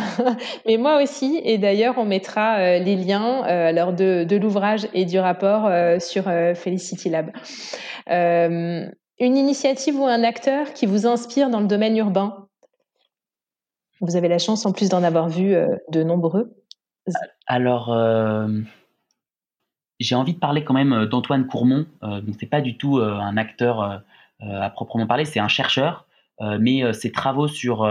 Mais 0.68 0.78
moi 0.78 1.02
aussi, 1.02 1.42
et 1.44 1.58
d'ailleurs, 1.58 1.98
on 1.98 2.06
mettra 2.06 2.78
les 2.78 2.96
liens 2.96 3.42
alors 3.42 3.94
de, 3.94 4.26
de 4.26 4.36
l'ouvrage 4.36 4.88
et 4.94 5.06
du 5.06 5.18
rapport 5.18 5.72
sur 6.00 6.26
Felicity 6.56 7.10
Lab. 7.10 7.32
une 8.08 8.92
initiative 9.20 10.00
ou 10.00 10.06
un 10.06 10.24
acteur 10.24 10.74
qui 10.74 10.86
vous 10.86 11.08
inspire 11.08 11.50
dans 11.50 11.62
le 11.62 11.68
domaine 11.68 11.98
urbain? 11.98 12.47
Vous 14.02 14.16
avez 14.16 14.28
la 14.28 14.38
chance 14.38 14.66
en 14.66 14.72
plus 14.72 14.90
d'en 14.90 15.04
avoir 15.04 15.30
vu 15.30 15.56
de 15.90 16.04
nombreux. 16.04 16.56
Alors, 17.46 17.96
j'ai 20.00 20.16
envie 20.16 20.34
de 20.34 20.40
parler 20.40 20.64
quand 20.64 20.74
même 20.74 21.06
d'Antoine 21.06 21.48
Courmont. 21.48 21.86
donc, 22.02 22.36
c'est 22.40 22.50
pas 22.50 22.62
du 22.62 22.78
tout 22.78 22.98
un 22.98 23.38
acteur 23.38 24.04
à 24.40 24.70
proprement 24.70 25.08
parler, 25.08 25.26
c'est 25.26 25.40
un 25.40 25.48
chercheur, 25.48 26.08
mais 26.60 26.94
ses 26.94 27.12
travaux 27.12 27.48
sur 27.48 27.88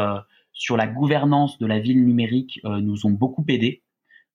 sur 0.53 0.77
la 0.77 0.87
gouvernance 0.87 1.59
de 1.59 1.67
la 1.67 1.81
ville 1.81 2.05
numérique 2.05 2.61
nous 2.65 3.07
ont 3.07 3.11
beaucoup 3.11 3.45
aidés. 3.49 3.83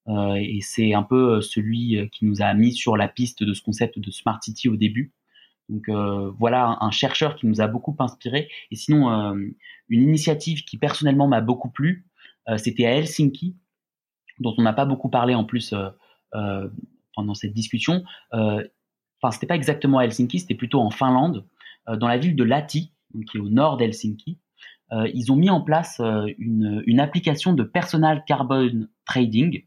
Euh, 0.08 0.36
et 0.36 0.60
c'est 0.62 0.94
un 0.94 1.04
peu 1.04 1.36
euh, 1.36 1.42
celui 1.42 1.98
euh, 1.98 2.08
qui 2.08 2.26
nous 2.26 2.42
a 2.42 2.54
mis 2.54 2.74
sur 2.74 2.98
la 2.98 3.08
piste 3.08 3.44
de 3.44 3.54
ce 3.54 3.62
concept 3.62 4.00
de 4.00 4.12
Smart 4.12 4.40
City 4.42 4.68
au 4.68 4.76
début. 4.76 5.14
Donc 5.72 5.90
voilà 6.38 6.78
un, 6.82 6.92
chercheur 6.92 7.36
qui 7.36 7.48
nous 7.48 7.62
a 7.62 7.68
beaucoup 7.68 7.96
inspiré. 8.00 8.50
Et 8.70 8.76
sinon, 8.76 9.10
une 9.90 10.02
initiative 10.04 10.64
qui 10.64 10.78
personnellement 10.78 11.28
m'a 11.28 11.42
beaucoup 11.42 11.70
plu, 11.70 12.06
c'était 12.58 12.86
à 12.86 12.92
Helsinki, 12.92 13.56
dont 14.40 14.54
on 14.58 14.62
n'a 14.64 14.74
pas 14.74 14.86
beaucoup 14.86 15.10
parlé 15.10 15.34
en 15.34 15.46
plus 15.46 15.74
pendant 16.32 17.34
cette 17.34 17.54
discussion. 17.54 18.04
Enfin, 18.32 19.32
c'était 19.32 19.48
pas 19.48 19.56
exactement 19.56 20.00
à 20.00 20.04
Helsinki, 20.04 20.40
c'était 20.40 20.56
plutôt 20.56 20.82
en 20.82 20.92
Finlande, 20.92 21.48
dans 21.88 22.08
la 22.08 22.18
ville 22.18 22.36
de 22.36 22.44
Lahti, 22.44 22.92
qui 23.32 23.38
est 23.38 23.42
au 23.42 23.50
nord 23.50 23.78
d'Helsinki. 23.78 24.40
ils 24.92 25.32
ont 25.32 25.38
mis 25.38 25.50
en 25.50 25.62
place 25.62 26.02
une, 26.38 27.00
application 27.00 27.54
de 27.54 27.64
personal 27.64 28.26
carbon 28.26 28.88
trading 29.06 29.64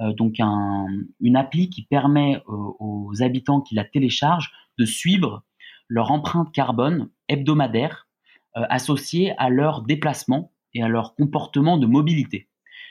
euh, 0.00 0.12
donc 0.12 0.38
un, 0.38 0.86
une 1.20 1.36
appli 1.36 1.70
qui 1.70 1.82
permet 1.82 2.36
euh, 2.36 2.72
aux 2.78 3.12
habitants 3.20 3.60
qui 3.60 3.74
la 3.74 3.84
téléchargent 3.84 4.52
de 4.78 4.84
suivre 4.84 5.44
leur 5.88 6.10
empreinte 6.10 6.52
carbone 6.52 7.10
hebdomadaire 7.28 8.08
euh, 8.56 8.62
associée 8.70 9.34
à 9.38 9.50
leur 9.50 9.82
déplacement 9.82 10.52
et 10.74 10.82
à 10.82 10.88
leur 10.88 11.14
comportement 11.14 11.78
de 11.78 11.86
mobilité. 11.86 12.48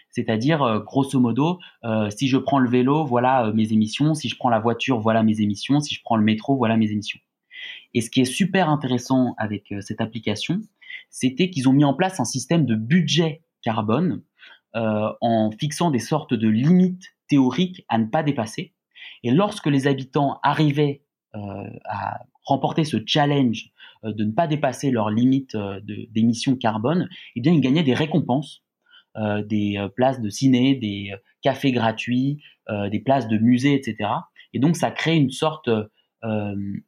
C'est-à-dire, 0.09 0.81
grosso 0.85 1.19
modo, 1.19 1.59
si 2.09 2.27
je 2.27 2.38
prends 2.38 2.57
le 2.57 2.69
vélo, 2.69 3.05
voilà 3.05 3.51
mes 3.53 3.72
émissions, 3.72 4.15
si 4.15 4.30
je 4.30 4.38
prends 4.38 4.49
la 4.49 4.59
voiture, 4.59 4.99
voilà 4.99 5.22
mes 5.22 5.41
émissions, 5.41 5.80
si 5.80 5.93
je 5.93 6.01
prends 6.01 6.15
le 6.15 6.23
métro, 6.23 6.55
voilà 6.55 6.76
mes 6.76 6.89
émissions. 6.91 7.19
Et 7.93 8.01
ce 8.01 8.09
qui 8.09 8.22
est 8.22 8.26
super 8.26 8.69
intéressant 8.69 9.35
avec 9.38 9.72
cette 9.81 10.01
application, 10.01 10.61
c'était 11.09 11.49
qu'ils 11.49 11.69
ont 11.69 11.73
mis 11.73 11.84
en 11.84 11.93
place 11.93 12.19
un 12.19 12.26
système 12.26 12.65
de 12.65 12.73
budget 12.73 13.43
carbone 13.61 14.23
euh, 14.76 15.11
en 15.22 15.49
fixant 15.51 15.91
des 15.91 15.99
sortes 15.99 16.34
de 16.34 16.47
limites 16.47 17.15
théoriques 17.27 17.85
à 17.89 17.97
ne 17.97 18.05
pas 18.05 18.23
dépasser. 18.23 18.73
Et 19.23 19.31
lorsque 19.31 19.68
les 19.68 19.88
habitants 19.88 20.39
arrivaient 20.43 21.01
euh, 21.01 21.06
à 21.33 22.19
remporter 22.43 22.83
ce 22.83 22.97
challenge 23.05 23.71
euh, 24.03 24.13
de 24.13 24.23
ne 24.23 24.31
pas 24.31 24.47
dépasser 24.47 24.91
leurs 24.91 25.09
limites 25.09 25.57
d'émissions 25.83 26.55
carbone, 26.55 27.09
eh 27.35 27.41
bien, 27.41 27.53
ils 27.53 27.61
gagnaient 27.61 27.83
des 27.83 27.93
récompenses, 27.93 28.63
des 29.15 29.83
places 29.95 30.21
de 30.21 30.29
ciné, 30.29 30.75
des 30.75 31.11
cafés 31.41 31.71
gratuits, 31.71 32.43
des 32.69 32.99
places 32.99 33.27
de 33.27 33.39
musée, 33.39 33.73
etc. 33.73 34.09
Et 34.53 34.59
donc, 34.59 34.75
ça 34.75 34.91
crée 34.91 35.15
une 35.15 35.31
sorte 35.31 35.69
de 36.23 36.79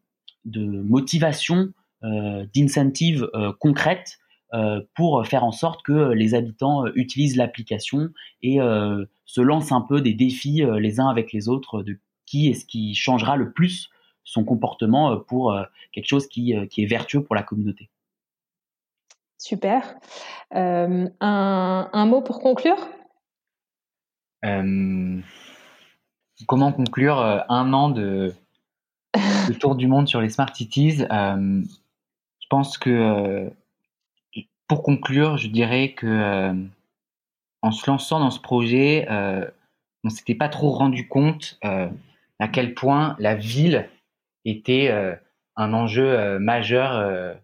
motivation, 0.46 1.74
d'incentive 2.04 3.28
concrète 3.60 4.20
euh, 4.56 4.82
pour 4.96 5.28
faire 5.28 5.44
en 5.44 5.52
sorte 5.52 5.84
que 5.84 6.12
les 6.12 6.34
habitants 6.34 6.84
euh, 6.84 6.92
utilisent 6.96 7.36
l'application 7.36 8.10
et 8.42 8.60
euh, 8.60 9.06
se 9.26 9.42
lancent 9.42 9.72
un 9.72 9.82
peu 9.82 10.02
des 10.02 10.16
défis 10.16 10.64
les 10.80 11.00
uns 11.00 11.08
avec 11.08 11.32
les 11.34 11.48
autres 11.48 11.84
de 11.84 12.00
qui 12.26 12.48
est-ce 12.48 12.66
qui 12.66 12.96
changera 12.96 13.36
le 13.36 13.52
plus 13.52 13.90
son 14.30 14.44
comportement 14.44 15.18
pour 15.18 15.58
quelque 15.92 16.08
chose 16.08 16.28
qui, 16.28 16.56
qui, 16.70 16.84
est 16.84 16.88
vertueux 16.88 17.24
pour 17.24 17.36
la 17.36 17.44
communauté. 17.44 17.90
Super. 19.38 19.96
un, 20.52 21.10
un, 21.20 22.06
mot 22.06 22.22
pour 22.22 22.40
conclure? 22.40 22.78
Comment 26.48 26.72
conclure 26.72 27.20
un 27.50 27.74
an 27.74 27.90
de, 27.90 28.34
de, 29.16 29.54
tour 29.54 29.76
du 29.76 29.88
monde 29.88 30.08
sur 30.08 30.22
les 30.22 30.30
Smart 30.30 30.54
Cities? 30.56 30.98
Je 31.00 32.48
pense 32.50 32.78
que 32.78 33.52
pour 34.70 34.84
conclure, 34.84 35.36
je 35.36 35.48
dirais 35.48 35.92
que 35.94 36.08
euh, 36.08 36.54
en 37.62 37.72
se 37.72 37.90
lançant 37.90 38.20
dans 38.20 38.32
ce 38.32 38.40
projet, 38.40 39.08
euh, 39.10 39.46
on 40.06 40.10
s'était 40.10 40.36
pas 40.36 40.48
trop 40.48 40.70
rendu 40.70 41.10
compte 41.10 41.60
euh, 41.66 41.90
à 42.40 42.48
quel 42.48 42.76
point 42.76 43.16
la 43.20 43.36
ville 43.36 43.90
était 44.46 44.90
un 45.56 45.74
enjeu 45.74 46.40
majeur, 46.40 47.38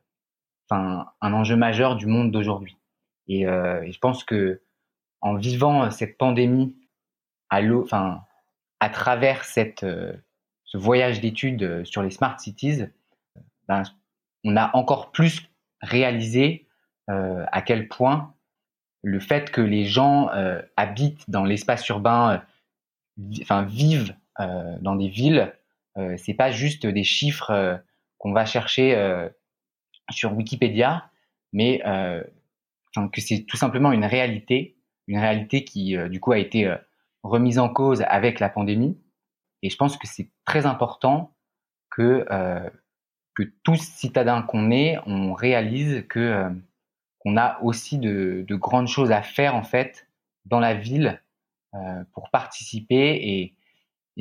enfin 0.70 1.08
un 1.22 1.34
enjeu 1.34 1.56
majeur 1.56 1.96
du 1.96 2.08
monde 2.08 2.32
d'aujourd'hui. 2.32 2.78
Et, 3.28 3.44
je 3.44 4.00
pense 4.00 4.24
que 4.24 4.62
en 5.22 5.36
vivant 5.36 5.90
cette 5.92 6.18
pandémie 6.18 6.76
à 7.50 7.62
enfin 7.62 8.22
à 8.80 8.90
travers 8.90 9.44
cette 9.44 9.86
ce 10.66 10.78
voyage 10.78 11.22
d'études 11.22 11.86
sur 11.86 12.02
les 12.02 12.10
smart 12.10 12.40
cities, 12.40 12.84
ben, 13.68 13.84
on 14.44 14.58
a 14.58 14.76
encore 14.76 15.12
plus 15.12 15.50
réalisé 15.82 16.68
euh, 17.10 17.46
à 17.52 17.62
quel 17.62 17.88
point 17.88 18.34
le 19.04 19.20
fait 19.20 19.52
que 19.52 19.62
les 19.62 19.86
gens 19.86 20.30
euh, 20.30 20.62
habitent 20.76 21.30
dans 21.30 21.44
l'espace 21.44 21.88
urbain, 21.90 22.42
euh, 23.20 23.62
vivent 23.64 24.16
dans 24.82 24.98
des 24.98 25.08
villes, 25.08 25.54
c'est 26.18 26.34
pas 26.34 26.52
juste 26.52 26.86
des 26.86 27.04
chiffres 27.04 27.82
qu'on 28.18 28.34
va 28.34 28.46
chercher 28.46 29.30
sur 30.10 30.34
Wikipédia, 30.34 31.10
mais 31.54 31.82
que 33.12 33.22
c'est 33.22 33.46
tout 33.46 33.58
simplement 33.58 33.92
une 33.92 34.06
réalité, 34.06 34.78
une 35.08 35.20
réalité 35.20 35.64
qui 35.64 35.96
du 36.10 36.20
coup 36.20 36.32
a 36.32 36.38
été 36.38 36.74
remise 37.24 37.60
en 37.60 37.70
cause 37.70 38.04
avec 38.08 38.40
la 38.40 38.50
pandémie. 38.50 39.00
Et 39.62 39.70
je 39.70 39.78
pense 39.78 39.98
que 39.98 40.08
c'est 40.08 40.30
très 40.46 40.66
important 40.66 41.36
que 41.90 42.26
que 43.36 43.44
tous 43.64 43.82
citadins 43.82 44.42
qu'on 44.42 44.72
est, 44.72 44.98
on 45.06 45.34
réalise 45.34 46.06
que 46.08 46.50
on 47.26 47.38
a 47.38 47.60
aussi 47.62 47.98
de, 47.98 48.46
grandes 48.50 48.88
choses 48.88 49.12
à 49.12 49.24
faire 49.24 49.56
en 49.56 49.64
fait 49.64 50.08
dans 50.46 50.60
la 50.60 50.76
ville 50.76 51.22
euh, 51.74 52.04
pour 52.14 52.30
participer 52.30 53.20
et, 53.22 53.55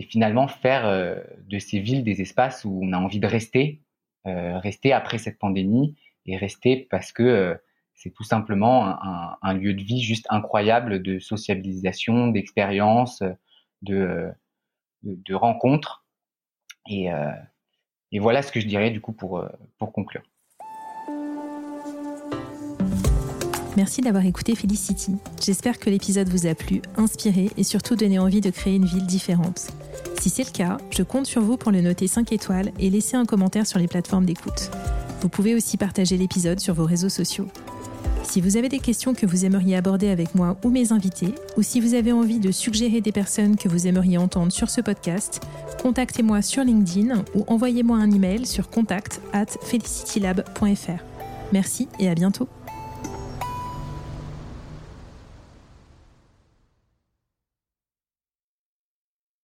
finalement 0.02 0.48
faire 0.48 0.86
euh, 0.86 1.16
de 1.46 1.58
ces 1.58 1.80
villes 1.80 2.04
des 2.04 2.20
espaces 2.20 2.64
où 2.64 2.80
on 2.82 2.92
a 2.92 2.98
envie 2.98 3.20
de 3.20 3.26
rester, 3.26 3.80
euh, 4.26 4.58
rester 4.58 4.92
après 4.92 5.18
cette 5.18 5.38
pandémie 5.38 5.96
et 6.26 6.36
rester 6.36 6.88
parce 6.90 7.12
que 7.12 7.58
c'est 7.94 8.10
tout 8.10 8.24
simplement 8.24 8.96
un, 9.42 9.54
lieu 9.54 9.72
de 9.72 9.82
vie 9.82 10.02
juste 10.02 10.26
incroyable 10.28 11.00
de 11.00 11.18
sociabilisation, 11.20 12.28
d'expérience, 12.28 13.22
de, 13.82 14.30
de, 15.02 15.34
rencontres. 15.34 16.04
Et, 16.88 17.08
et, 18.10 18.18
voilà 18.18 18.42
ce 18.42 18.50
que 18.50 18.60
je 18.60 18.66
dirais 18.66 18.90
du 18.90 19.00
coup 19.00 19.12
pour, 19.12 19.44
pour 19.78 19.92
conclure. 19.92 20.22
Merci 23.76 24.02
d'avoir 24.02 24.24
écouté 24.24 24.54
Felicity. 24.54 25.16
J'espère 25.42 25.80
que 25.80 25.90
l'épisode 25.90 26.28
vous 26.28 26.46
a 26.46 26.54
plu, 26.54 26.80
inspiré 26.96 27.50
et 27.56 27.64
surtout 27.64 27.96
donné 27.96 28.20
envie 28.20 28.40
de 28.40 28.50
créer 28.50 28.76
une 28.76 28.84
ville 28.84 29.06
différente. 29.06 29.68
Si 30.20 30.30
c'est 30.30 30.44
le 30.44 30.52
cas, 30.52 30.78
je 30.90 31.02
compte 31.02 31.26
sur 31.26 31.42
vous 31.42 31.56
pour 31.56 31.72
le 31.72 31.80
noter 31.80 32.06
5 32.06 32.30
étoiles 32.32 32.70
et 32.78 32.88
laisser 32.88 33.16
un 33.16 33.24
commentaire 33.24 33.66
sur 33.66 33.80
les 33.80 33.88
plateformes 33.88 34.26
d'écoute. 34.26 34.70
Vous 35.20 35.28
pouvez 35.28 35.56
aussi 35.56 35.76
partager 35.76 36.16
l'épisode 36.16 36.60
sur 36.60 36.74
vos 36.74 36.84
réseaux 36.84 37.08
sociaux. 37.08 37.48
Si 38.22 38.40
vous 38.40 38.56
avez 38.56 38.68
des 38.68 38.78
questions 38.78 39.12
que 39.12 39.26
vous 39.26 39.44
aimeriez 39.44 39.76
aborder 39.76 40.08
avec 40.08 40.34
moi 40.34 40.56
ou 40.64 40.70
mes 40.70 40.92
invités, 40.92 41.34
ou 41.56 41.62
si 41.62 41.80
vous 41.80 41.94
avez 41.94 42.12
envie 42.12 42.38
de 42.38 42.52
suggérer 42.52 43.00
des 43.00 43.12
personnes 43.12 43.56
que 43.56 43.68
vous 43.68 43.86
aimeriez 43.86 44.18
entendre 44.18 44.52
sur 44.52 44.70
ce 44.70 44.80
podcast, 44.80 45.40
contactez-moi 45.82 46.42
sur 46.42 46.62
LinkedIn 46.62 47.24
ou 47.34 47.44
envoyez-moi 47.48 47.98
un 47.98 48.10
email 48.10 48.46
sur 48.46 48.70
contact 48.70 49.20
at 49.32 49.46
felicitylab.fr. 49.62 51.02
Merci 51.52 51.88
et 51.98 52.08
à 52.08 52.14
bientôt. 52.14 52.48